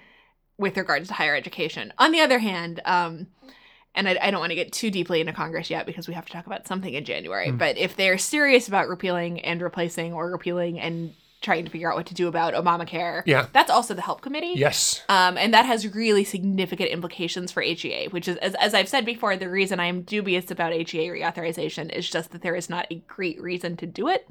with 0.58 0.76
regards 0.76 1.08
to 1.08 1.14
higher 1.14 1.34
education. 1.34 1.92
On 1.98 2.12
the 2.12 2.20
other 2.20 2.38
hand, 2.38 2.80
um, 2.84 3.26
and 3.94 4.08
I, 4.08 4.16
I 4.22 4.30
don't 4.30 4.40
want 4.40 4.50
to 4.50 4.56
get 4.56 4.72
too 4.72 4.90
deeply 4.90 5.20
into 5.20 5.32
Congress 5.32 5.70
yet 5.70 5.86
because 5.86 6.08
we 6.08 6.14
have 6.14 6.26
to 6.26 6.32
talk 6.32 6.46
about 6.46 6.66
something 6.66 6.94
in 6.94 7.04
January. 7.04 7.48
Mm. 7.48 7.58
But 7.58 7.76
if 7.76 7.96
they're 7.96 8.18
serious 8.18 8.68
about 8.68 8.88
repealing 8.88 9.40
and 9.40 9.60
replacing, 9.60 10.12
or 10.12 10.30
repealing 10.30 10.80
and 10.80 11.14
trying 11.42 11.64
to 11.64 11.70
figure 11.70 11.90
out 11.90 11.96
what 11.96 12.06
to 12.06 12.14
do 12.14 12.28
about 12.28 12.54
Obamacare, 12.54 13.22
Yeah. 13.26 13.46
that's 13.52 13.70
also 13.70 13.92
the 13.94 14.02
Help 14.02 14.20
Committee. 14.22 14.52
Yes. 14.54 15.02
Um, 15.08 15.36
and 15.36 15.52
that 15.52 15.66
has 15.66 15.94
really 15.94 16.24
significant 16.24 16.90
implications 16.90 17.52
for 17.52 17.60
HEA, 17.62 18.08
which 18.10 18.28
is, 18.28 18.36
as, 18.38 18.54
as 18.54 18.72
I've 18.74 18.88
said 18.88 19.04
before, 19.04 19.36
the 19.36 19.50
reason 19.50 19.80
I'm 19.80 20.02
dubious 20.02 20.50
about 20.50 20.72
HEA 20.72 21.08
reauthorization 21.08 21.92
is 21.94 22.08
just 22.08 22.30
that 22.30 22.42
there 22.42 22.54
is 22.54 22.70
not 22.70 22.86
a 22.90 22.96
great 23.06 23.40
reason 23.40 23.76
to 23.78 23.86
do 23.86 24.08
it, 24.08 24.28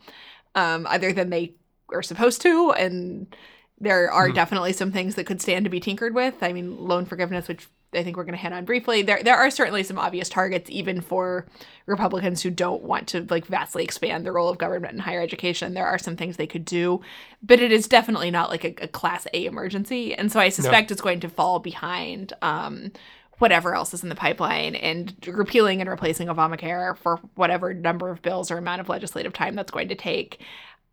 um, 0.55 0.87
other 0.87 1.13
than 1.13 1.29
they 1.29 1.53
are 1.93 2.01
supposed 2.01 2.41
to. 2.41 2.71
And 2.71 3.35
there 3.81 4.09
are 4.11 4.29
Mhm. 4.29 4.35
definitely 4.35 4.73
some 4.73 4.91
things 4.91 5.15
that 5.15 5.25
could 5.25 5.41
stand 5.41 5.65
to 5.65 5.69
be 5.69 5.79
tinkered 5.79 6.15
with. 6.15 6.35
I 6.41 6.53
mean, 6.53 6.77
loan 6.87 7.05
forgiveness, 7.05 7.47
which 7.47 7.67
I 7.93 8.03
think 8.03 8.15
we're 8.15 8.23
going 8.23 8.37
to 8.37 8.41
hit 8.41 8.53
on 8.53 8.63
briefly. 8.63 9.01
There, 9.01 9.21
there 9.21 9.35
are 9.35 9.49
certainly 9.49 9.83
some 9.83 9.99
obvious 9.99 10.29
targets, 10.29 10.69
even 10.69 11.01
for 11.01 11.45
Republicans 11.87 12.41
who 12.41 12.49
don't 12.49 12.83
want 12.83 13.07
to 13.09 13.27
like 13.29 13.45
vastly 13.47 13.83
expand 13.83 14.25
the 14.25 14.31
role 14.31 14.47
of 14.47 14.57
government 14.57 14.93
in 14.93 14.99
higher 14.99 15.19
education. 15.21 15.73
There 15.73 15.85
are 15.87 15.97
some 15.97 16.15
things 16.15 16.37
they 16.37 16.47
could 16.47 16.63
do, 16.63 17.01
but 17.43 17.59
it 17.59 17.71
is 17.71 17.89
definitely 17.89 18.31
not 18.31 18.49
like 18.49 18.63
a, 18.63 18.73
a 18.83 18.87
class 18.87 19.27
A 19.33 19.45
emergency, 19.45 20.13
and 20.15 20.31
so 20.31 20.39
I 20.39 20.47
suspect 20.49 20.91
it's 20.91 21.01
going 21.01 21.19
to 21.21 21.29
fall 21.29 21.59
behind. 21.59 22.31
Um, 22.41 22.91
Whatever 23.39 23.73
else 23.73 23.91
is 23.91 24.03
in 24.03 24.09
the 24.09 24.13
pipeline 24.13 24.75
and 24.75 25.15
repealing 25.25 25.81
and 25.81 25.89
replacing 25.89 26.27
Obamacare 26.27 26.95
for 26.95 27.19
whatever 27.33 27.73
number 27.73 28.11
of 28.11 28.21
bills 28.21 28.51
or 28.51 28.59
amount 28.59 28.81
of 28.81 28.87
legislative 28.87 29.33
time 29.33 29.55
that's 29.55 29.71
going 29.71 29.87
to 29.87 29.95
take 29.95 30.39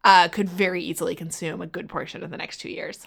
uh, 0.09 0.29
could 0.29 0.49
very 0.49 0.83
easily 0.83 1.15
consume 1.15 1.61
a 1.61 1.67
good 1.67 1.87
portion 1.87 2.23
of 2.23 2.31
the 2.31 2.39
next 2.39 2.59
two 2.59 2.71
years. 2.71 3.07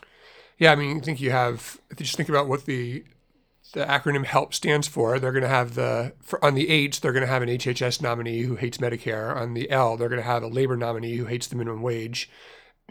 Yeah, 0.59 0.71
I 0.71 0.75
mean, 0.75 0.97
I 0.97 0.99
think 0.99 1.19
you 1.19 1.31
have. 1.31 1.81
If 1.89 1.99
you 1.99 2.05
just 2.05 2.15
think 2.15 2.29
about 2.29 2.47
what 2.47 2.65
the 2.65 3.03
the 3.73 3.85
acronym 3.85 4.25
HELP 4.25 4.53
stands 4.53 4.87
for, 4.87 5.17
they're 5.17 5.31
going 5.31 5.41
to 5.41 5.49
have 5.49 5.73
the 5.73 6.13
for, 6.21 6.43
on 6.45 6.53
the 6.53 6.69
H, 6.69 7.01
they're 7.01 7.13
going 7.13 7.25
to 7.25 7.27
have 7.27 7.41
an 7.41 7.49
HHS 7.49 8.03
nominee 8.03 8.43
who 8.43 8.55
hates 8.55 8.77
Medicare. 8.77 9.35
On 9.35 9.55
the 9.55 9.71
L, 9.71 9.97
they're 9.97 10.09
going 10.09 10.21
to 10.21 10.27
have 10.27 10.43
a 10.43 10.47
labor 10.47 10.77
nominee 10.77 11.15
who 11.15 11.25
hates 11.25 11.47
the 11.47 11.55
minimum 11.55 11.81
wage. 11.81 12.29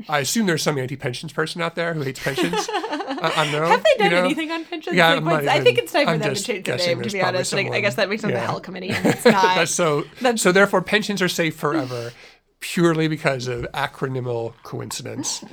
I 0.09 0.20
assume 0.20 0.46
there's 0.46 0.62
some 0.62 0.79
anti-pensions 0.79 1.33
person 1.33 1.61
out 1.61 1.75
there 1.75 1.94
who 1.94 2.01
hates 2.01 2.20
pensions. 2.20 2.68
I, 2.73 3.33
I 3.37 3.53
know. 3.53 3.66
Have 3.66 3.85
they 3.85 3.99
done 3.99 4.11
you 4.11 4.16
know? 4.16 4.25
anything 4.25 4.51
on 4.51 4.64
pensions? 4.64 4.96
Yeah, 4.96 5.14
Like, 5.14 5.25
not 5.25 5.49
I 5.49 5.61
think 5.61 5.79
it's 5.79 5.92
time 5.92 6.07
for 6.07 6.12
I'm 6.12 6.18
them 6.20 6.35
to 6.35 6.42
change 6.42 6.66
the 6.66 6.77
name. 6.77 7.03
To 7.03 7.11
be 7.11 7.23
honest, 7.23 7.53
Like, 7.53 7.70
I 7.70 7.81
guess 7.81 7.96
that 7.96 8.09
makes 8.09 8.23
them 8.23 8.31
the 8.31 8.38
yeah. 8.38 8.46
Hell 8.46 8.61
Committee, 8.61 8.90
and 8.90 9.07
it's 9.07 9.25
not. 9.25 9.57
That's 9.57 9.75
so. 9.75 10.05
So 10.37 10.53
therefore, 10.53 10.83
pensions 10.83 11.20
are 11.20 11.29
safe 11.29 11.57
forever, 11.57 12.12
purely 12.61 13.09
because 13.09 13.49
of 13.49 13.66
acronymal 13.73 14.55
coincidence. 14.62 15.44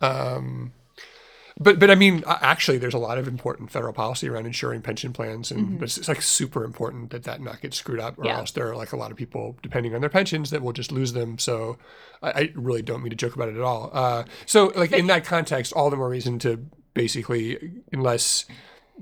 Um, 0.00 0.72
but 1.62 1.78
but 1.78 1.90
I 1.90 1.94
mean, 1.94 2.22
actually, 2.26 2.78
there's 2.78 2.94
a 2.94 2.98
lot 2.98 3.18
of 3.18 3.28
important 3.28 3.70
federal 3.70 3.92
policy 3.92 4.28
around 4.28 4.46
ensuring 4.46 4.80
pension 4.80 5.12
plans, 5.12 5.50
and 5.50 5.78
but 5.78 5.84
it's, 5.86 5.98
it's 5.98 6.08
like 6.08 6.22
super 6.22 6.64
important 6.64 7.10
that 7.10 7.24
that 7.24 7.42
not 7.42 7.60
get 7.60 7.74
screwed 7.74 8.00
up, 8.00 8.14
or 8.18 8.22
Mm-hmm. 8.22 8.26
Yeah. 8.28 8.38
else 8.38 8.52
there 8.52 8.68
are 8.70 8.76
like 8.76 8.92
a 8.92 8.96
lot 8.96 9.10
of 9.10 9.18
people 9.18 9.58
depending 9.62 9.94
on 9.94 10.00
their 10.00 10.08
pensions 10.08 10.50
that 10.50 10.62
will 10.62 10.72
just 10.72 10.90
lose 10.90 11.12
them. 11.12 11.38
So 11.38 11.76
I, 12.22 12.30
I 12.30 12.52
really 12.54 12.80
don't 12.80 13.02
mean 13.02 13.10
to 13.10 13.16
joke 13.16 13.34
about 13.36 13.48
it 13.50 13.56
at 13.56 13.62
all. 13.62 13.90
Uh, 13.92 14.24
so 14.46 14.72
like 14.74 14.92
in 14.92 15.06
that 15.08 15.24
context, 15.24 15.74
all 15.74 15.90
the 15.90 15.96
more 15.96 16.08
reason 16.08 16.38
to 16.40 16.64
basically, 16.94 17.72
unless 17.92 18.46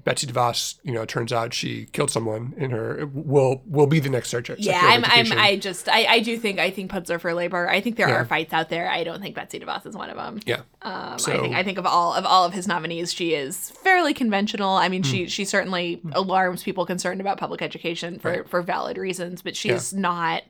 Betsy 0.04 0.26
DeVos, 0.26 0.78
you 0.82 0.92
know, 0.92 1.02
it 1.02 1.08
turns 1.08 1.32
out 1.32 1.52
she 1.54 1.86
killed 1.92 2.10
someone 2.10 2.54
in 2.56 2.70
her, 2.70 3.06
will 3.12 3.62
will 3.66 3.86
be 3.86 4.00
the 4.00 4.08
next 4.08 4.28
search. 4.30 4.50
yeah, 4.58 4.80
I'm. 4.82 5.04
I'm. 5.04 5.32
I 5.38 5.56
just. 5.56 5.88
I. 5.88 6.04
I 6.06 6.20
do 6.20 6.36
think. 6.38 6.58
I 6.58 6.70
think 6.70 6.90
Puzder 6.90 7.20
for 7.20 7.34
labor. 7.34 7.68
I 7.68 7.80
think 7.80 7.96
there 7.96 8.08
Yeah. 8.08 8.16
are 8.16 8.24
fights 8.24 8.52
out 8.52 8.68
there. 8.68 8.88
I 8.90 9.04
don't 9.04 9.20
think 9.20 9.34
Betsy 9.34 9.58
DeVos 9.60 9.86
is 9.86 9.94
one 9.96 10.10
of 10.10 10.16
them. 10.16 10.40
yeah. 10.46 10.60
Um, 10.82 11.18
So- 11.18 11.32
I 11.32 11.40
think 11.40 11.54
I 11.56 11.62
think 11.62 11.78
of 11.78 11.86
all 11.86 12.14
of 12.14 12.24
all 12.24 12.44
of 12.44 12.52
his 12.52 12.66
nominees, 12.68 13.12
she 13.12 13.34
is 13.34 13.70
fairly 13.70 14.14
conventional. 14.14 14.70
I 14.76 14.88
mean, 14.88 15.02
Hmm. 15.02 15.10
she 15.10 15.26
she 15.28 15.44
certainly 15.44 16.00
alarms 16.12 16.62
people 16.62 16.86
concerned 16.86 17.20
about 17.20 17.38
public 17.38 17.62
education 17.62 18.18
for 18.18 18.44
for 18.44 18.62
valid 18.62 18.96
reasons, 18.98 19.42
but 19.42 19.56
she's 19.56 19.92
not. 19.92 20.42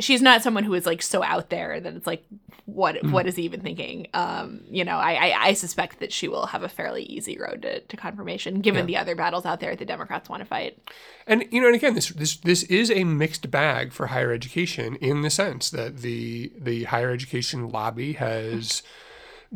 She's 0.00 0.20
not 0.22 0.42
someone 0.42 0.64
who 0.64 0.74
is 0.74 0.86
like 0.86 1.02
so 1.02 1.22
out 1.22 1.50
there 1.50 1.78
that 1.80 1.94
it's 1.94 2.06
like, 2.06 2.24
what 2.66 2.96
Hmm. 2.96 3.12
what 3.12 3.26
is 3.26 3.36
he 3.36 3.42
even 3.42 3.60
thinking? 3.60 4.06
Um, 4.14 4.62
you 4.70 4.84
know, 4.84 4.96
I, 4.96 5.12
I 5.12 5.46
I 5.48 5.52
suspect 5.52 6.00
that 6.00 6.12
she 6.12 6.26
will 6.28 6.46
have 6.46 6.62
a 6.62 6.68
fairly 6.68 7.02
easy 7.04 7.38
road 7.38 7.62
to, 7.62 7.80
to 7.80 7.96
confirmation, 7.96 8.60
given 8.60 8.80
Yeah. 8.80 8.86
the 8.86 8.96
other 8.96 9.14
battles 9.14 9.44
out 9.46 9.60
there 9.60 9.70
that 9.70 9.78
the 9.78 9.84
Democrats 9.84 10.28
want 10.28 10.40
to 10.40 10.46
fight. 10.46 10.78
And 11.26 11.44
you 11.50 11.60
know, 11.60 11.66
and 11.68 11.76
again, 11.76 11.94
this 11.94 12.08
this 12.08 12.36
this 12.38 12.62
is 12.64 12.90
a 12.90 13.04
mixed 13.04 13.50
bag 13.50 13.92
for 13.92 14.06
higher 14.08 14.32
education 14.32 14.96
in 14.96 15.20
the 15.22 15.30
sense 15.30 15.70
that 15.70 15.98
the 15.98 16.52
the 16.58 16.84
higher 16.84 17.10
education 17.10 17.68
lobby 17.68 18.14
has 18.14 18.82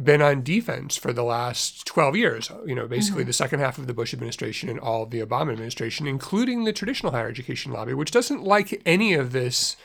been 0.00 0.22
on 0.22 0.42
defense 0.44 0.96
for 0.96 1.12
the 1.12 1.24
last 1.24 1.84
12 1.86 2.14
years. 2.14 2.52
You 2.66 2.74
know, 2.76 2.86
basically 2.86 3.24
the 3.24 3.32
second 3.32 3.58
half 3.60 3.78
of 3.78 3.86
the 3.88 3.94
Bush 3.94 4.12
administration 4.14 4.68
and 4.68 4.78
all 4.78 5.02
of 5.02 5.10
the 5.10 5.20
Obama 5.20 5.50
administration, 5.52 6.06
including 6.06 6.64
the 6.64 6.72
traditional 6.72 7.10
higher 7.12 7.28
education 7.28 7.72
lobby, 7.72 7.94
which 7.94 8.12
doesn't 8.12 8.44
like 8.44 8.80
any 8.86 9.14
of 9.14 9.32
this 9.32 9.76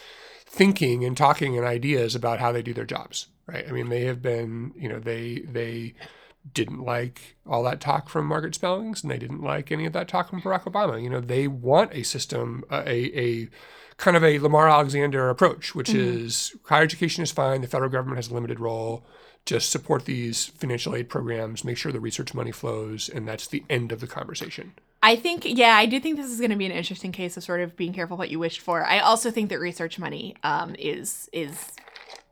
thinking 0.53 1.03
and 1.03 1.17
talking 1.17 1.57
and 1.57 1.65
ideas 1.65 2.13
about 2.13 2.39
how 2.39 2.51
they 2.51 2.61
do 2.61 2.73
their 2.73 2.85
jobs. 2.85 3.27
Right? 3.47 3.67
I 3.67 3.71
mean, 3.71 3.89
they 3.89 4.05
have 4.05 4.21
been, 4.21 4.71
you 4.77 4.87
know, 4.87 4.99
they 4.99 5.39
they 5.39 5.95
didn't 6.53 6.83
like 6.83 7.35
all 7.47 7.63
that 7.63 7.81
talk 7.81 8.07
from 8.07 8.27
Margaret 8.27 8.55
Spellings, 8.55 9.01
and 9.01 9.11
they 9.11 9.17
didn't 9.17 9.41
like 9.41 9.71
any 9.71 9.85
of 9.85 9.93
that 9.93 10.07
talk 10.07 10.29
from 10.29 10.41
Barack 10.41 10.63
Obama. 10.63 11.01
You 11.01 11.09
know, 11.09 11.19
they 11.19 11.47
want 11.47 11.93
a 11.93 12.03
system, 12.03 12.63
a 12.71 13.19
a 13.19 13.49
kind 13.97 14.15
of 14.15 14.23
a 14.23 14.39
Lamar 14.39 14.69
Alexander 14.69 15.29
approach, 15.29 15.73
which 15.75 15.89
mm-hmm. 15.89 16.25
is 16.25 16.55
higher 16.65 16.83
education 16.83 17.23
is 17.23 17.31
fine. 17.31 17.61
The 17.61 17.67
federal 17.67 17.89
government 17.89 18.17
has 18.17 18.29
a 18.29 18.33
limited 18.33 18.59
role. 18.59 19.03
Just 19.45 19.71
support 19.71 20.05
these 20.05 20.45
financial 20.45 20.95
aid 20.95 21.09
programs, 21.09 21.65
make 21.65 21.77
sure 21.77 21.91
the 21.91 21.99
research 21.99 22.33
money 22.33 22.51
flows, 22.51 23.09
and 23.09 23.27
that's 23.27 23.47
the 23.47 23.63
end 23.69 23.91
of 23.91 23.99
the 23.99 24.07
conversation. 24.07 24.73
I 25.03 25.17
think, 25.17 25.43
yeah, 25.45 25.75
I 25.75 25.85
do 25.85 25.99
think 25.99 26.15
this 26.15 26.31
is 26.31 26.39
going 26.39 26.51
to 26.51 26.55
be 26.55 26.65
an 26.65 26.71
interesting 26.71 27.11
case 27.11 27.35
of 27.35 27.43
sort 27.43 27.59
of 27.59 27.75
being 27.75 27.91
careful 27.91 28.15
what 28.15 28.29
you 28.29 28.39
wished 28.39 28.61
for. 28.61 28.85
I 28.85 28.99
also 28.99 29.31
think 29.31 29.49
that 29.49 29.59
research 29.59 29.99
money 29.99 30.37
um, 30.43 30.75
is 30.79 31.29
is, 31.33 31.73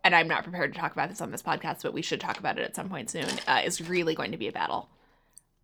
and 0.06 0.16
I'm 0.16 0.30
not 0.30 0.44
prepared 0.44 0.74
to 0.74 0.80
talk 0.80 0.94
about 0.94 1.10
this 1.10 1.20
on 1.20 1.32
this 1.32 1.44
podcast, 1.44 1.84
but 1.84 1.92
we 1.94 2.02
should 2.02 2.22
talk 2.22 2.40
about 2.40 2.58
it 2.58 2.64
at 2.64 2.74
some 2.74 2.88
point 2.88 3.10
soon. 3.10 3.28
Uh, 3.46 3.62
is 3.66 3.90
really 3.90 4.16
going 4.16 4.32
to 4.32 4.38
be 4.38 4.48
a 4.48 4.54
battle. 4.54 4.88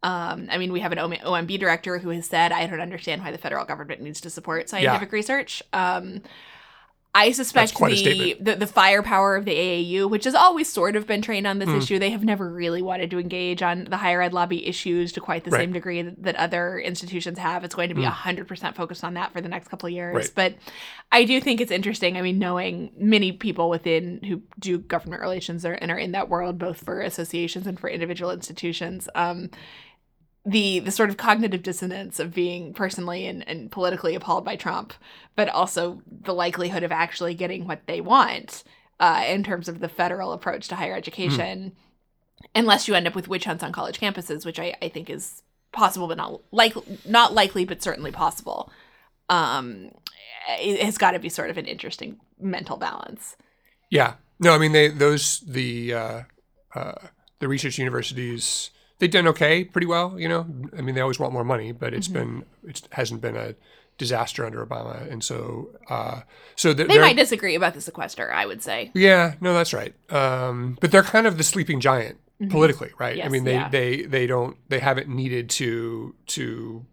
Um, 0.03 0.49
I 0.51 0.57
mean, 0.57 0.73
we 0.73 0.81
have 0.81 0.91
an 0.91 0.97
OMB 0.97 1.57
director 1.57 1.97
who 1.97 2.09
has 2.09 2.27
said, 2.27 2.51
"I 2.51 2.67
don't 2.67 2.81
understand 2.81 3.23
why 3.23 3.31
the 3.31 3.37
federal 3.37 3.63
government 3.63 4.01
needs 4.01 4.19
to 4.21 4.29
support 4.29 4.67
scientific 4.67 5.13
research." 5.13 5.63
Um, 5.71 6.21
I 7.17 7.31
suspect 7.31 7.75
the, 7.77 8.37
the 8.39 8.55
the 8.55 8.67
firepower 8.67 9.35
of 9.35 9.45
the 9.45 9.51
AAU, 9.51 10.09
which 10.09 10.25
has 10.25 10.35
always 10.35 10.71
sort 10.71 10.95
of 10.95 11.07
been 11.07 11.21
trained 11.21 11.47
on 11.47 11.59
this 11.59 11.67
Mm. 11.69 11.77
issue, 11.81 11.99
they 11.99 12.11
have 12.11 12.23
never 12.23 12.47
really 12.49 12.81
wanted 12.81 13.09
to 13.11 13.19
engage 13.19 13.61
on 13.61 13.85
the 13.85 13.97
higher 13.97 14.21
ed 14.21 14.33
lobby 14.33 14.65
issues 14.67 15.11
to 15.13 15.19
quite 15.19 15.43
the 15.43 15.51
Right. 15.51 15.61
same 15.61 15.73
degree 15.73 16.01
that, 16.03 16.21
that 16.23 16.35
other 16.35 16.77
institutions 16.79 17.39
have. 17.39 17.63
It's 17.63 17.75
going 17.75 17.89
to 17.89 17.95
be 17.95 18.03
a 18.03 18.09
hundred 18.09 18.47
percent 18.47 18.75
focused 18.75 19.03
on 19.03 19.15
that 19.15 19.33
for 19.33 19.41
the 19.41 19.49
next 19.49 19.67
couple 19.69 19.87
of 19.87 19.93
years. 19.93 20.15
Right. 20.15 20.31
But 20.35 20.55
I 21.11 21.23
do 21.23 21.41
think 21.41 21.59
it's 21.61 21.71
interesting. 21.71 22.17
I 22.17 22.21
mean, 22.21 22.37
knowing 22.39 22.91
many 22.97 23.31
people 23.31 23.69
within 23.69 24.21
who 24.23 24.41
do 24.59 24.77
government 24.77 25.21
relations 25.21 25.65
are, 25.65 25.73
and 25.73 25.89
are 25.91 25.97
in 25.97 26.11
that 26.11 26.29
world, 26.29 26.57
both 26.59 26.77
for 26.83 27.01
associations 27.01 27.65
and 27.67 27.79
for 27.79 27.89
individual 27.89 28.31
institutions. 28.31 29.09
Um, 29.15 29.49
the 30.47 30.79
the 30.79 30.91
sort 30.91 31.09
of 31.09 31.17
cognitive 31.17 31.61
dissonance 31.61 32.19
of 32.19 32.33
being 32.33 32.73
personally 32.73 33.27
and, 33.27 33.47
and 33.47 33.69
politically 33.69 34.15
appalled 34.15 34.45
by 34.45 34.55
Trump, 34.55 34.93
but 35.35 35.49
also 35.49 36.01
the 36.09 36.33
likelihood 36.33 36.83
of 36.83 36.91
actually 36.91 37.33
getting 37.33 37.67
what 37.67 37.85
they 37.85 37.99
want 37.99 38.63
uh, 38.99 39.25
in 39.27 39.43
terms 39.43 39.67
of 39.67 39.81
the 39.81 39.89
federal 39.89 40.31
approach 40.31 40.69
to 40.69 40.75
higher 40.75 40.95
education, 40.95 41.73
unless 42.55 42.87
you 42.87 42.95
end 42.95 43.07
up 43.07 43.13
with 43.13 43.27
witch 43.27 43.43
hunts 43.43 43.63
on 43.63 43.73
college 43.73 43.99
campuses, 43.99 44.45
which 44.45 44.57
I, 44.57 44.73
I 44.81 44.87
think 44.87 45.09
is 45.09 45.43
possible, 45.73 46.07
but 46.07 46.17
not 46.17 46.41
like 46.51 46.75
not 47.05 47.33
likely, 47.33 47.65
but 47.65 47.83
certainly 47.83 48.11
possible. 48.11 48.71
Um, 49.29 49.91
it 50.47 50.81
has 50.81 50.97
got 50.97 51.11
to 51.11 51.19
be 51.19 51.27
sort 51.27 51.49
of 51.49 51.57
an 51.57 51.65
interesting 51.65 52.21
mental 52.39 52.77
balance. 52.77 53.35
Yeah. 53.89 54.13
No, 54.39 54.53
I 54.53 54.59
mean 54.59 54.71
they 54.71 54.87
those 54.87 55.41
the 55.41 55.93
uh, 55.93 56.21
uh, 56.73 56.93
the 57.39 57.49
research 57.49 57.77
universities 57.77 58.69
they've 58.99 59.11
done 59.11 59.27
okay, 59.29 59.63
pretty 59.63 59.87
well. 59.87 60.19
You 60.19 60.29
know, 60.29 60.45
I 60.77 60.81
mean 60.81 60.95
they 60.95 61.01
always 61.01 61.19
want 61.19 61.33
more 61.33 61.43
money, 61.43 61.71
but 61.71 61.93
it's 61.93 62.07
been 62.07 62.43
it 62.65 62.87
hasn't 62.91 63.21
been 63.21 63.35
a 63.35 63.55
disaster 63.97 64.45
under 64.45 64.65
Obama, 64.65 65.11
and 65.11 65.23
so 65.23 65.69
uh, 65.89 66.21
so 66.55 66.73
th- 66.73 66.87
They 66.87 66.99
might 66.99 67.15
disagree 67.15 67.55
about 67.55 67.73
the 67.73 67.81
sequester, 67.81 68.31
I 68.31 68.45
would 68.45 68.61
say. 68.61 68.91
Yeah, 68.93 69.35
no, 69.41 69.53
that's 69.53 69.73
right. 69.73 69.93
Um, 70.11 70.77
but 70.79 70.91
they're 70.91 71.03
kind 71.03 71.27
of 71.27 71.37
the 71.37 71.43
sleeping 71.43 71.79
giant 71.79 72.19
politically, 72.49 72.91
right? 72.99 73.23
I 73.23 73.29
mean, 73.29 73.43
they, 73.43 73.53
yeah. 73.53 73.69
they 73.69 74.03
they 74.03 74.27
don't 74.27 74.57
they 74.69 74.79
haven't 74.79 75.09
needed 75.09 75.49
to 75.51 76.15
to 76.27 76.85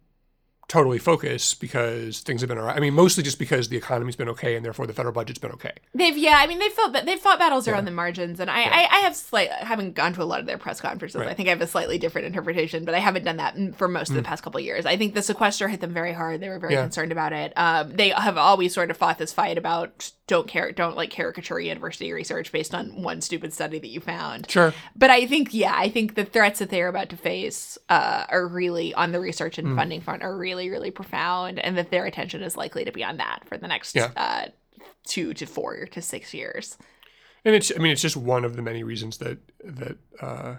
totally 0.74 0.98
focus 0.98 1.54
because 1.54 2.20
things 2.20 2.40
have 2.40 2.48
been 2.48 2.58
all 2.58 2.64
right. 2.64 2.76
I 2.76 2.80
mean, 2.80 2.94
mostly 2.94 3.22
just 3.22 3.38
because 3.38 3.68
the 3.68 3.76
economy's 3.76 4.16
been 4.16 4.28
okay 4.30 4.56
and 4.56 4.64
therefore 4.64 4.86
the 4.86 4.92
federal 4.92 5.12
budget's 5.14 5.38
been 5.38 5.52
okay. 5.52 5.72
They've 5.94 6.16
yeah, 6.16 6.36
I 6.38 6.46
mean 6.48 6.58
they've 6.58 6.72
fought 6.72 6.92
they've 7.06 7.18
fought 7.18 7.38
battles 7.38 7.68
around 7.68 7.84
the 7.84 7.90
margins, 7.92 8.40
and 8.40 8.50
I, 8.50 8.62
I 8.64 8.88
I 8.90 8.98
have 9.00 9.14
slight 9.14 9.50
I 9.50 9.64
haven't 9.64 9.94
gone 9.94 10.12
to 10.14 10.22
a 10.22 10.24
lot 10.24 10.40
of 10.40 10.46
their 10.46 10.58
press 10.58 10.80
conferences. 10.80 11.20
Right. 11.20 11.28
I 11.28 11.34
think 11.34 11.48
I 11.48 11.50
have 11.50 11.60
a 11.60 11.66
slightly 11.66 11.98
different 11.98 12.26
interpretation, 12.26 12.84
but 12.84 12.94
I 12.94 12.98
haven't 12.98 13.24
done 13.24 13.36
that 13.36 13.56
for 13.76 13.86
most 13.88 14.10
of 14.10 14.16
the 14.16 14.22
past 14.22 14.42
couple 14.42 14.58
of 14.58 14.64
years. 14.64 14.84
I 14.86 14.96
think 14.96 15.14
the 15.14 15.22
sequester 15.22 15.68
hit 15.68 15.80
them 15.80 15.94
very 15.94 16.12
hard. 16.12 16.40
They 16.40 16.48
were 16.48 16.58
very 16.58 16.74
Yeah. 16.74 16.82
concerned 16.82 17.12
about 17.12 17.32
it. 17.32 17.52
Um, 17.56 17.92
they 17.94 18.08
have 18.10 18.36
always 18.36 18.74
sort 18.74 18.90
of 18.90 18.96
fought 18.96 19.18
this 19.18 19.32
fight 19.32 19.56
about 19.58 20.10
don't 20.26 20.48
care 20.48 20.72
don't 20.72 20.96
like 20.96 21.10
caricature 21.10 21.60
university 21.60 22.12
research 22.12 22.50
based 22.50 22.74
on 22.74 23.02
one 23.02 23.20
stupid 23.20 23.52
study 23.52 23.78
that 23.78 23.88
you 23.88 24.00
found. 24.00 24.50
Sure. 24.50 24.72
But 24.96 25.10
I 25.10 25.26
think, 25.26 25.52
yeah, 25.52 25.74
I 25.76 25.88
think 25.90 26.14
the 26.14 26.24
threats 26.24 26.58
that 26.60 26.70
they're 26.70 26.88
about 26.88 27.10
to 27.10 27.16
face 27.16 27.76
uh, 27.88 28.24
are 28.28 28.46
really 28.46 28.94
on 28.94 29.12
the 29.12 29.20
research 29.20 29.58
and 29.58 29.76
funding 29.76 30.00
front 30.00 30.22
are 30.22 30.36
really, 30.36 30.70
really 30.70 30.90
profound, 30.90 31.58
and 31.58 31.76
that 31.76 31.90
their 31.90 32.06
attention 32.06 32.42
is 32.42 32.56
likely 32.56 32.84
to 32.84 32.92
be 32.92 33.04
on 33.04 33.18
that 33.18 33.42
for 33.46 33.58
the 33.58 33.68
next 33.68 33.94
Yeah. 33.94 34.10
uh, 34.16 34.46
two 35.06 35.34
to 35.34 35.46
four 35.46 35.86
to 35.86 36.00
six 36.00 36.32
years. 36.32 36.78
And 37.44 37.54
it's 37.54 37.70
I 37.74 37.78
mean, 37.78 37.92
it's 37.92 38.00
just 38.00 38.16
one 38.16 38.44
of 38.44 38.56
the 38.56 38.62
many 38.62 38.82
reasons 38.82 39.18
that 39.18 39.38
that 39.62 39.98
uh, 40.22 40.56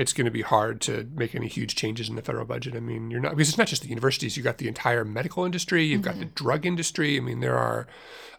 it's 0.00 0.14
going 0.14 0.24
to 0.24 0.30
be 0.30 0.40
hard 0.40 0.80
to 0.80 1.06
make 1.14 1.34
any 1.34 1.46
huge 1.46 1.74
changes 1.74 2.08
in 2.08 2.16
the 2.16 2.22
federal 2.22 2.46
budget. 2.46 2.74
I 2.74 2.80
mean, 2.80 3.10
you're 3.10 3.20
not 3.20 3.32
because 3.32 3.50
it's 3.50 3.58
not 3.58 3.66
just 3.66 3.82
the 3.82 3.90
universities. 3.90 4.34
You've 4.34 4.44
got 4.44 4.56
the 4.56 4.66
entire 4.66 5.04
medical 5.04 5.44
industry. 5.44 5.84
You've 5.84 6.00
got 6.00 6.18
the 6.18 6.24
drug 6.24 6.64
industry. 6.64 7.18
I 7.18 7.20
mean, 7.20 7.40
there 7.40 7.58
are 7.58 7.86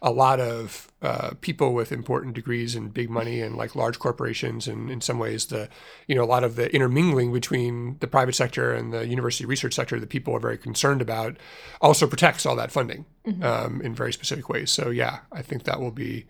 a 0.02 0.10
lot 0.10 0.40
of 0.40 0.90
uh, 1.02 1.30
people 1.40 1.72
with 1.72 1.92
important 1.92 2.34
degrees 2.34 2.74
and 2.74 2.92
big 2.92 3.08
money 3.08 3.40
and 3.40 3.54
like 3.56 3.76
large 3.76 4.00
corporations. 4.00 4.66
And 4.66 4.90
in 4.90 5.00
some 5.00 5.20
ways, 5.20 5.46
the 5.46 5.68
you 6.08 6.16
know 6.16 6.24
a 6.24 6.32
lot 6.34 6.42
of 6.42 6.56
the 6.56 6.74
intermingling 6.74 7.32
between 7.32 7.96
the 8.00 8.08
private 8.08 8.34
sector 8.34 8.74
and 8.74 8.92
the 8.92 9.06
university 9.06 9.46
research 9.46 9.74
sector 9.74 10.00
that 10.00 10.08
people 10.08 10.34
are 10.34 10.40
very 10.40 10.58
concerned 10.58 11.00
about 11.00 11.36
also 11.80 12.08
protects 12.08 12.44
all 12.44 12.56
that 12.56 12.72
funding 12.72 13.04
um, 13.40 13.80
in 13.82 13.94
very 13.94 14.12
specific 14.12 14.48
ways. 14.48 14.72
So 14.72 14.90
yeah, 14.90 15.20
I 15.30 15.42
think 15.42 15.62
that 15.62 15.80
will 15.80 15.92
be 15.92 16.26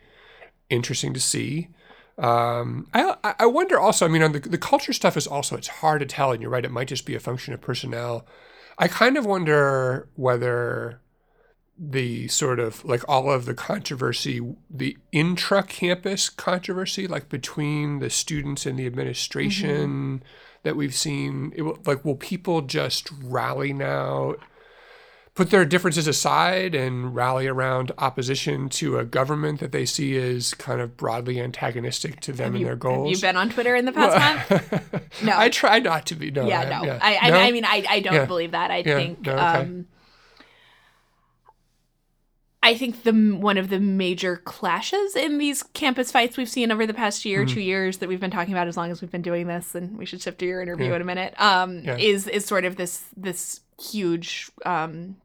interesting 0.68 1.14
to 1.14 1.20
see. 1.20 1.68
Um, 2.18 2.86
I 2.92 3.16
I- 3.40 3.46
wonder 3.46 3.78
also. 3.80 4.04
I 4.04 4.08
mean, 4.08 4.22
on 4.22 4.32
the 4.32 4.40
the 4.40 4.58
culture 4.58 4.92
stuff 4.92 5.16
is 5.16 5.26
also 5.26 5.56
it's 5.56 5.68
hard 5.68 6.00
to 6.00 6.06
tell, 6.06 6.32
and 6.32 6.40
you're 6.42 6.50
right. 6.50 6.64
It 6.64 6.70
might 6.70 6.88
just 6.88 7.06
be 7.06 7.14
a 7.14 7.20
function 7.20 7.54
of 7.54 7.60
personnel. 7.60 8.26
I 8.78 8.88
kind 8.88 9.16
of 9.16 9.24
wonder 9.26 10.08
whether 10.14 11.00
the 11.78 12.28
sort 12.28 12.60
of 12.60 12.84
like 12.84 13.02
all 13.08 13.30
of 13.30 13.44
the 13.46 13.54
controversy, 13.54 14.40
the 14.70 14.96
intra-campus 15.10 16.28
controversy, 16.28 17.06
like 17.08 17.28
between 17.28 17.98
the 17.98 18.10
students 18.10 18.66
and 18.66 18.78
the 18.78 18.86
administration 18.86 20.22
that 20.62 20.76
we've 20.76 20.94
seen, 20.94 21.52
it 21.56 21.62
will, 21.62 21.78
like 21.86 22.04
will 22.04 22.14
people 22.14 22.60
just 22.62 23.10
rally 23.22 23.72
now 23.72 24.34
put 25.34 25.48
their 25.50 25.64
differences 25.64 26.06
aside 26.06 26.74
and 26.74 27.14
rally 27.14 27.46
around 27.46 27.90
opposition 27.96 28.68
to 28.68 28.98
a 28.98 29.04
government 29.04 29.60
that 29.60 29.72
they 29.72 29.86
see 29.86 30.14
as 30.18 30.52
kind 30.52 30.80
of 30.80 30.94
broadly 30.96 31.40
antagonistic 31.40 32.20
to 32.20 32.32
them 32.32 32.44
Have 32.44 32.52
and 32.54 32.60
you, 32.60 32.66
their 32.66 32.74
have 32.74 32.80
goals. 32.80 33.10
you 33.10 33.18
been 33.20 33.36
on 33.36 33.48
Twitter 33.48 33.74
in 33.74 33.86
the 33.86 33.92
past 33.92 34.50
month? 34.50 35.02
No. 35.22 35.32
I 35.36 35.48
try 35.48 35.78
not 35.78 36.04
to 36.06 36.14
be. 36.14 36.30
No. 36.30 36.46
yeah, 36.46 36.60
I, 36.60 36.64
no. 36.64 36.84
yeah. 36.84 36.98
I, 37.00 37.16
I, 37.22 37.30
No? 37.30 37.36
I 37.38 37.50
mean, 37.52 37.64
I, 37.64 37.84
I 37.88 38.00
don't 38.00 38.12
Yeah. 38.14 38.24
believe 38.26 38.50
that. 38.50 38.70
I 38.70 38.78
Yeah, 38.78 38.96
think, 38.96 39.20
no, 39.24 39.32
okay. 39.32 39.40
um, 39.42 39.86
I 42.64 42.76
think 42.76 43.02
the 43.02 43.12
one 43.12 43.58
of 43.58 43.70
the 43.70 43.80
major 43.80 44.36
clashes 44.36 45.16
in 45.16 45.38
these 45.38 45.64
campus 45.64 46.12
fights 46.12 46.36
we've 46.36 46.48
seen 46.48 46.70
over 46.70 46.86
the 46.86 46.94
past 46.94 47.24
year, 47.24 47.44
Mm-hmm. 47.44 47.54
two 47.54 47.60
years 47.60 47.98
that 47.98 48.08
we've 48.08 48.20
been 48.20 48.30
talking 48.30 48.54
about 48.54 48.68
as 48.68 48.76
long 48.76 48.90
as 48.92 49.00
we've 49.00 49.10
been 49.10 49.22
doing 49.22 49.48
this, 49.48 49.74
and 49.74 49.98
we 49.98 50.06
should 50.06 50.20
shift 50.22 50.38
to 50.40 50.46
your 50.46 50.62
interview 50.62 50.92
in 50.92 51.02
a 51.02 51.04
minute. 51.04 51.34
Um, 51.40 51.78
is 51.88 52.28
is 52.28 52.44
sort 52.44 52.64
of 52.64 52.76
this 52.76 53.02
this 53.16 53.60
huge 53.82 54.50
um 54.64 55.16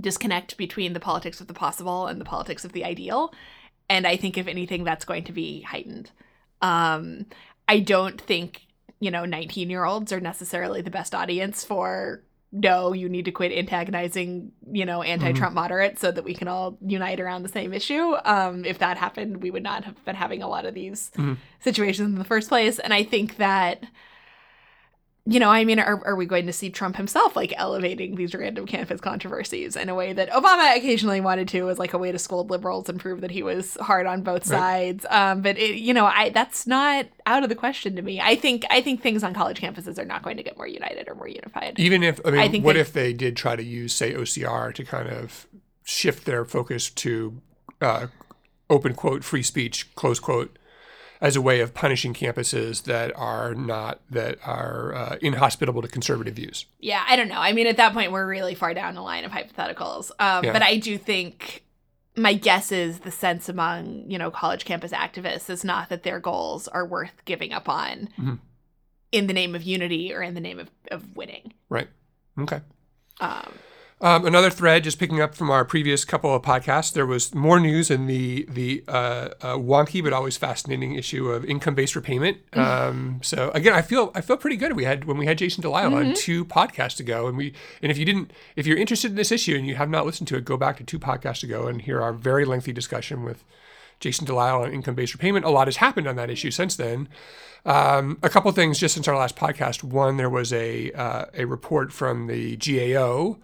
disconnect 0.00 0.56
between 0.56 0.94
the 0.94 1.00
politics 1.00 1.40
of 1.40 1.46
the 1.48 1.54
possible 1.54 2.06
and 2.06 2.20
the 2.20 2.24
politics 2.24 2.64
of 2.64 2.72
the 2.72 2.84
ideal, 2.84 3.32
and 3.90 4.06
I 4.06 4.16
think 4.16 4.38
if 4.38 4.46
anything, 4.46 4.84
that's 4.84 5.04
going 5.04 5.24
to 5.24 5.32
be 5.32 5.60
heightened. 5.62 6.10
Um, 6.62 7.26
I 7.68 7.80
don't 7.80 8.20
think 8.20 8.66
you 9.00 9.10
know 9.10 9.24
19 9.24 9.68
year 9.68 9.84
olds 9.84 10.12
are 10.12 10.20
necessarily 10.20 10.80
the 10.80 10.90
best 10.90 11.14
audience 11.14 11.64
for 11.64 12.22
no 12.52 12.92
you 12.92 13.08
need 13.08 13.24
to 13.24 13.32
quit 13.32 13.50
antagonizing 13.50 14.52
you 14.70 14.84
know 14.84 15.02
anti-trump 15.02 15.54
moderates 15.54 16.00
so 16.00 16.12
that 16.12 16.22
we 16.22 16.34
can 16.34 16.46
all 16.46 16.78
unite 16.86 17.18
around 17.18 17.42
the 17.42 17.48
same 17.48 17.72
issue 17.72 18.14
um, 18.24 18.64
if 18.64 18.78
that 18.78 18.96
happened 18.98 19.42
we 19.42 19.50
would 19.50 19.62
not 19.62 19.82
have 19.84 20.04
been 20.04 20.14
having 20.14 20.40
a 20.42 20.46
lot 20.48 20.64
of 20.66 20.74
these 20.74 21.10
Mhm. 21.16 21.36
situations 21.60 22.10
in 22.12 22.18
the 22.18 22.24
first 22.24 22.48
place 22.48 22.78
and 22.78 22.92
i 22.94 23.02
think 23.02 23.38
that 23.38 23.82
you 25.24 25.38
know 25.38 25.50
i 25.50 25.64
mean 25.64 25.78
are, 25.78 26.04
are 26.04 26.16
we 26.16 26.26
going 26.26 26.46
to 26.46 26.52
see 26.52 26.68
trump 26.68 26.96
himself 26.96 27.36
like 27.36 27.52
elevating 27.56 28.16
these 28.16 28.34
random 28.34 28.66
campus 28.66 29.00
controversies 29.00 29.76
in 29.76 29.88
a 29.88 29.94
way 29.94 30.12
that 30.12 30.28
obama 30.30 30.76
occasionally 30.76 31.20
wanted 31.20 31.46
to 31.46 31.70
as 31.70 31.78
like 31.78 31.92
a 31.92 31.98
way 31.98 32.10
to 32.10 32.18
scold 32.18 32.50
liberals 32.50 32.88
and 32.88 32.98
prove 32.98 33.20
that 33.20 33.30
he 33.30 33.40
was 33.42 33.76
hard 33.80 34.04
on 34.06 34.22
both 34.22 34.48
Right. 34.50 34.58
sides? 35.00 35.06
Um, 35.08 35.40
but 35.42 35.56
it, 35.58 35.76
you 35.76 35.94
know 35.94 36.06
i 36.06 36.30
that's 36.30 36.66
not 36.66 37.06
out 37.24 37.44
of 37.44 37.48
the 37.48 37.54
question 37.54 37.94
to 37.96 38.02
me. 38.02 38.20
I 38.20 38.34
think 38.34 38.64
i 38.68 38.80
think 38.80 39.00
things 39.00 39.22
on 39.22 39.32
college 39.32 39.60
campuses 39.60 39.96
are 39.96 40.04
not 40.04 40.22
going 40.24 40.38
to 40.38 40.42
get 40.42 40.56
more 40.56 40.66
united 40.66 41.08
or 41.08 41.14
more 41.14 41.28
unified. 41.28 41.78
Even 41.78 42.02
if 42.02 42.20
I 42.26 42.30
mean, 42.32 42.40
I 42.40 42.48
think 42.48 42.64
what 42.64 42.72
they- 42.74 42.80
if 42.80 42.92
they 42.92 43.12
did 43.12 43.36
try 43.36 43.54
to 43.54 43.62
use, 43.62 43.92
say, 43.94 44.12
OCR 44.14 44.74
to 44.74 44.84
kind 44.84 45.08
of 45.08 45.46
shift 45.84 46.24
their 46.24 46.44
focus 46.44 46.90
to 46.90 47.40
uh, 47.80 48.06
open 48.68 48.94
quote 48.94 49.22
free 49.22 49.42
speech 49.44 49.94
close 49.94 50.18
quote 50.18 50.58
as 51.22 51.36
a 51.36 51.40
way 51.40 51.60
of 51.60 51.72
punishing 51.72 52.12
campuses 52.12 52.82
that 52.82 53.16
are 53.16 53.54
not 53.54 54.00
that 54.10 54.36
are 54.44 54.92
uh, 54.94 55.16
inhospitable 55.22 55.80
to 55.80 55.88
conservative 55.88 56.34
views? 56.34 56.66
Yeah, 56.80 57.02
I 57.08 57.16
don't 57.16 57.28
know. 57.28 57.38
I 57.40 57.52
mean, 57.54 57.66
at 57.68 57.78
that 57.78 57.94
point, 57.94 58.12
we're 58.12 58.26
really 58.26 58.54
far 58.54 58.74
down 58.74 58.94
the 58.94 59.00
line 59.02 59.24
of 59.24 59.32
hypotheticals. 59.32 60.10
Um, 60.18 60.44
Yeah. 60.44 60.52
But 60.52 60.62
I 60.62 60.76
do 60.76 60.98
think 60.98 61.62
my 62.16 62.34
guess 62.34 62.70
is 62.72 62.98
the 63.00 63.10
sense 63.10 63.48
among 63.48 64.10
you 64.10 64.18
know 64.18 64.30
college 64.30 64.64
campus 64.66 64.92
activists 64.92 65.48
is 65.48 65.64
not 65.64 65.88
that 65.88 66.02
their 66.02 66.20
goals 66.20 66.68
are 66.68 66.84
worth 66.84 67.24
giving 67.24 67.52
up 67.54 67.68
on 67.70 68.08
Mhm. 68.20 68.38
in 69.12 69.28
the 69.28 69.32
name 69.32 69.54
of 69.54 69.62
unity 69.62 70.12
or 70.12 70.22
in 70.22 70.34
the 70.34 70.40
name 70.40 70.58
of, 70.58 70.70
of 70.90 71.16
winning. 71.16 71.54
Right. 71.70 71.88
Okay. 72.38 72.60
Um, 73.20 73.52
Um, 74.02 74.26
another 74.26 74.50
thread, 74.50 74.82
just 74.82 74.98
picking 74.98 75.20
up 75.20 75.32
from 75.32 75.48
our 75.48 75.64
previous 75.64 76.04
couple 76.04 76.34
of 76.34 76.42
podcasts, 76.42 76.92
there 76.92 77.06
was 77.06 77.32
more 77.36 77.60
news 77.60 77.88
in 77.88 78.08
the 78.08 78.44
the 78.48 78.82
uh, 78.88 79.28
uh, 79.40 79.56
wonky 79.56 80.02
but 80.02 80.12
always 80.12 80.36
fascinating 80.36 80.96
issue 80.96 81.28
of 81.28 81.44
income 81.44 81.76
based 81.76 81.94
repayment. 81.94 82.38
Um, 82.52 83.20
so 83.22 83.52
again, 83.54 83.72
I 83.72 83.80
feel 83.80 84.10
I 84.12 84.20
feel 84.20 84.36
pretty 84.36 84.56
good. 84.56 84.72
We 84.72 84.82
had 84.82 85.04
when 85.04 85.18
we 85.18 85.26
had 85.26 85.38
Jason 85.38 85.62
Delisle 85.62 85.94
on 85.94 86.14
two 86.14 86.44
podcasts 86.44 86.98
ago, 86.98 87.28
and 87.28 87.36
we 87.36 87.54
and 87.80 87.92
if 87.92 87.96
you 87.96 88.04
didn't, 88.04 88.32
if 88.56 88.66
you're 88.66 88.76
interested 88.76 89.12
in 89.12 89.16
this 89.16 89.30
issue 89.30 89.54
and 89.54 89.68
you 89.68 89.76
have 89.76 89.88
not 89.88 90.04
listened 90.04 90.26
to 90.28 90.36
it, 90.36 90.44
go 90.44 90.56
back 90.56 90.78
to 90.78 90.84
two 90.84 90.98
podcasts 90.98 91.44
ago 91.44 91.68
and 91.68 91.82
hear 91.82 92.02
our 92.02 92.12
very 92.12 92.44
lengthy 92.44 92.72
discussion 92.72 93.22
with 93.22 93.44
Jason 94.00 94.26
Delisle 94.26 94.62
on 94.62 94.72
income 94.72 94.96
based 94.96 95.14
repayment. 95.14 95.44
A 95.44 95.50
lot 95.50 95.68
has 95.68 95.76
happened 95.76 96.08
on 96.08 96.16
that 96.16 96.28
issue 96.28 96.50
since 96.50 96.74
then. 96.74 97.08
Um, 97.64 98.18
a 98.24 98.28
couple 98.28 98.50
things 98.50 98.80
just 98.80 98.94
since 98.94 99.06
our 99.06 99.16
last 99.16 99.36
podcast. 99.36 99.84
One, 99.84 100.16
there 100.16 100.28
was 100.28 100.52
a 100.52 100.90
uh, 100.90 101.26
a 101.34 101.44
report 101.44 101.92
from 101.92 102.26
the 102.26 102.56
GAO 102.56 103.38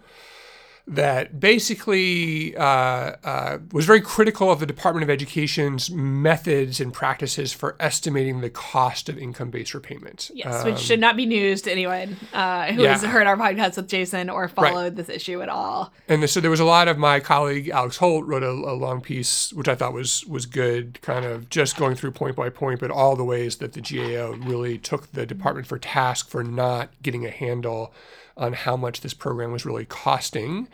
that 0.89 1.39
basically 1.39 2.55
uh, 2.57 2.63
uh, 2.63 3.59
was 3.71 3.85
very 3.85 4.01
critical 4.01 4.51
of 4.51 4.59
the 4.59 4.65
Department 4.65 5.03
of 5.03 5.09
Education's 5.09 5.91
methods 5.91 6.79
and 6.81 6.91
practices 6.91 7.53
for 7.53 7.75
estimating 7.79 8.41
the 8.41 8.49
cost 8.49 9.07
of 9.07 9.17
income-based 9.17 9.75
repayment. 9.75 10.31
yes, 10.33 10.47
Um, 10.47 10.65
which 10.65 10.79
should 10.79 10.99
not 10.99 11.15
be 11.15 11.27
news 11.27 11.61
to 11.63 11.71
anyone 11.71 12.17
uh, 12.33 12.71
who 12.73 12.81
yeah. 12.81 12.93
has 12.93 13.03
heard 13.03 13.27
our 13.27 13.37
podcast 13.37 13.77
with 13.77 13.87
Jason 13.87 14.31
or 14.31 14.47
followed 14.47 14.95
this 14.95 15.09
issue 15.09 15.43
at 15.43 15.49
all. 15.49 15.93
and 16.07 16.27
so 16.27 16.39
there 16.39 16.49
was 16.49 16.59
a 16.59 16.65
lot 16.65 16.87
of 16.87 16.97
my 16.97 17.19
colleague 17.19 17.69
Alex 17.69 17.97
Holt 17.97 18.25
wrote 18.25 18.43
a, 18.43 18.49
a 18.49 18.73
long 18.73 18.99
piece, 18.99 19.53
which 19.53 19.67
I 19.67 19.75
thought 19.75 19.93
was 19.93 20.25
was 20.25 20.47
good, 20.47 20.99
kind 21.03 21.23
of 21.23 21.49
just 21.49 21.77
going 21.77 21.95
through 21.95 22.11
point 22.11 22.35
by 22.35 22.49
point, 22.49 22.79
but 22.79 22.89
all 22.89 23.15
the 23.15 23.23
ways 23.23 23.57
that 23.57 23.73
the 23.73 23.81
GAO 23.81 24.31
really 24.31 24.79
took 24.79 25.11
the 25.11 25.27
department 25.27 25.67
for 25.67 25.77
task 25.77 26.29
for 26.29 26.43
not 26.43 26.89
getting 27.03 27.27
a 27.27 27.29
handle 27.29 27.93
on 28.39 28.53
how 28.53 28.75
much 28.75 29.01
this 29.01 29.13
program 29.13 29.51
was 29.51 29.65
really 29.65 29.85
costing. 29.85 30.67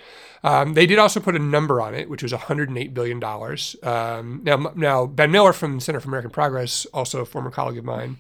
Um, 0.44 0.76
they 0.76 0.86
did 0.86 1.00
also 1.00 1.20
put 1.20 1.36
a 1.36 1.40
number 1.40 1.82
on 1.82 1.96
it, 1.96 2.10
which 2.10 2.24
was 2.24 2.32
108 2.32 2.94
billion 2.94 3.20
dollars. 3.20 3.76
Um, 3.84 4.42
now, 4.44 4.72
now 4.76 5.06
Ben 5.06 5.32
Miller 5.32 5.54
from 5.54 5.76
the 5.76 5.82
Center 5.82 6.00
for 6.00 6.08
American 6.08 6.32
Progress, 6.32 6.86
also 6.94 7.22
a 7.22 7.26
former 7.26 7.50
colleague 7.50 7.80
of 7.80 7.86
mine. 7.86 8.18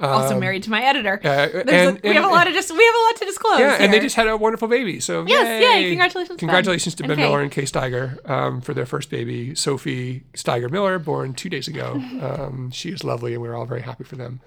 Also 0.00 0.38
married 0.38 0.62
to 0.62 0.70
my 0.70 0.82
editor. 0.82 1.20
Um, 1.24 1.28
uh, 1.30 1.70
and- 1.70 1.98
a, 1.98 2.08
we 2.08 2.14
have 2.14 2.24
a 2.24 2.28
lot 2.28 2.46
of 2.46 2.54
just 2.54 2.70
we 2.70 2.84
have 2.84 2.94
a 2.94 3.04
lot 3.08 3.16
to 3.16 3.24
disclose. 3.24 3.58
Yeah, 3.58 3.76
and 3.80 3.92
they 3.92 3.98
just 3.98 4.14
had 4.16 4.28
a 4.28 4.36
wonderful 4.36 4.68
baby. 4.68 5.00
So 5.00 5.24
Yes, 5.26 5.62
yay. 5.62 5.82
yay, 5.82 5.88
congratulations. 5.90 6.38
Congratulations 6.38 6.94
to 6.96 7.02
Ben 7.02 7.16
Kay. 7.16 7.22
Miller 7.22 7.40
and 7.40 7.50
Kay 7.50 7.62
Steiger 7.62 8.28
um, 8.30 8.60
for 8.60 8.74
their 8.74 8.86
first 8.86 9.10
baby, 9.10 9.54
Sophie 9.56 10.24
Steiger 10.34 10.70
Miller, 10.70 10.98
born 10.98 11.34
two 11.34 11.48
days 11.48 11.66
ago. 11.68 12.00
Um, 12.18 12.70
she 12.70 12.90
is 12.90 13.02
lovely, 13.04 13.32
and 13.32 13.42
we're 13.42 13.54
all 13.54 13.64
very 13.66 13.82
happy 13.82 14.04
for 14.04 14.16
them. 14.16 14.40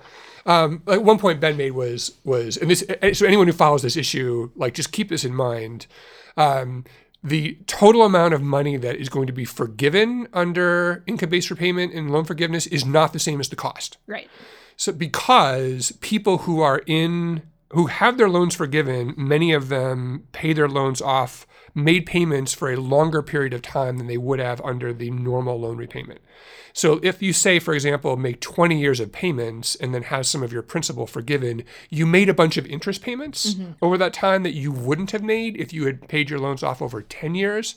Um, 0.46 0.82
like 0.86 1.02
one 1.02 1.18
point 1.20 1.40
Ben 1.40 1.58
made 1.58 1.72
was 1.72 2.14
was, 2.24 2.58
and 2.58 2.70
this 2.70 2.84
so 3.18 3.26
anyone 3.26 3.48
who 3.48 3.54
follows 3.54 3.82
this 3.82 3.96
issue, 3.98 4.52
like 4.56 4.74
just 4.74 4.92
keep 4.92 5.10
this 5.10 5.24
in 5.24 5.34
mind. 5.36 5.88
Um, 6.38 6.86
the 7.24 7.58
total 7.68 8.04
amount 8.04 8.34
of 8.34 8.42
money 8.42 8.78
that 8.78 8.96
is 8.96 9.08
going 9.10 9.28
to 9.28 9.34
be 9.34 9.46
forgiven 9.46 10.28
under 10.34 11.04
income-based 11.06 11.50
repayment 11.52 11.94
and 11.94 12.10
loan 12.12 12.26
forgiveness 12.26 12.66
is 12.68 12.84
not 12.86 13.14
the 13.14 13.20
same 13.20 13.40
as 13.40 13.50
the 13.50 13.56
cost. 13.56 13.98
right. 14.08 14.30
So 14.82 14.92
because 14.92 15.92
people 16.02 16.40
who 16.40 16.62
are 16.62 16.82
in 16.88 17.44
who 17.70 17.86
have 17.86 18.18
their 18.18 18.28
loans 18.28 18.56
forgiven, 18.56 19.14
many 19.16 19.54
of 19.54 19.70
them 19.70 20.28
pay 20.32 20.54
their 20.54 20.68
loans 20.68 21.04
off, 21.04 21.46
made 21.76 22.08
payments 22.08 22.52
for 22.56 22.72
a 22.72 22.76
longer 22.78 23.22
period 23.22 23.54
of 23.54 23.62
time 23.62 24.00
than 24.00 24.08
they 24.08 24.18
would 24.18 24.40
have 24.40 24.60
under 24.62 24.92
the 24.92 25.12
normal 25.12 25.60
loan 25.60 25.78
repayment. 25.78 26.20
So 26.74 27.00
if 27.04 27.22
you 27.22 27.32
say, 27.32 27.60
for 27.60 27.76
example, 27.76 28.18
make 28.18 28.42
20 28.42 28.80
years 28.80 29.00
of 29.00 29.12
payments 29.12 29.76
and 29.76 29.94
then 29.94 30.02
have 30.02 30.26
some 30.26 30.42
of 30.42 30.52
your 30.52 30.64
principal 30.64 31.06
forgiven, 31.06 31.64
you 31.92 32.08
made 32.08 32.28
a 32.28 32.34
bunch 32.34 32.58
of 32.58 32.66
interest 32.66 33.04
payments 33.04 33.54
mm-hmm. 33.54 33.74
over 33.84 34.00
that 34.00 34.14
time 34.14 34.42
that 34.42 34.56
you 34.56 34.72
wouldn't 34.72 35.12
have 35.12 35.22
made 35.24 35.58
if 35.58 35.72
you 35.72 35.86
had 35.86 36.08
paid 36.08 36.32
your 36.32 36.40
loans 36.40 36.64
off 36.64 36.82
over 36.82 37.04
10 37.04 37.36
years. 37.36 37.76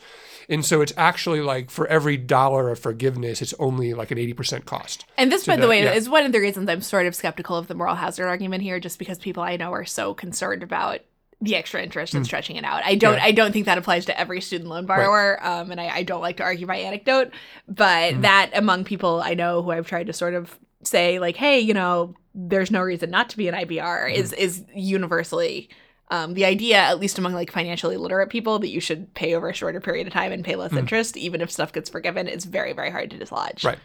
And 0.49 0.65
so 0.65 0.81
it's 0.81 0.93
actually 0.97 1.41
like 1.41 1.71
for 1.71 1.87
every 1.87 2.17
dollar 2.17 2.71
of 2.71 2.79
forgiveness, 2.79 3.41
it's 3.43 3.55
only 3.59 3.95
like 3.95 4.11
an 4.11 4.19
80% 4.19 4.65
cost. 4.65 5.05
And 5.17 5.31
this, 5.33 5.47
by 5.47 5.57
the- 5.57 5.63
the 5.63 5.69
way, 5.69 5.83
yeah. 5.85 5.93
is 5.93 6.09
one 6.09 6.25
of 6.25 6.33
the 6.33 6.41
reasons 6.41 6.69
I'm 6.69 6.81
sort 6.81 7.07
of 7.07 7.15
skeptical 7.15 7.57
of 7.57 7.67
the 7.69 7.75
moral 7.75 7.95
hazard 7.95 8.27
argument 8.27 8.63
here, 8.63 8.79
just 8.81 8.99
because 8.99 9.19
people 9.19 9.43
I 9.43 9.57
know 9.57 9.73
are 9.73 9.85
so 9.85 10.15
concerned 10.15 10.63
about 10.63 11.01
the 11.41 11.57
extra 11.57 11.83
interest 11.83 12.15
and 12.15 12.25
stretching 12.25 12.57
it 12.57 12.65
out. 12.65 12.83
I 12.85 12.95
don't. 12.95 13.15
Hmm. 13.15 13.19
Yeah. 13.19 13.25
I 13.25 13.33
don't 13.33 13.53
think 13.53 13.67
that 13.67 13.77
applies 13.77 14.07
to 14.07 14.19
every 14.19 14.41
student 14.41 14.71
loan 14.71 14.87
borrower, 14.87 15.39
um, 15.45 15.71
and 15.73 15.81
I, 15.81 15.89
I 15.89 16.03
don't 16.03 16.23
like 16.23 16.39
to 16.39 16.43
argue 16.43 16.67
by 16.67 16.77
anecdote. 16.77 17.33
But 17.69 18.15
Hmm. 18.15 18.21
that 18.23 18.51
among 18.55 18.85
people 18.85 19.21
I 19.23 19.35
know 19.35 19.61
who 19.63 19.71
I've 19.73 19.87
tried 19.87 20.07
to 20.07 20.13
sort 20.15 20.33
of 20.35 20.59
say 20.85 21.19
like, 21.19 21.37
hey, 21.37 21.61
you 21.61 21.75
know, 21.75 22.15
there's 22.35 22.71
no 22.71 22.81
reason 22.81 23.11
not 23.11 23.31
to 23.31 23.37
be 23.37 23.49
an 23.49 23.55
IBR 23.55 24.09
Hmm. 24.11 24.15
is 24.15 24.33
is 24.33 24.65
universally. 24.75 25.69
Um, 26.15 26.35
the 26.35 26.45
idea, 26.45 26.77
at 26.77 27.01
least 27.01 27.19
among 27.19 27.33
like 27.35 27.51
financially 27.51 27.97
literate 27.97 28.31
people, 28.31 28.59
that 28.61 28.69
you 28.69 28.81
should 28.81 29.13
pay 29.15 29.35
over 29.35 29.49
a 29.49 29.55
shorter 29.55 29.81
period 29.81 30.07
of 30.07 30.13
time 30.13 30.31
and 30.33 30.45
pay 30.45 30.55
less 30.55 30.73
interest, 30.73 31.17
even 31.17 31.41
if 31.41 31.51
stuff 31.51 31.73
gets 31.73 31.91
forgiven, 31.91 32.29
is 32.29 32.45
very, 32.45 32.73
very 32.73 32.91
hard 32.91 33.11
to 33.11 33.19
dislodge. 33.19 33.65
Right. 33.65 33.79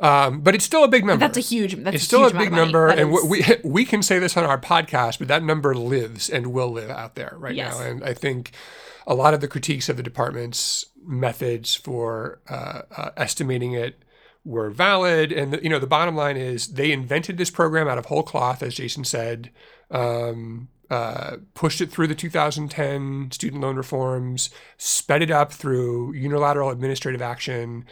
Um, 0.00 0.42
but 0.42 0.54
it's 0.54 0.64
still 0.64 0.84
a 0.84 0.88
big 0.88 1.04
number. 1.04 1.26
That's 1.26 1.38
a 1.38 1.40
huge. 1.40 1.74
That's 1.76 1.94
it's 1.96 2.04
a 2.04 2.06
still 2.06 2.26
a 2.26 2.32
big 2.32 2.52
number. 2.52 2.88
And 2.88 3.12
is- 3.12 3.24
we 3.24 3.44
we 3.64 3.84
can 3.84 4.02
say 4.02 4.18
this 4.18 4.36
on 4.36 4.44
our 4.44 4.60
podcast, 4.60 5.18
but 5.18 5.28
that 5.28 5.42
number 5.42 5.74
lives 5.74 6.28
and 6.28 6.48
will 6.48 6.70
live 6.70 6.90
out 6.90 7.14
there 7.14 7.34
right 7.36 7.54
Yes. 7.54 7.78
now. 7.78 7.84
And 7.86 8.04
I 8.04 8.14
think 8.14 8.52
a 9.06 9.14
lot 9.14 9.34
of 9.34 9.40
the 9.40 9.48
critiques 9.48 9.88
of 9.88 9.96
the 9.96 10.02
department's 10.02 10.84
methods 11.04 11.74
for 11.74 12.40
uh, 12.48 12.82
uh, 12.96 13.10
estimating 13.16 13.72
it 13.72 14.02
were 14.44 14.70
valid. 14.70 15.32
And 15.32 15.58
you 15.62 15.68
know, 15.70 15.78
the 15.78 15.86
bottom 15.86 16.14
line 16.14 16.36
is 16.36 16.74
they 16.74 16.92
invented 16.92 17.36
this 17.38 17.50
program 17.50 17.88
out 17.88 17.98
of 17.98 18.06
whole 18.06 18.22
cloth, 18.22 18.62
as 18.62 18.74
Jason 18.74 19.04
said. 19.04 19.50
Um, 19.90 20.68
uh, 20.90 21.36
pushed 21.54 21.80
it 21.80 21.90
through 21.90 22.06
the 22.06 22.14
2010 22.14 23.30
student 23.30 23.62
loan 23.62 23.76
reforms, 23.76 24.50
sped 24.76 25.22
it 25.22 25.30
up 25.30 25.52
through 25.52 26.14
unilateral 26.14 26.70
administrative 26.70 27.22
action, 27.22 27.84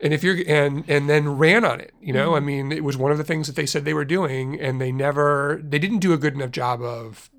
and 0.00 0.12
if 0.12 0.22
you're 0.22 0.38
and 0.46 0.84
and 0.88 1.08
then 1.08 1.36
ran 1.36 1.62
on 1.62 1.78
it 1.78 1.92
you 2.00 2.10
know 2.10 2.34
i 2.34 2.40
mean 2.40 2.72
it 2.72 2.82
was 2.82 2.96
one 2.96 3.12
of 3.12 3.18
the 3.18 3.24
things 3.24 3.46
that 3.46 3.54
they 3.54 3.66
said 3.66 3.84
they 3.84 3.92
were 3.92 4.02
doing 4.02 4.58
and 4.58 4.80
they 4.80 4.90
never 4.90 5.60
they 5.62 5.78
didn't 5.78 5.98
do 5.98 6.14
a 6.14 6.16
good 6.16 6.32
enough 6.32 6.50
job 6.50 6.80
of 6.80 7.30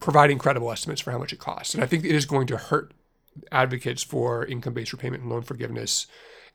providing 0.00 0.38
credible 0.38 0.70
estimates 0.70 1.00
for 1.00 1.10
how 1.10 1.18
much 1.18 1.32
it 1.32 1.38
costs. 1.38 1.74
And 1.74 1.82
I 1.82 1.86
think 1.86 2.04
it 2.04 2.14
is 2.14 2.26
going 2.26 2.46
to 2.48 2.56
hurt 2.56 2.92
advocates 3.50 4.02
for 4.02 4.44
income-based 4.44 4.92
repayment 4.92 5.22
and 5.22 5.30
loan 5.30 5.42
forgiveness 5.42 6.06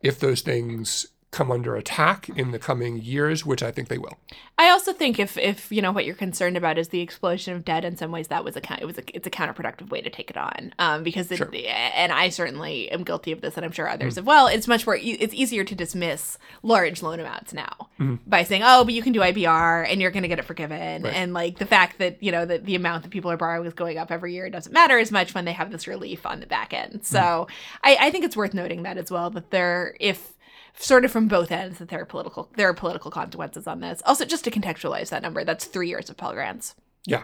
if 0.02 0.20
those 0.20 0.42
things 0.42 1.08
come 1.32 1.52
under 1.52 1.76
attack 1.76 2.28
in 2.30 2.52
the 2.52 2.58
coming 2.58 2.98
years, 2.98 3.46
which 3.46 3.62
I 3.62 3.72
think 3.72 3.88
they 3.88 4.00
will. 4.00 4.18
I 4.58 4.70
also 4.70 4.92
think 4.92 5.20
if 5.20 5.38
if 5.38 5.72
you 5.72 5.82
know 5.82 5.92
what 5.92 6.06
you're 6.06 6.16
concerned 6.16 6.58
about 6.58 6.78
is 6.78 6.90
the 6.90 7.02
explosion 7.02 7.56
of 7.56 7.64
debt, 7.64 7.86
in 7.86 7.96
some 7.98 8.12
ways 8.12 8.30
that 8.30 8.44
was 8.44 8.58
a 8.58 8.82
it 8.82 8.86
was 8.86 8.98
a, 8.98 9.16
it's 9.16 9.28
a 9.28 9.30
counterproductive 9.30 9.90
way 9.92 10.02
to 10.02 10.10
take 10.10 10.32
it 10.32 10.38
on, 10.38 10.74
um, 10.80 11.04
because 11.04 11.32
it, 11.32 11.38
Sure. 11.38 11.52
and 11.54 12.12
I 12.12 12.30
certainly 12.30 12.90
am 12.92 13.04
guilty 13.04 13.32
of 13.32 13.42
this, 13.42 13.58
and 13.58 13.66
I'm 13.66 13.72
sure 13.72 13.88
others 13.88 14.16
mm. 14.16 14.18
as 14.18 14.24
Well, 14.24 14.48
it's 14.48 14.68
much 14.68 14.88
more 14.88 14.96
e- 14.96 15.18
it's 15.20 15.34
easier 15.34 15.64
to 15.64 15.76
dismiss 15.76 16.38
large 16.64 17.04
loan 17.04 17.20
amounts 17.20 17.54
now 17.54 17.90
mm-hmm. 18.00 18.16
by 18.26 18.44
saying, 18.44 18.64
oh, 18.66 18.84
but 18.84 18.96
you 18.96 19.04
can 19.04 19.14
do 19.14 19.20
IBR 19.20 19.88
and 19.90 20.02
you're 20.02 20.12
going 20.12 20.24
to 20.24 20.30
get 20.30 20.40
it 20.40 20.46
forgiven, 20.46 21.04
Right. 21.04 21.14
and 21.14 21.34
like 21.34 21.60
the 21.60 21.66
fact 21.68 22.00
that 22.00 22.22
you 22.24 22.32
know 22.32 22.46
that 22.46 22.66
the 22.66 22.76
amount 22.76 23.04
that 23.04 23.10
people 23.12 23.30
are 23.32 23.38
borrowing 23.38 23.68
is 23.68 23.74
going 23.74 24.00
up 24.00 24.12
every 24.12 24.34
year 24.34 24.50
doesn't 24.50 24.74
matter 24.74 24.98
as 24.98 25.12
much 25.12 25.36
when 25.36 25.46
they 25.46 25.54
have 25.54 25.72
this 25.72 25.88
relief 25.88 26.26
on 26.26 26.40
the 26.40 26.48
back 26.48 26.74
end. 26.74 26.94
Mm-hmm. 26.94 27.04
So 27.04 27.48
I, 27.84 27.98
I 28.00 28.12
think 28.12 28.26
it's 28.26 28.36
worth 28.36 28.56
noting 28.56 28.84
that 28.84 28.98
as 28.98 29.12
well 29.12 29.30
that 29.30 29.52
there 29.52 29.96
if 30.00 30.34
sort 30.80 31.04
of 31.06 31.12
from 31.12 31.28
both 31.28 31.52
ends 31.52 31.78
that 31.80 31.90
there 31.90 32.02
are 32.02 32.06
political 32.06 32.50
there 32.56 32.70
are 32.70 32.74
political 32.74 33.12
consequences 33.12 33.68
on 33.68 33.80
this. 33.82 34.02
Also, 34.06 34.26
just 34.26 34.44
to 34.46 34.52
contextualize 34.52 35.10
that 35.10 35.22
number, 35.22 35.44
that's 35.44 35.66
three 35.66 35.90
years 35.90 36.10
of 36.10 36.18
Pell 36.18 36.34
Grants. 36.34 36.76
Yeah. 37.06 37.24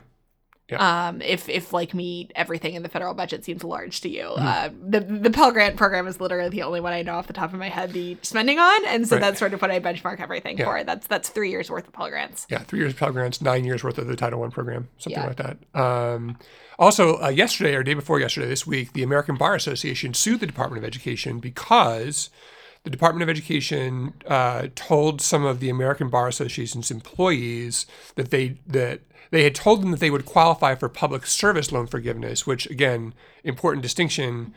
Yeah. 0.67 1.07
Um, 1.09 1.21
if 1.21 1.47
if 1.47 1.73
like 1.73 1.93
me, 1.93 2.27
everything 2.35 2.73
in 2.73 2.81
the 2.81 2.89
federal 2.89 3.13
budget 3.13 3.45
seems 3.45 3.63
large 3.63 4.01
to 4.01 4.09
you, 4.09 4.23
Mm-hmm. 4.23 4.47
uh, 4.47 4.69
the 4.89 4.99
the 4.99 5.29
Pell 5.29 5.51
Grant 5.51 5.75
program 5.77 6.07
is 6.07 6.19
literally 6.19 6.49
the 6.49 6.63
only 6.63 6.81
one 6.81 6.91
I 6.91 7.03
know 7.03 7.13
off 7.13 7.27
the 7.27 7.33
top 7.33 7.53
of 7.53 7.59
my 7.59 7.69
head 7.69 7.93
the 7.93 8.17
spending 8.23 8.57
on, 8.57 8.85
and 8.87 9.07
so 9.07 9.15
Right. 9.15 9.21
that's 9.21 9.37
sort 9.37 9.53
of 9.53 9.61
what 9.61 9.69
I 9.69 9.79
benchmark 9.79 10.19
everything 10.19 10.57
Yeah. 10.57 10.65
for. 10.65 10.83
That's 10.83 11.05
that's 11.05 11.29
three 11.29 11.51
years 11.51 11.69
worth 11.69 11.85
of 11.87 11.93
Pell 11.93 12.09
Grants. 12.09 12.47
Yeah, 12.49 12.59
three 12.63 12.79
years 12.79 12.93
of 12.93 12.99
Pell 12.99 13.11
Grants, 13.11 13.43
nine 13.43 13.63
years 13.63 13.83
worth 13.83 13.99
of 13.99 14.07
the 14.07 14.15
Title 14.15 14.43
I 14.43 14.49
program, 14.49 14.87
something 14.97 15.21
Yeah. 15.21 15.27
like 15.27 15.37
that. 15.37 15.57
Um, 15.79 16.39
also, 16.79 17.21
uh, 17.21 17.27
yesterday 17.29 17.75
or 17.75 17.83
day 17.83 17.93
before 17.93 18.19
yesterday, 18.19 18.47
this 18.47 18.65
week, 18.65 18.93
the 18.93 19.03
American 19.03 19.35
Bar 19.37 19.53
Association 19.53 20.15
sued 20.15 20.39
the 20.39 20.47
Department 20.47 20.79
of 20.83 20.87
Education 20.87 21.39
because 21.39 22.31
the 22.85 22.89
Department 22.89 23.23
of 23.23 23.29
Education 23.29 24.13
uh, 24.27 24.67
told 24.75 25.19
some 25.19 25.43
of 25.43 25.59
the 25.59 25.69
American 25.69 26.09
Bar 26.09 26.27
Association's 26.29 26.89
employees 26.91 27.85
that 28.15 28.29
they 28.31 28.57
that 28.67 29.01
they 29.31 29.43
had 29.43 29.55
told 29.55 29.81
them 29.81 29.91
that 29.91 29.99
they 29.99 30.11
would 30.11 30.25
qualify 30.25 30.75
for 30.75 30.87
public 30.87 31.25
service 31.25 31.71
loan 31.71 31.87
forgiveness, 31.87 32.47
which 32.47 32.67
again, 32.67 33.13
important 33.43 33.81
distinction. 33.83 34.53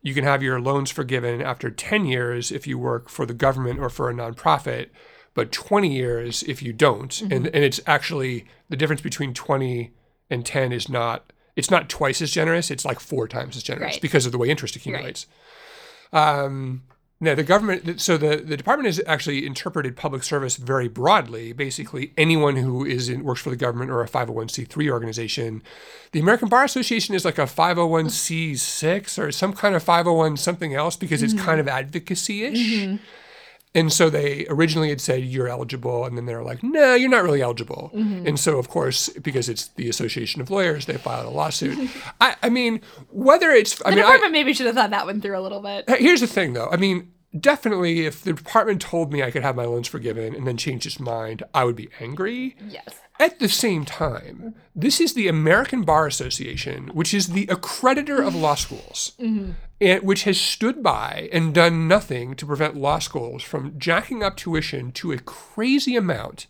You 0.00 0.14
can 0.14 0.24
have 0.24 0.42
your 0.42 0.60
loans 0.60 0.90
forgiven 0.90 1.40
after 1.42 1.70
10 1.70 2.06
years 2.06 2.50
if 2.50 2.66
you 2.66 2.76
work 2.78 3.08
for 3.08 3.24
the 3.26 3.34
government 3.34 3.78
or 3.78 3.88
for 3.88 4.10
a 4.10 4.14
nonprofit, 4.14 4.88
but 5.34 5.52
20 5.52 5.92
years 5.92 6.42
if 6.44 6.62
you 6.62 6.72
don't. 6.72 7.20
And 7.22 7.46
and 7.48 7.64
it's 7.64 7.80
actually 7.86 8.46
the 8.68 8.76
difference 8.76 9.00
between 9.02 9.34
20 9.34 9.92
and 10.30 10.46
10 10.46 10.72
is 10.72 10.88
not 10.88 11.32
it's 11.56 11.70
not 11.70 11.88
twice 11.88 12.22
as 12.22 12.30
generous, 12.30 12.70
it's 12.70 12.84
like 12.84 12.98
four 13.00 13.28
times 13.28 13.56
as 13.56 13.62
generous 13.62 13.94
Right. 13.94 14.02
because 14.02 14.24
of 14.24 14.32
the 14.32 14.38
way 14.38 14.48
interest 14.48 14.74
accumulates. 14.76 15.26
Um, 16.12 16.82
no, 17.22 17.36
the 17.36 17.44
government. 17.44 18.00
So 18.00 18.16
the, 18.16 18.38
the 18.38 18.56
department 18.56 18.86
has 18.86 19.00
actually 19.06 19.46
interpreted 19.46 19.96
public 19.96 20.24
service 20.24 20.56
very 20.56 20.88
broadly. 20.88 21.52
Basically, 21.52 22.12
anyone 22.18 22.56
who 22.56 22.84
is 22.84 23.08
in 23.08 23.22
works 23.22 23.40
for 23.40 23.50
the 23.50 23.56
government 23.56 23.92
or 23.92 24.00
a 24.02 24.08
five 24.08 24.26
hundred 24.26 24.38
one 24.38 24.48
c 24.48 24.64
three 24.64 24.90
organization. 24.90 25.62
The 26.10 26.18
American 26.18 26.48
Bar 26.48 26.64
Association 26.64 27.14
is 27.14 27.24
like 27.24 27.38
a 27.38 27.46
five 27.46 27.76
hundred 27.76 27.90
one 27.90 28.10
c 28.10 28.56
six 28.56 29.20
or 29.20 29.30
some 29.30 29.52
kind 29.52 29.76
of 29.76 29.84
five 29.84 30.04
hundred 30.04 30.18
one 30.18 30.36
something 30.36 30.74
else 30.74 30.96
because 30.96 31.22
it's 31.22 31.32
kind 31.32 31.60
of 31.60 31.66
mm-hmm. 31.66 31.78
advocacy 31.78 32.42
ish. 32.42 32.58
Mm-hmm. 32.58 32.96
And 33.74 33.90
so 33.90 34.10
they 34.10 34.46
originally 34.50 34.90
had 34.90 35.00
said 35.00 35.24
you're 35.24 35.48
eligible, 35.48 36.04
and 36.04 36.16
then 36.16 36.26
they're 36.26 36.42
like, 36.42 36.62
no, 36.62 36.94
you're 36.94 37.08
not 37.08 37.24
really 37.24 37.40
eligible. 37.40 37.90
Mm-hmm. 37.94 38.26
And 38.26 38.38
so, 38.38 38.58
of 38.58 38.68
course, 38.68 39.08
because 39.10 39.48
it's 39.48 39.68
the 39.68 39.88
Association 39.88 40.42
of 40.42 40.50
Lawyers, 40.50 40.84
they 40.84 40.98
filed 40.98 41.24
a 41.24 41.30
lawsuit. 41.30 41.90
I, 42.20 42.36
I 42.42 42.50
mean, 42.50 42.82
whether 43.10 43.50
it's, 43.50 43.80
I 43.86 43.90
The 43.90 43.96
mean, 43.96 44.04
I, 44.04 44.08
department 44.08 44.32
maybe 44.32 44.52
should 44.52 44.66
have 44.66 44.74
thought 44.74 44.90
that 44.90 45.06
one 45.06 45.22
through 45.22 45.38
a 45.38 45.40
little 45.40 45.62
bit. 45.62 45.88
Here's 45.88 46.20
the 46.20 46.26
thing, 46.26 46.52
though. 46.52 46.68
I 46.70 46.76
mean, 46.76 47.11
definitely, 47.38 48.06
if 48.06 48.22
the 48.22 48.32
department 48.32 48.80
told 48.80 49.12
me 49.12 49.22
I 49.22 49.30
could 49.30 49.42
have 49.42 49.56
my 49.56 49.64
loans 49.64 49.88
forgiven 49.88 50.34
and 50.34 50.46
then 50.46 50.56
changed 50.56 50.86
its 50.86 51.00
mind, 51.00 51.42
I 51.54 51.64
would 51.64 51.76
be 51.76 51.88
angry. 52.00 52.56
Yes. 52.68 52.94
At 53.20 53.38
the 53.38 53.48
same 53.48 53.84
time, 53.84 54.54
this 54.74 55.00
is 55.00 55.14
the 55.14 55.28
American 55.28 55.82
Bar 55.82 56.06
Association, 56.06 56.88
which 56.88 57.14
is 57.14 57.28
the 57.28 57.46
accreditor 57.46 58.26
of 58.26 58.34
law 58.34 58.54
schools, 58.54 59.12
mm-hmm. 59.20 59.52
and 59.80 60.02
which 60.02 60.24
has 60.24 60.40
stood 60.40 60.82
by 60.82 61.28
and 61.32 61.54
done 61.54 61.86
nothing 61.86 62.34
to 62.34 62.46
prevent 62.46 62.76
law 62.76 62.98
schools 62.98 63.42
from 63.42 63.78
jacking 63.78 64.22
up 64.22 64.36
tuition 64.36 64.90
to 64.92 65.12
a 65.12 65.18
crazy 65.18 65.94
amount. 65.94 66.46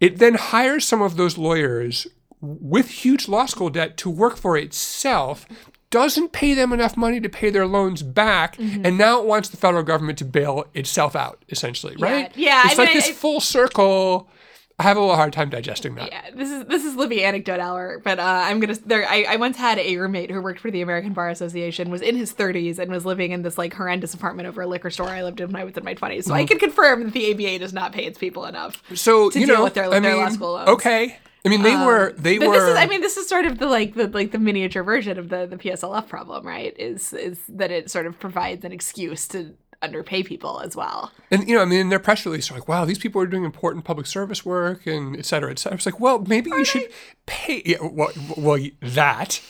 It 0.00 0.18
then 0.18 0.34
hires 0.34 0.86
some 0.86 1.02
of 1.02 1.16
those 1.16 1.38
lawyers 1.38 2.06
with 2.40 2.88
huge 2.88 3.26
law 3.26 3.46
school 3.46 3.70
debt 3.70 3.96
to 3.96 4.10
work 4.10 4.36
for 4.36 4.56
itself, 4.56 5.46
doesn't 5.94 6.32
pay 6.32 6.54
them 6.54 6.72
enough 6.72 6.96
money 6.96 7.20
to 7.20 7.28
pay 7.28 7.50
their 7.50 7.66
loans 7.68 8.02
back, 8.02 8.58
and 8.58 8.98
now 8.98 9.20
it 9.20 9.26
wants 9.26 9.48
the 9.48 9.56
federal 9.56 9.84
government 9.84 10.18
to 10.18 10.24
bail 10.24 10.64
itself 10.74 11.14
out, 11.14 11.44
essentially, 11.50 11.94
right? 12.00 12.32
yeah, 12.36 12.62
It's 12.66 12.74
I 12.74 12.82
like 12.82 12.88
mean, 12.88 12.96
this 12.98 13.08
I- 13.10 13.12
full 13.12 13.40
circle. 13.40 14.28
I 14.76 14.82
have 14.82 14.96
a 14.96 15.00
little 15.00 15.14
hard 15.14 15.32
time 15.32 15.50
digesting 15.50 15.94
that. 15.94 16.10
Yeah, 16.10 16.30
this 16.34 16.50
is 16.50 16.64
this 16.64 16.84
is 16.84 16.96
Libby 16.96 17.22
anecdote 17.22 17.60
hour, 17.60 18.00
but 18.02 18.18
uh, 18.18 18.22
I'm 18.46 18.58
gonna. 18.58 18.74
There, 18.84 19.08
I, 19.08 19.24
I 19.28 19.36
once 19.36 19.56
had 19.56 19.78
a 19.78 19.96
roommate 19.98 20.32
who 20.32 20.42
worked 20.42 20.58
for 20.58 20.68
the 20.72 20.80
American 20.82 21.12
Bar 21.12 21.28
Association, 21.30 21.90
was 21.90 22.02
in 22.02 22.16
his 22.16 22.34
30s, 22.34 22.80
and 22.80 22.90
was 22.90 23.06
living 23.06 23.30
in 23.30 23.42
this 23.42 23.56
like 23.56 23.72
horrendous 23.72 24.14
apartment 24.14 24.48
over 24.48 24.62
a 24.62 24.66
liquor 24.66 24.90
store 24.90 25.06
I 25.10 25.22
lived 25.22 25.40
in 25.40 25.46
when 25.52 25.62
I 25.62 25.64
was 25.64 25.76
in 25.76 25.84
my 25.84 25.94
20s. 25.94 26.24
So 26.24 26.30
Mm-hmm. 26.30 26.38
I 26.40 26.44
can 26.46 26.58
confirm 26.58 27.04
that 27.04 27.12
the 27.12 27.30
ABA 27.32 27.60
does 27.60 27.72
not 27.72 27.92
pay 27.92 28.04
its 28.04 28.18
people 28.18 28.46
enough. 28.46 28.82
So 28.96 29.30
to 29.30 29.38
you 29.38 29.46
deal 29.46 29.58
know, 29.58 29.62
with 29.64 29.74
their- 29.74 29.84
I 29.92 30.00
their 30.00 30.16
law 30.16 30.24
mean, 30.24 30.32
school 30.34 30.52
loans. 30.54 30.68
Okay. 30.70 31.18
I 31.46 31.50
mean, 31.50 31.62
they 31.62 31.74
um, 31.74 31.84
were 31.84 32.12
they 32.16 32.38
But 32.38 32.48
were. 32.48 32.54
this 32.54 32.64
is, 32.70 32.76
I 32.76 32.86
mean, 32.86 33.00
this 33.02 33.16
is 33.18 33.28
sort 33.28 33.44
of 33.44 33.58
the 33.58 33.66
like 33.66 33.94
the 33.94 34.08
like 34.08 34.32
the 34.32 34.38
miniature 34.38 34.82
version 34.82 35.18
of 35.18 35.28
the 35.28 35.46
the 35.46 35.56
PSLF 35.56 36.08
problem, 36.08 36.46
right? 36.46 36.74
Is 36.78 37.12
is 37.12 37.38
that 37.48 37.70
it 37.70 37.90
sort 37.90 38.06
of 38.06 38.18
provides 38.18 38.64
an 38.64 38.72
excuse 38.72 39.28
to 39.28 39.54
underpay 39.82 40.22
people 40.22 40.60
as 40.60 40.74
well. 40.74 41.12
And 41.30 41.46
you 41.46 41.54
know, 41.54 41.60
I 41.60 41.66
mean, 41.66 41.80
in 41.80 41.88
their 41.90 41.98
press 41.98 42.24
release, 42.24 42.48
they're 42.48 42.58
like, 42.58 42.68
"Wow, 42.68 42.86
these 42.86 42.98
people 42.98 43.20
are 43.20 43.26
doing 43.26 43.44
important 43.44 43.84
public 43.84 44.06
service 44.06 44.42
work," 44.44 44.86
and 44.86 45.14
et 45.16 45.26
cetera, 45.26 45.50
et 45.50 45.58
cetera. 45.58 45.76
It's 45.76 45.84
like, 45.84 46.00
well, 46.00 46.20
maybe 46.26 46.48
you 46.50 46.64
should 46.64 46.88
pay. 47.26 47.62
Yeah, 47.66 47.76
well, 47.82 48.10
well, 48.38 48.58
that 48.80 49.42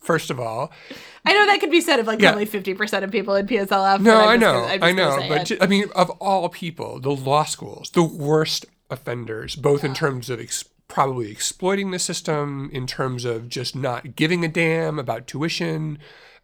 first 0.00 0.30
of 0.30 0.38
all. 0.38 0.70
I 1.26 1.32
know 1.34 1.44
that 1.46 1.58
could 1.60 1.70
be 1.72 1.80
said 1.80 1.98
of 1.98 2.06
like 2.06 2.20
Yeah. 2.22 2.30
only 2.32 2.46
50% 2.46 3.02
of 3.04 3.10
people 3.10 3.34
in 3.34 3.46
PSLF. 3.46 4.00
No, 4.00 4.18
I 4.20 4.36
know, 4.36 4.62
gonna- 4.62 4.86
I 4.86 4.92
know, 4.92 5.18
but. 5.28 5.52
I 5.60 5.66
mean, 5.66 5.86
of 5.94 6.08
all 6.20 6.48
people, 6.48 6.98
the 7.00 7.10
law 7.10 7.44
schools, 7.44 7.90
the 7.90 8.02
worst 8.04 8.64
offenders, 8.88 9.56
both 9.56 9.84
in 9.84 9.92
terms 9.94 10.30
of 10.30 10.40
ex- 10.40 10.64
probably 10.90 11.30
exploiting 11.30 11.90
the 11.90 11.98
system, 11.98 12.68
in 12.72 12.86
terms 12.86 13.24
of 13.24 13.48
just 13.48 13.74
not 13.74 14.14
giving 14.16 14.44
a 14.44 14.48
damn 14.48 14.98
about 14.98 15.26
tuition, 15.26 15.98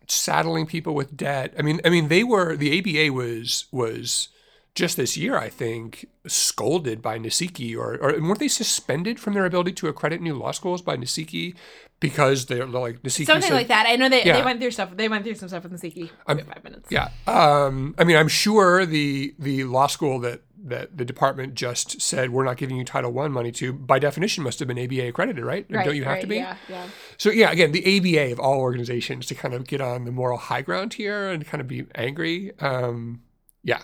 saddling 0.08 0.66
people 0.66 0.94
with 0.94 1.16
debt. 1.16 1.52
I 1.58 1.62
mean, 1.62 1.80
I 1.84 1.90
mean, 1.90 2.08
they 2.08 2.24
were 2.24 2.56
the 2.56 2.78
ABA 2.78 3.12
was 3.12 3.66
was 3.72 4.28
just 4.74 4.96
this 4.98 5.16
year, 5.16 5.36
I 5.38 5.48
think, 5.48 6.06
scolded 6.26 7.00
by 7.00 7.18
NACIQI, 7.18 7.76
or, 7.78 7.94
or 7.96 8.12
weren't 8.20 8.38
they 8.38 8.48
suspended 8.48 9.18
from 9.18 9.32
their 9.32 9.46
ability 9.46 9.72
to 9.72 9.88
accredit 9.88 10.20
new 10.20 10.34
law 10.34 10.50
schools 10.52 10.82
by 10.82 10.96
NACIQI 10.98 11.54
because 11.98 12.44
they're 12.44 12.66
like 12.66 13.02
NACIQI 13.02 13.24
Something 13.26 13.48
said- 13.48 13.54
like 13.54 13.68
that. 13.68 13.86
I 13.88 13.96
know 13.96 14.10
they, 14.10 14.22
Yeah. 14.22 14.36
they 14.38 14.44
went 14.44 14.60
through 14.60 14.72
stuff. 14.72 14.90
They 14.94 15.08
went 15.08 15.24
through 15.24 15.36
some 15.36 15.48
stuff 15.48 15.62
with 15.62 15.72
NACIQI. 15.72 16.10
Five 16.26 16.62
minutes. 16.64 16.88
Yeah. 16.90 17.08
Um, 17.26 17.94
I 17.98 18.04
mean, 18.04 18.16
I'm 18.16 18.28
sure 18.28 18.84
the 18.84 19.34
the 19.38 19.64
law 19.64 19.86
school 19.86 20.18
that 20.20 20.42
that 20.68 20.96
the 20.96 21.04
department 21.04 21.54
just 21.54 22.00
said 22.00 22.30
we're 22.30 22.44
not 22.44 22.56
giving 22.56 22.76
you 22.76 22.84
Title 22.84 23.12
One 23.12 23.32
money 23.32 23.52
to, 23.52 23.72
by 23.72 23.98
definition, 23.98 24.44
must 24.44 24.58
have 24.58 24.68
been 24.68 24.78
ABA 24.78 25.08
accredited, 25.08 25.44
right? 25.44 25.66
Right, 25.70 25.84
Don't 25.84 25.96
you 25.96 26.04
have 26.04 26.14
right, 26.14 26.20
to 26.20 26.26
be? 26.26 26.36
Yeah, 26.36 26.56
yeah. 26.68 26.86
So 27.16 27.30
yeah, 27.30 27.50
again, 27.50 27.72
the 27.72 27.98
ABA 27.98 28.32
of 28.32 28.40
all 28.40 28.60
organizations 28.60 29.26
to 29.26 29.34
kind 29.34 29.54
of 29.54 29.66
get 29.66 29.80
on 29.80 30.04
the 30.04 30.12
moral 30.12 30.38
high 30.38 30.62
ground 30.62 30.94
here 30.94 31.30
and 31.30 31.46
kind 31.46 31.60
of 31.60 31.68
be 31.68 31.86
angry. 31.94 32.52
Um, 32.60 33.22
yeah, 33.62 33.82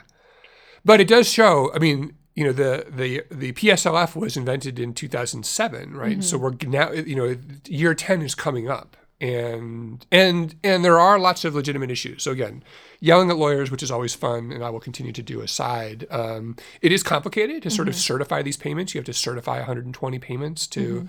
but 0.84 1.00
it 1.00 1.08
does 1.08 1.30
show. 1.30 1.72
I 1.74 1.78
mean, 1.78 2.14
you 2.34 2.44
know, 2.44 2.52
the 2.52 2.86
the 2.88 3.22
the 3.30 3.52
PSLF 3.52 4.16
was 4.16 4.36
invented 4.36 4.78
in 4.78 4.94
2007, 4.94 5.94
right? 5.94 6.24
So 6.24 6.38
we're 6.38 6.54
now, 6.66 6.90
you 6.92 7.14
know, 7.14 7.36
year 7.66 7.94
10 7.94 8.22
is 8.22 8.34
coming 8.34 8.68
up. 8.68 8.96
And 9.22 10.04
and 10.10 10.56
and 10.64 10.84
there 10.84 10.98
are 10.98 11.16
lots 11.16 11.44
of 11.44 11.54
legitimate 11.54 11.92
issues. 11.92 12.24
So 12.24 12.32
again, 12.32 12.64
yelling 12.98 13.30
at 13.30 13.36
lawyers, 13.36 13.70
which 13.70 13.82
is 13.82 13.90
always 13.90 14.14
fun, 14.14 14.50
and 14.50 14.64
I 14.64 14.70
will 14.70 14.80
continue 14.80 15.12
to 15.12 15.22
do 15.22 15.40
aside. 15.40 16.06
Um, 16.10 16.56
it 16.80 16.90
is 16.90 17.04
complicated 17.04 17.62
to 17.62 17.70
sort 17.70 17.86
of 17.86 17.94
certify 17.94 18.42
these 18.42 18.56
payments. 18.56 18.94
You 18.94 18.98
have 18.98 19.06
to 19.06 19.12
certify 19.12 19.58
120 19.58 20.18
payments 20.18 20.66
to. 20.68 21.08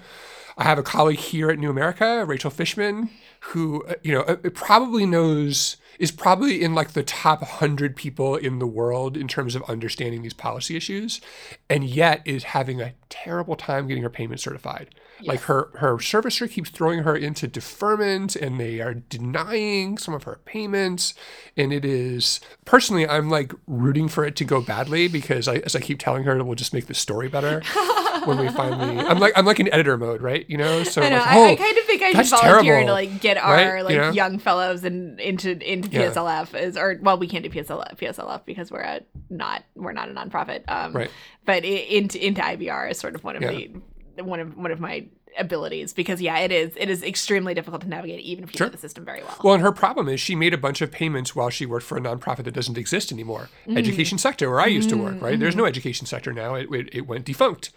I 0.56 0.66
have 0.66 0.78
a 0.78 0.84
colleague 0.84 1.18
here 1.18 1.50
at 1.50 1.58
New 1.58 1.72
America, 1.72 2.24
Rachel 2.24 2.52
Fishman, 2.52 3.10
who 3.40 3.84
uh, 3.86 3.96
you 4.04 4.14
know 4.14 4.22
uh, 4.22 4.36
probably 4.54 5.08
knows 5.08 5.78
is 5.98 6.12
probably 6.12 6.64
in 6.64 6.76
like 6.76 6.94
the 6.94 7.04
top 7.04 7.42
100 7.42 7.96
people 7.96 8.36
in 8.36 8.60
the 8.60 8.68
world 8.68 9.18
in 9.18 9.28
terms 9.28 9.56
of 9.56 9.64
understanding 9.64 10.22
these 10.22 10.34
policy 10.34 10.76
issues, 10.76 11.20
and 11.68 11.84
yet 11.84 12.22
is 12.26 12.44
having 12.44 12.80
a 12.80 12.94
terrible 13.10 13.56
time 13.56 13.88
getting 13.88 14.04
her 14.04 14.10
payment 14.10 14.40
certified. 14.40 14.94
Like 15.22 15.42
her 15.42 15.70
her 15.76 15.96
servicer 15.98 16.50
keeps 16.52 16.70
throwing 16.70 17.04
her 17.04 17.16
into 17.16 17.48
deferment, 17.48 18.36
and 18.36 18.60
they 18.60 18.82
are 18.82 18.94
denying 18.94 19.98
some 19.98 20.14
of 20.14 20.24
her 20.24 20.40
payments, 20.46 21.14
and 21.56 21.72
it 21.72 21.86
is 21.86 22.40
personally 22.66 23.08
I'm 23.08 23.30
like 23.30 23.54
rooting 23.68 24.08
for 24.10 24.26
it 24.26 24.36
to 24.38 24.44
go 24.46 24.62
badly 24.62 25.08
because 25.08 25.48
I, 25.48 25.56
as 25.58 25.76
I 25.76 25.80
keep 25.80 26.00
telling 26.00 26.24
her, 26.24 26.38
it 26.38 26.44
will 26.44 26.56
just 26.56 26.74
make 26.74 26.88
the 26.88 26.94
story 26.94 27.30
better. 27.30 27.62
when 28.26 28.38
we 28.38 28.48
finally. 28.50 29.00
I'm 29.00 29.20
like 29.20 29.34
I'm 29.36 29.46
like 29.46 29.60
in 29.60 29.72
editor 29.74 29.98
mode, 29.98 30.22
right? 30.22 30.46
You 30.50 30.58
know, 30.58 30.84
so 30.84 31.02
I 31.02 31.10
know. 31.10 31.18
like, 31.18 31.28
oh, 31.36 31.46
I 31.46 31.56
kind 31.56 31.78
of 31.78 31.84
think 31.86 32.02
I 32.02 32.12
should 32.24 32.30
volunteer 32.30 32.64
terrible, 32.76 32.88
to 32.88 32.94
like 32.94 33.22
get 33.22 33.38
our 33.38 33.56
right? 33.56 33.78
You 33.78 33.84
like 33.84 33.96
know? 33.96 34.12
young 34.12 34.40
fellows 34.40 34.84
and 34.84 35.20
into 35.20 35.52
into 35.72 35.90
Yeah. 35.90 36.10
PSLF 36.12 36.60
is 36.60 36.78
or 36.78 37.00
well 37.02 37.18
we 37.18 37.28
can't 37.28 37.44
do 37.44 37.50
PSLF 37.50 37.98
PSLF 37.98 38.46
because 38.46 38.72
we're 38.72 38.82
a 38.82 39.02
not 39.30 39.64
we're 39.76 39.92
not 39.94 40.10
a 40.10 40.14
nonprofit. 40.14 40.64
Um, 40.68 40.94
Right. 40.94 41.12
But 41.46 41.64
i- 41.64 41.68
into 41.68 42.26
into 42.26 42.42
IBR 42.42 42.92
is 42.92 42.98
sort 42.98 43.16
of 43.16 43.24
one 43.24 43.36
of 43.36 43.42
Yeah. 43.42 43.52
the 43.52 43.72
one 44.18 44.40
of 44.40 44.58
one 44.58 44.72
of 44.72 44.80
my 44.80 45.06
abilities 45.40 45.94
because 45.94 46.22
yeah 46.22 46.38
it 46.40 46.52
is 46.52 46.74
it 46.78 46.90
is 46.90 47.02
extremely 47.02 47.56
difficult 47.56 47.82
to 47.82 47.88
navigate 47.90 48.20
even 48.20 48.44
if 48.44 48.54
you 48.54 48.58
Sure. 48.60 48.68
know 48.68 48.72
the 48.72 48.78
system 48.78 49.04
very 49.04 49.24
well. 49.24 49.36
Well, 49.44 49.54
and 49.56 49.64
her 49.64 49.72
problem 49.72 50.08
is 50.08 50.20
she 50.20 50.36
made 50.36 50.54
a 50.54 50.58
bunch 50.60 50.82
of 50.82 50.92
payments 50.92 51.36
while 51.36 51.50
she 51.50 51.66
worked 51.66 51.86
for 51.86 51.98
a 51.98 52.02
nonprofit 52.02 52.44
that 52.44 52.54
doesn't 52.54 52.78
exist 52.78 53.12
anymore. 53.12 53.50
Mm. 53.68 53.78
Education 53.78 54.18
sector, 54.20 54.50
where 54.50 54.62
I 54.62 54.68
used 54.68 54.90
to 54.90 54.98
work, 54.98 55.20
right? 55.22 55.40
There's 55.40 55.56
no 55.56 55.66
education 55.66 56.06
sector 56.06 56.32
now. 56.34 56.54
It, 56.56 56.68
it, 56.72 56.90
it 56.94 57.08
went 57.08 57.26
defunct. 57.26 57.72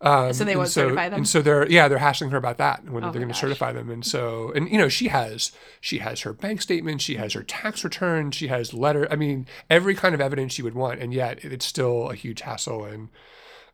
Um, 0.00 0.32
So 0.32 0.44
they 0.44 0.54
won't 0.56 0.68
certify 0.68 1.08
them? 1.08 1.18
And 1.18 1.28
so 1.28 1.42
they're 1.42 1.68
yeah 1.68 1.88
they're 1.88 1.98
hassling 1.98 2.30
her 2.30 2.36
about 2.36 2.58
that 2.58 2.82
and 2.82 2.90
whether 2.92 3.08
Oh 3.08 3.10
they're 3.12 3.20
going 3.20 3.32
to 3.32 3.38
certify 3.38 3.72
them. 3.72 3.90
And 3.90 4.04
so 4.04 4.52
and 4.54 4.68
you 4.68 4.78
know 4.78 4.88
she 4.88 5.08
has 5.08 5.52
she 5.80 5.98
has 5.98 6.20
her 6.22 6.32
bank 6.32 6.62
statement, 6.62 7.00
she 7.00 7.16
has 7.16 7.32
her 7.32 7.42
tax 7.42 7.84
return, 7.84 8.30
she 8.32 8.48
has 8.48 8.74
letter. 8.74 9.06
I 9.10 9.16
mean 9.16 9.46
every 9.70 9.94
kind 9.94 10.14
of 10.14 10.20
evidence 10.20 10.58
you 10.58 10.64
would 10.64 10.74
want, 10.74 11.00
and 11.00 11.12
yet 11.14 11.44
it's 11.44 11.66
still 11.66 12.10
a 12.10 12.14
huge 12.14 12.40
hassle. 12.42 12.84
And 12.84 13.08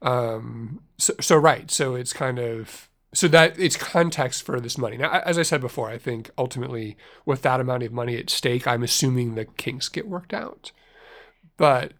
um, 0.02 0.80
so 0.98 1.14
so 1.20 1.36
right, 1.36 1.70
so 1.70 1.94
it's 1.94 2.12
kind 2.12 2.38
of 2.38 2.88
so 3.14 3.28
that 3.28 3.58
it's 3.58 3.76
context 3.76 4.42
for 4.42 4.60
this 4.60 4.76
money. 4.76 4.96
Now, 4.96 5.22
as 5.24 5.38
I 5.38 5.42
said 5.42 5.60
before, 5.60 5.88
I 5.88 5.98
think 5.98 6.30
ultimately 6.36 6.96
with 7.24 7.42
that 7.42 7.60
amount 7.60 7.84
of 7.84 7.92
money 7.92 8.16
at 8.16 8.28
stake, 8.28 8.66
I'm 8.66 8.82
assuming 8.82 9.34
the 9.34 9.44
kinks 9.44 9.88
get 9.88 10.08
worked 10.08 10.34
out. 10.34 10.72
But 11.56 11.92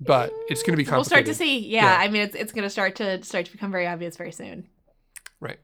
but 0.00 0.32
it's 0.48 0.62
going 0.62 0.72
to 0.72 0.76
be 0.76 0.84
complicated. 0.84 0.96
we'll 0.96 1.04
start 1.04 1.26
to 1.26 1.34
see. 1.34 1.58
Yeah, 1.58 1.84
Yeah. 1.84 1.98
I 1.98 2.08
mean 2.08 2.22
it's 2.22 2.34
it's 2.34 2.52
going 2.52 2.64
to 2.64 2.70
start 2.70 2.96
to 2.96 3.22
start 3.22 3.46
to 3.46 3.52
become 3.52 3.70
very 3.70 3.86
obvious 3.86 4.16
very 4.16 4.32
soon. 4.32 4.68
Right. 5.40 5.58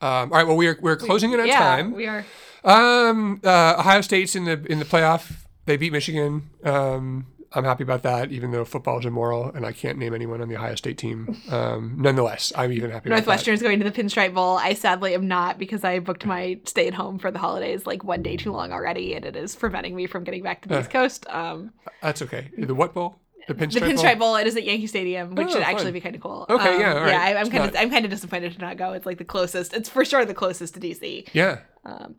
Um, 0.00 0.32
all 0.32 0.38
right. 0.38 0.46
Well, 0.46 0.56
we're 0.56 0.78
we're 0.80 0.96
closing 0.96 1.32
in 1.32 1.40
on 1.40 1.46
yeah, 1.46 1.58
time. 1.58 1.92
we 1.92 2.06
are. 2.06 2.24
Um, 2.64 3.40
uh, 3.44 3.76
Ohio 3.78 4.00
State's 4.00 4.34
in 4.34 4.44
the 4.44 4.64
in 4.70 4.80
the 4.80 4.84
playoff. 4.84 5.32
They 5.66 5.76
beat 5.76 5.92
Michigan. 5.92 6.50
Um, 6.64 7.26
I'm 7.54 7.64
happy 7.64 7.82
about 7.82 8.02
that, 8.02 8.32
even 8.32 8.50
though 8.50 8.64
football 8.64 8.98
is 8.98 9.04
immoral 9.04 9.50
and 9.54 9.64
I 9.66 9.72
can't 9.72 9.98
name 9.98 10.14
anyone 10.14 10.40
on 10.40 10.48
the 10.48 10.56
Ohio 10.56 10.74
State 10.74 10.98
team. 10.98 11.36
Um, 11.50 11.94
nonetheless, 11.98 12.52
I'm 12.56 12.72
even 12.72 12.90
happy. 12.90 13.10
Northwestern 13.10 13.54
is 13.54 13.62
going 13.62 13.78
to 13.80 13.88
the 13.88 13.92
Pinstripe 14.02 14.34
Bowl. 14.34 14.56
I 14.58 14.74
sadly 14.74 15.14
am 15.14 15.28
not 15.28 15.58
because 15.58 15.84
I 15.84 15.98
booked 15.98 16.24
my 16.26 16.58
stay 16.64 16.86
at 16.88 16.94
home 16.94 17.18
for 17.18 17.30
the 17.30 17.38
holidays 17.38 17.86
like 17.86 18.04
one 18.04 18.22
day 18.22 18.36
too 18.36 18.52
long 18.52 18.72
already, 18.72 19.14
and 19.14 19.24
it 19.24 19.36
is 19.36 19.54
preventing 19.56 19.94
me 19.94 20.06
from 20.06 20.24
getting 20.24 20.42
back 20.42 20.62
to 20.62 20.68
the 20.68 20.80
East 20.80 20.90
Coast. 20.90 21.26
Um, 21.28 21.72
That's 22.00 22.22
okay. 22.22 22.50
The 22.56 22.74
what 22.74 22.94
bowl? 22.94 23.16
The 23.48 23.54
pinstripe, 23.54 23.72
the? 23.72 23.80
Pinstripe 23.80 24.18
Bowl. 24.20 24.36
It 24.36 24.46
is 24.46 24.56
at 24.56 24.62
Yankee 24.62 24.86
Stadium, 24.86 25.34
which 25.34 25.48
Oh, 25.48 25.50
should 25.50 25.62
actually 25.62 25.90
be 25.90 26.00
kind 26.00 26.14
of 26.14 26.20
cool. 26.22 26.46
Okay, 26.48 26.74
Um, 26.76 26.80
yeah, 26.80 26.94
all 26.94 27.00
right. 27.00 27.08
yeah. 27.10 27.20
I, 27.22 27.36
I'm 27.40 27.50
kind 27.50 27.64
of 27.64 27.74
not- 27.74 27.82
I'm 27.82 27.90
kind 27.90 28.04
of 28.04 28.10
disappointed 28.12 28.52
to 28.52 28.58
not 28.60 28.76
go. 28.76 28.92
It's 28.92 29.04
like 29.04 29.18
the 29.18 29.24
closest. 29.24 29.72
It's 29.74 29.88
for 29.88 30.04
sure 30.04 30.24
the 30.24 30.32
closest 30.32 30.74
to 30.74 30.80
DC. 30.80 31.28
Yeah. 31.32 31.58
Um, 31.84 32.14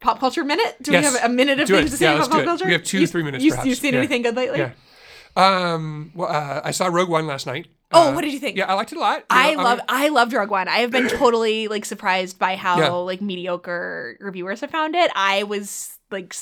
pop 0.00 0.20
culture 0.20 0.44
minute. 0.44 0.76
Do 0.82 0.92
Yes. 0.92 1.12
we 1.12 1.18
have 1.18 1.30
a 1.30 1.32
minute 1.32 1.58
of 1.60 1.66
Do 1.68 1.74
it. 1.74 1.78
things 1.78 1.90
to 1.92 1.96
say 1.96 2.14
about 2.14 2.30
pop 2.30 2.40
it. 2.40 2.44
culture? 2.44 2.66
We 2.66 2.72
have 2.72 2.84
two, 2.84 3.00
You- 3.00 3.06
three 3.06 3.22
minutes, 3.22 3.42
You, 3.44 3.50
perhaps. 3.52 3.66
You've 3.66 3.78
seen 3.78 3.92
Yeah. 3.94 3.98
anything 4.00 4.22
good 4.22 4.36
lately? 4.36 4.58
Yeah. 4.58 4.70
Um, 5.36 6.12
well, 6.14 6.28
uh, 6.30 6.60
I 6.64 6.70
saw 6.70 6.86
Rogue 6.86 7.08
One 7.08 7.26
last 7.26 7.46
night. 7.46 7.66
Oh, 7.92 8.08
Uh, 8.08 8.12
what 8.14 8.22
did 8.22 8.32
you 8.32 8.38
think? 8.40 8.56
Yeah, 8.56 8.66
I 8.66 8.74
liked 8.74 8.92
it 8.92 8.96
a 8.96 9.00
lot. 9.00 9.18
You 9.18 9.24
I 9.30 9.54
know, 9.54 9.62
love 9.62 9.78
I'm- 9.88 10.04
I 10.06 10.08
loved 10.08 10.32
Rogue 10.32 10.50
One. 10.50 10.66
I 10.68 10.78
have 10.78 10.90
been 10.90 11.08
totally 11.08 11.68
like 11.68 11.84
surprised 11.84 12.38
by 12.38 12.56
how 12.56 12.78
Yeah. 12.78 12.88
like 12.90 13.20
mediocre 13.22 14.16
reviewers 14.20 14.60
have 14.62 14.70
found 14.70 14.96
it. 14.96 15.10
I 15.14 15.44
was 15.44 15.98
like 16.10 16.34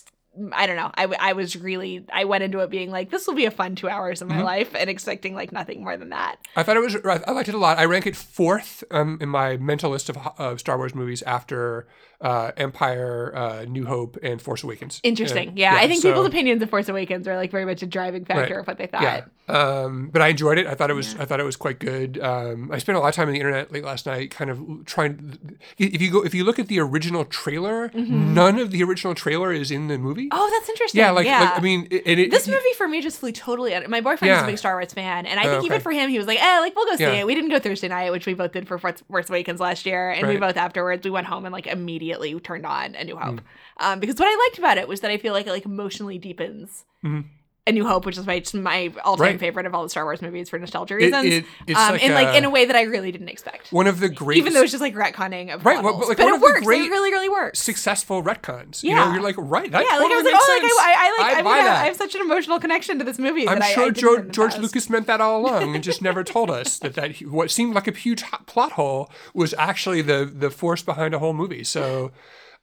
I 0.53 0.67
don't 0.67 0.75
know. 0.77 0.91
I, 0.97 1.05
I 1.21 1.33
was 1.35 1.55
really 1.55 2.05
I 2.13 2.25
went 2.25 2.43
into 2.43 2.59
it 2.61 2.69
being 2.71 2.91
like 2.91 3.11
this 3.11 3.27
will 3.27 3.35
be 3.35 3.45
a 3.45 3.53
fun 3.53 3.77
2 3.77 3.89
hours 3.89 4.21
of 4.23 4.27
my 4.29 4.37
Mm-hmm. 4.37 4.45
life 4.45 4.75
and 4.75 4.89
expecting 4.91 5.35
like 5.35 5.53
nothing 5.53 5.85
more 5.85 5.97
than 5.97 6.09
that. 6.09 6.37
I 6.57 6.63
thought 6.65 6.77
it 6.77 6.81
was. 6.81 6.97
I 7.05 7.31
liked 7.31 7.49
it 7.49 7.55
a 7.55 7.59
lot. 7.59 7.79
I 7.79 7.85
rank 7.85 8.07
it 8.07 8.17
fourth 8.17 8.83
um, 8.91 9.19
in 9.21 9.29
my 9.29 9.57
mental 9.59 9.91
list 9.91 10.09
of, 10.09 10.17
of 10.39 10.59
Star 10.61 10.77
Wars 10.79 10.95
movies 10.95 11.23
after 11.23 11.87
uh, 12.21 12.53
Empire, 12.57 13.33
uh, 13.35 13.65
New 13.65 13.87
Hope, 13.87 14.17
and 14.23 14.41
Force 14.41 14.63
Awakens. 14.63 15.01
Interesting. 15.03 15.49
And- 15.49 15.59
Yeah, 15.59 15.75
I 15.77 15.87
think 15.89 16.03
so- 16.03 16.09
people's 16.11 16.27
opinions 16.27 16.63
of 16.63 16.71
Force 16.71 16.89
Awakens 16.89 17.29
are 17.29 17.37
like 17.37 17.51
very 17.51 17.65
much 17.65 17.83
a 17.83 17.87
driving 17.87 18.25
factor 18.25 18.55
Right. 18.55 18.61
of 18.61 18.67
what 18.67 18.79
they 18.79 18.87
thought. 18.87 19.03
Yeah, 19.03 19.25
um, 19.49 20.09
but 20.13 20.23
I 20.23 20.29
enjoyed 20.29 20.59
it. 20.59 20.67
I 20.67 20.75
thought 20.75 20.91
it 20.91 20.95
was. 20.95 21.15
I 21.19 21.25
thought 21.27 21.41
it 21.41 21.45
was 21.45 21.57
quite 21.57 21.79
good. 21.79 22.19
Um, 22.23 22.71
I 22.73 22.79
spent 22.79 22.97
a 22.97 23.01
lot 23.01 23.09
of 23.09 23.15
time 23.15 23.27
on 23.29 23.35
the 23.35 23.41
internet 23.41 23.73
late 23.73 23.85
last 23.85 24.07
night, 24.07 24.31
kind 24.31 24.51
of 24.51 24.85
trying. 24.87 25.39
If 25.79 26.01
you 26.01 26.11
go, 26.11 26.23
if 26.25 26.35
you 26.35 26.45
look 26.45 26.59
at 26.59 26.69
the 26.69 26.81
original 26.81 27.25
trailer, 27.25 27.91
none 27.95 28.59
of 28.59 28.71
the 28.71 28.83
original 28.83 29.15
trailer 29.15 29.53
is 29.53 29.71
in 29.71 29.89
the 29.89 29.99
movie. 29.99 30.29
Mm-hmm. 30.29 30.39
Oh, 30.41 30.51
that's 30.51 30.69
interesting. 30.71 30.99
yeah, 31.01 31.11
like, 31.11 31.27
yeah. 31.27 31.41
like 31.41 31.59
I 31.59 31.61
mean, 31.63 31.89
it, 31.91 32.07
it, 32.19 32.31
this 32.31 32.49
movie 32.49 32.73
for 32.79 32.89
me 32.89 33.03
just 33.03 33.19
flew 33.21 33.33
totally 33.33 33.75
out. 33.75 33.87
My 33.91 34.01
boyfriend 34.01 34.33
is 34.35 34.43
a 34.43 34.47
big 34.47 34.59
Star 34.59 34.77
Wars 34.77 34.93
fan, 34.93 35.27
and 35.27 35.39
I 35.39 35.45
Oh, 35.47 35.51
think 35.51 35.65
even 35.67 35.81
for 35.81 35.93
him, 35.93 36.09
he 36.11 36.17
was 36.19 36.27
like, 36.27 36.43
"Eh, 36.43 36.61
like 36.61 36.75
we'll 36.75 36.87
go 36.87 36.97
see 36.97 37.03
Yeah. 37.05 37.13
it." 37.21 37.27
We 37.27 37.35
didn't 37.35 37.51
go 37.51 37.59
Thursday 37.59 37.89
night, 37.89 38.11
which 38.13 38.27
we 38.27 38.35
both 38.35 38.53
did 38.53 38.67
for 38.67 38.79
Force 38.79 39.03
Force 39.11 39.29
Awakens 39.29 39.61
last 39.61 39.85
year, 39.85 40.11
and 40.11 40.27
we 40.27 40.37
both 40.39 40.57
afterwards 40.57 41.05
we 41.05 41.11
went 41.11 41.27
home 41.27 41.45
and 41.45 41.53
like 41.53 41.67
immediately 41.67 42.04
turned 42.41 42.67
on 42.67 42.95
A 42.95 43.05
New 43.05 43.17
Hope, 43.17 43.41
Mm. 43.41 43.45
um, 43.79 44.01
because 44.01 44.17
what 44.19 44.29
I 44.29 44.37
liked 44.49 44.59
about 44.59 44.79
it 44.79 44.87
was 44.89 45.01
that 45.01 45.11
I 45.11 45.17
feel 45.19 45.33
like 45.33 45.47
it 45.47 45.51
like 45.51 45.65
emotionally 45.65 46.19
deepens. 46.19 46.85
Mhm. 47.05 47.25
A 47.67 47.73
New 47.73 47.87
Hope, 47.87 48.05
which 48.05 48.19
is 48.19 48.27
my 48.27 48.43
my 48.53 48.93
all 49.07 49.17
time 49.17 49.25
Right. 49.25 49.41
favorite 49.41 49.65
of 49.65 49.75
all 49.75 49.83
the 49.85 49.89
Star 49.89 50.05
Wars 50.05 50.21
movies 50.21 50.51
for 50.51 50.59
nostalgia 50.59 50.97
reasons, 50.97 51.25
it- 51.33 51.45
it's 51.67 51.79
um, 51.79 51.93
like 51.93 52.05
and 52.05 52.13
like 52.13 52.29
a- 52.29 52.37
in 52.37 52.45
a 52.45 52.51
way 52.51 52.67
that 52.67 52.77
I 52.77 52.83
really 52.83 53.11
didn't 53.11 53.31
expect. 53.31 53.73
one 53.73 53.87
of 53.87 54.01
the 54.01 54.11
great, 54.11 54.37
Even 54.37 54.53
though 54.53 54.61
it's 54.61 54.71
just 54.71 54.83
like 54.83 54.95
retconning 54.95 55.55
of 55.55 55.65
Right, 55.65 55.83
well, 55.83 55.97
but, 55.99 56.09
like, 56.09 56.19
but 56.19 56.27
it 56.29 56.41
works. 56.43 56.61
great 56.61 56.83
it 56.83 56.91
really, 56.91 57.11
really 57.11 57.31
works. 57.31 57.61
successful 57.63 58.23
retcons. 58.23 58.83
You 58.83 58.91
Yeah. 58.91 59.07
know, 59.07 59.13
you're 59.15 59.23
like, 59.23 59.37
right, 59.39 59.71
yeah, 59.71 59.79
like 59.79 59.87
I 59.91 59.99
was 59.99 60.25
like, 60.27 60.35
oh, 60.37 60.47
like 60.53 60.61
sense. 60.61 60.73
I, 60.79 60.93
I, 60.93 60.95
I 60.95 61.23
like, 61.23 61.37
I, 61.39 61.43
buy 61.43 61.51
mean, 61.57 61.61
I, 61.61 61.65
that. 61.65 61.83
I 61.83 61.87
have 61.87 61.97
such 61.97 62.15
an 62.15 62.21
emotional 62.21 62.61
connection 62.61 62.99
to 62.99 63.05
this 63.05 63.19
movie. 63.19 63.49
I'm 63.49 63.59
that 63.61 63.65
I- 63.65 63.71
I 63.71 63.73
sure 63.73 63.91
George, 63.93 64.31
George. 64.31 64.59
Lucas 64.59 64.91
meant 64.91 65.07
that 65.07 65.23
all 65.23 65.41
along 65.41 65.75
and 65.75 65.83
just 65.83 66.03
never 66.03 66.23
told 66.23 66.51
us 66.51 66.79
that 66.81 66.93
that 66.97 67.17
what 67.23 67.51
seemed 67.51 67.75
like 67.75 67.89
a 67.89 67.93
huge 67.93 68.25
plot 68.45 68.73
hole 68.73 69.11
was 69.33 69.55
actually 69.57 70.03
the 70.03 70.31
the 70.31 70.51
force 70.51 70.83
behind 70.83 71.15
a 71.15 71.19
whole 71.19 71.33
movie. 71.33 71.65
So. 71.65 72.11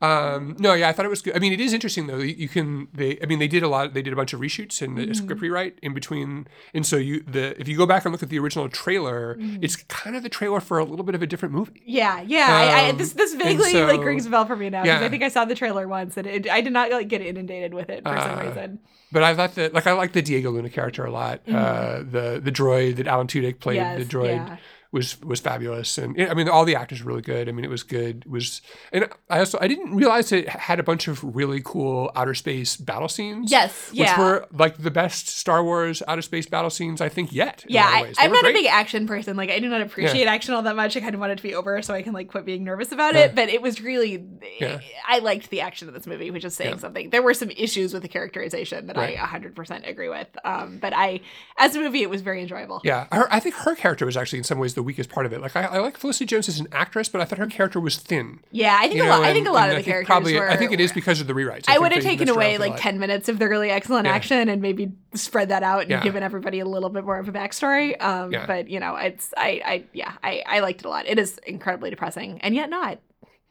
Um, 0.01 0.55
no, 0.59 0.73
yeah, 0.73 0.89
I 0.89 0.93
thought 0.93 1.05
it 1.05 1.09
was 1.09 1.21
good. 1.21 1.35
I 1.35 1.39
mean, 1.39 1.53
it 1.53 1.59
is 1.61 1.73
interesting 1.73 2.07
though. 2.07 2.17
You 2.17 2.35
you 2.35 2.47
can 2.49 2.87
they. 2.93 3.19
I 3.21 3.25
mean, 3.27 3.39
they 3.39 3.47
did 3.47 3.61
a 3.63 3.67
lot. 3.67 3.93
They 3.93 4.01
did 4.01 4.13
a 4.13 4.15
bunch 4.15 4.33
of 4.33 4.39
reshoots 4.39 4.81
and 4.81 4.97
Mm-hmm. 4.97 5.11
a 5.11 5.15
script 5.15 5.41
rewrite 5.41 5.77
in 5.83 5.93
between. 5.93 6.47
And 6.73 6.85
so 6.85 6.97
you 6.97 7.21
the 7.21 7.59
if 7.61 7.67
you 7.67 7.77
go 7.77 7.85
back 7.85 8.03
and 8.05 8.11
look 8.11 8.23
at 8.23 8.29
the 8.29 8.39
original 8.39 8.67
trailer, 8.69 9.35
Mm-hmm. 9.35 9.63
it's 9.63 9.75
kind 9.75 10.15
of 10.15 10.23
the 10.23 10.29
trailer 10.29 10.59
for 10.59 10.79
a 10.79 10.83
little 10.83 11.05
bit 11.05 11.13
of 11.15 11.21
a 11.21 11.27
different 11.27 11.53
movie. 11.53 11.83
Yeah, 11.85 12.21
yeah. 12.21 12.47
I, 12.49 12.85
I, 12.87 12.89
Um, 12.89 12.97
this 12.97 13.13
this 13.13 13.33
vaguely 13.35 13.71
so- 13.71 13.85
like 13.85 14.01
rings 14.01 14.25
a 14.25 14.29
bell 14.29 14.45
for 14.45 14.55
me 14.55 14.69
now 14.69 14.81
because 14.83 15.01
Yeah. 15.01 15.05
I 15.05 15.09
think 15.09 15.23
I 15.23 15.29
saw 15.29 15.45
the 15.45 15.55
trailer 15.55 15.87
once 15.87 16.17
and 16.17 16.25
it, 16.25 16.49
I 16.49 16.61
did 16.61 16.73
not 16.73 16.89
like 16.91 17.07
get 17.07 17.21
inundated 17.21 17.73
with 17.73 17.89
it 17.89 18.03
for 18.03 18.17
some 18.17 18.39
Uh, 18.39 18.43
reason. 18.43 18.79
But 19.11 19.23
I 19.23 19.35
thought 19.35 19.55
that 19.55 19.73
like 19.73 19.85
I 19.87 19.91
like 19.91 20.13
the 20.13 20.21
Diego 20.21 20.51
Luna 20.51 20.69
character 20.69 21.05
a 21.05 21.11
lot. 21.11 21.41
Uh, 21.47 21.99
the 21.99 22.41
the 22.43 22.51
droid 22.51 22.95
that 22.95 23.07
Alan 23.07 23.27
Tudyk 23.27 23.59
played, 23.59 23.79
Mm-hmm. 23.79 23.99
Yes, 23.99 24.07
the 24.07 24.17
droid 24.17 24.35
yeah. 24.47 24.57
Was 24.91 25.19
was 25.21 25.39
fabulous, 25.39 25.97
and 25.97 26.19
I 26.21 26.33
mean 26.33 26.49
all 26.49 26.65
the 26.65 26.75
actors 26.75 27.03
were 27.03 27.09
really 27.09 27.21
good. 27.21 27.47
I 27.47 27.51
mean 27.51 27.63
it 27.63 27.69
was 27.69 27.83
good. 27.83 28.23
It 28.25 28.29
was 28.29 28.61
and 28.91 29.07
I 29.29 29.39
also 29.39 29.57
I 29.61 29.67
didn't 29.67 29.95
realize 29.95 30.31
it 30.31 30.49
had 30.49 30.79
a 30.79 30.83
bunch 30.83 31.07
of 31.07 31.23
really 31.35 31.61
cool 31.63 32.11
outer 32.15 32.33
space 32.33 32.75
battle 32.75 33.07
scenes. 33.07 33.51
Yes, 33.51 33.89
which 33.91 33.99
yeah. 33.99 34.19
were 34.19 34.47
like 34.51 34.77
the 34.77 34.91
best 34.91 35.27
Star 35.29 35.63
Wars 35.63 36.03
outer 36.07 36.21
space 36.21 36.45
battle 36.45 36.69
scenes 36.69 37.01
I 37.01 37.09
think 37.09 37.31
yet. 37.31 37.63
Yeah, 37.67 37.85
I, 37.85 38.13
i'm 38.17 38.31
were 38.31 38.37
not 38.37 38.49
a 38.49 38.53
big 38.53 38.65
action 38.65 39.07
person. 39.07 39.37
Like 39.37 39.49
I 39.49 39.59
do 39.59 39.69
not 39.69 39.81
appreciate 39.81 40.27
action 40.27 40.53
all 40.53 40.63
that 40.63 40.75
much. 40.75 40.97
I 40.97 40.99
kind 40.99 41.13
of 41.13 41.19
want 41.19 41.31
it 41.31 41.37
to 41.37 41.43
be 41.43 41.55
over 41.55 41.81
so 41.81 41.93
I 41.93 42.01
can 42.01 42.13
like 42.13 42.27
quit 42.27 42.45
being 42.45 42.63
nervous 42.63 42.91
about 42.91 43.15
it. 43.15 43.35
But 43.35 43.49
it 43.49 43.61
was 43.61 43.81
really, 43.81 44.25
Yeah. 44.59 44.79
I 45.07 45.19
liked 45.19 45.49
the 45.49 45.61
action 45.61 45.87
of 45.87 45.93
this 45.93 46.07
movie, 46.07 46.31
which 46.31 46.43
is 46.45 46.55
saying 46.55 46.75
Yeah. 46.75 46.77
something. 46.77 47.09
There 47.09 47.21
were 47.21 47.33
some 47.33 47.49
issues 47.51 47.93
with 47.93 48.01
the 48.01 48.09
characterization 48.09 48.87
that 48.87 48.97
Right. 48.97 49.17
I 49.17 49.25
100% 49.25 49.87
agree 49.87 50.09
with. 50.09 50.27
Um, 50.43 50.79
but 50.79 50.93
I, 50.93 51.21
as 51.57 51.75
a 51.75 51.79
movie, 51.79 52.01
it 52.01 52.09
was 52.09 52.21
very 52.21 52.41
enjoyable. 52.41 52.81
Yeah, 52.83 53.07
her, 53.11 53.27
I 53.31 53.39
think 53.39 53.55
her 53.55 53.75
character 53.75 54.05
was 54.05 54.17
actually 54.17 54.39
in 54.39 54.43
some 54.43 54.59
ways 54.59 54.73
the 54.73 54.80
weakest 54.83 55.09
part 55.09 55.25
of 55.25 55.33
it. 55.33 55.41
Like 55.41 55.55
I, 55.55 55.63
I 55.63 55.77
like 55.79 55.97
Felicity 55.97 56.25
Jones 56.25 56.47
as 56.49 56.59
an 56.59 56.67
actress, 56.71 57.09
but 57.09 57.21
I 57.21 57.25
thought 57.25 57.39
her 57.39 57.47
character 57.47 57.79
was 57.79 57.97
thin. 57.97 58.39
Yeah, 58.51 58.75
I 58.79 58.83
think 58.83 58.95
You 58.95 59.03
a 59.03 59.05
know, 59.05 59.11
lot. 59.11 59.23
I 59.23 59.33
think 59.33 59.47
a 59.47 59.51
lot 59.51 59.69
and 59.69 59.77
of 59.77 59.83
the 59.83 59.89
I 59.89 59.91
characters 59.91 60.07
probably 60.07 60.35
were. 60.39 60.49
I 60.49 60.55
think 60.57 60.71
it 60.71 60.79
is 60.79 60.91
because 60.91 61.21
of 61.21 61.27
the 61.27 61.33
rewrites. 61.33 61.65
I 61.67 61.73
think 61.73 61.81
would 61.81 61.91
have 61.93 62.03
taken 62.03 62.29
away 62.29 62.57
like 62.57 62.77
10 62.77 62.99
minutes 62.99 63.29
of 63.29 63.39
the 63.39 63.47
really 63.47 63.69
excellent 63.69 64.05
Yeah. 64.07 64.13
action 64.13 64.49
and 64.49 64.61
maybe 64.61 64.91
spread 65.13 65.49
that 65.49 65.63
out 65.63 65.81
and 65.81 65.89
Yeah. 65.91 66.03
given 66.03 66.23
everybody 66.23 66.59
a 66.59 66.65
little 66.65 66.89
bit 66.89 67.03
more 67.05 67.17
of 67.19 67.27
a 67.27 67.31
backstory. 67.31 68.01
Um, 68.01 68.31
Yeah. 68.31 68.45
But, 68.45 68.69
you 68.69 68.79
know, 68.79 68.95
it's, 68.95 69.33
I, 69.37 69.61
I, 69.65 69.83
yeah, 69.93 70.13
I, 70.23 70.43
I 70.47 70.59
liked 70.59 70.81
it 70.81 70.85
a 70.85 70.89
lot. 70.89 71.05
It 71.07 71.19
is 71.19 71.37
incredibly 71.45 71.89
depressing 71.89 72.39
and 72.41 72.55
yet 72.55 72.69
not. 72.69 72.99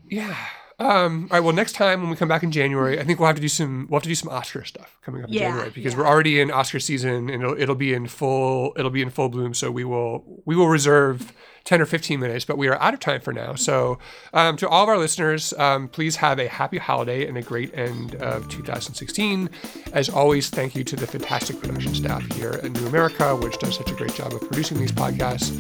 Yeah. 0.09 0.37
Um, 0.81 1.29
all 1.31 1.37
right. 1.37 1.45
Well, 1.45 1.55
next 1.55 1.73
time 1.73 2.01
when 2.01 2.11
we 2.11 2.17
come 2.17 2.29
back 2.29 2.43
in 2.43 2.51
January, 2.51 2.99
I 2.99 3.05
think 3.05 3.21
we'll 3.21 3.27
have 3.27 3.37
to 3.37 3.43
do 3.43 3.49
some 3.49 3.87
we'll 3.91 3.99
have 3.99 4.03
to 4.05 4.09
do 4.09 4.15
some 4.15 4.31
Oscar 4.31 4.65
stuff 4.65 4.97
coming 5.05 5.23
up 5.23 5.29
in 5.29 5.35
Yeah, 5.35 5.51
January 5.51 5.71
because 5.71 5.93
yeah. 5.93 5.99
we're 6.01 6.07
already 6.07 6.41
in 6.41 6.51
Oscar 6.51 6.81
season 6.81 7.29
and 7.29 7.43
it'll, 7.43 7.61
it'll 7.61 7.75
be 7.75 7.93
in 7.93 8.07
full 8.09 8.73
it'll 8.77 8.91
be 8.91 9.03
in 9.03 9.11
full 9.11 9.29
bloom. 9.29 9.53
So 9.53 9.71
we 9.71 9.85
will 9.85 10.43
we 10.47 10.57
will 10.57 10.69
reserve 10.69 11.35
ten 11.65 11.83
or 11.83 11.85
fifteen 11.85 12.19
minutes, 12.19 12.47
but 12.47 12.57
we 12.57 12.67
are 12.67 12.81
out 12.81 12.95
of 12.95 13.01
time 13.01 13.21
for 13.21 13.35
now. 13.35 13.55
So 13.57 13.99
um, 14.33 14.57
to 14.57 14.69
all 14.71 14.83
of 14.85 14.89
our 14.89 14.97
listeners, 14.97 15.53
um, 15.59 15.87
please 15.89 16.17
have 16.17 16.39
a 16.39 16.49
happy 16.49 16.79
holiday 16.79 17.27
and 17.29 17.37
a 17.37 17.43
great 17.43 17.77
end 17.77 18.15
of 18.15 18.49
2016. 18.49 19.51
As 19.93 20.09
always, 20.09 20.49
thank 20.49 20.75
you 20.75 20.83
to 20.85 20.97
the 20.97 21.07
fantastic 21.07 21.61
production 21.61 21.95
staff 21.95 22.25
here 22.33 22.59
at 22.63 22.73
New 22.73 22.87
America, 22.87 23.37
which 23.37 23.59
does 23.59 23.77
such 23.77 23.91
a 23.91 23.95
great 23.95 24.15
job 24.15 24.33
of 24.33 24.41
producing 24.41 24.79
these 24.79 24.93
podcasts. 24.93 25.51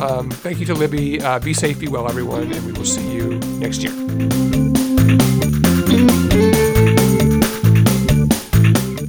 Um, 0.00 0.30
thank 0.30 0.58
you 0.58 0.64
to 0.66 0.74
Libby. 0.74 1.20
Uh, 1.20 1.38
be 1.38 1.52
safe, 1.52 1.78
be 1.78 1.88
well, 1.88 2.08
everyone, 2.08 2.50
and 2.50 2.64
we 2.64 2.72
will 2.72 2.86
see 2.86 3.12
you 3.12 3.38
next 3.58 3.82
year. 3.82 4.49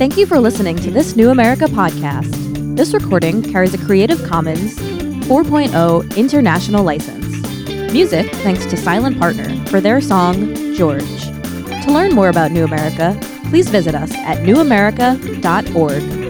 Thank 0.02 0.18
you 0.18 0.26
for 0.26 0.40
listening 0.40 0.78
to 0.78 0.90
this 0.90 1.16
New 1.16 1.30
America 1.30 1.66
podcast. 1.66 2.76
This 2.76 2.92
recording 2.92 3.44
carries 3.44 3.76
a 3.76 3.78
Creative 3.78 4.20
Commons 4.24 4.76
4.0 5.28 6.18
international 6.18 6.84
license. 6.84 7.24
Music 7.94 8.26
thanks 8.38 8.66
to 8.66 8.78
Silent 8.78 9.20
Partner 9.20 9.64
for 9.68 9.80
their 9.80 10.02
song, 10.02 10.56
George. 10.74 11.04
To 11.04 11.92
learn 11.92 12.16
more 12.16 12.30
about 12.30 12.50
New 12.50 12.64
America, 12.64 13.16
please 13.52 13.70
visit 13.70 13.94
us 13.94 14.12
at 14.12 14.40
newamerica.org. 14.40 16.21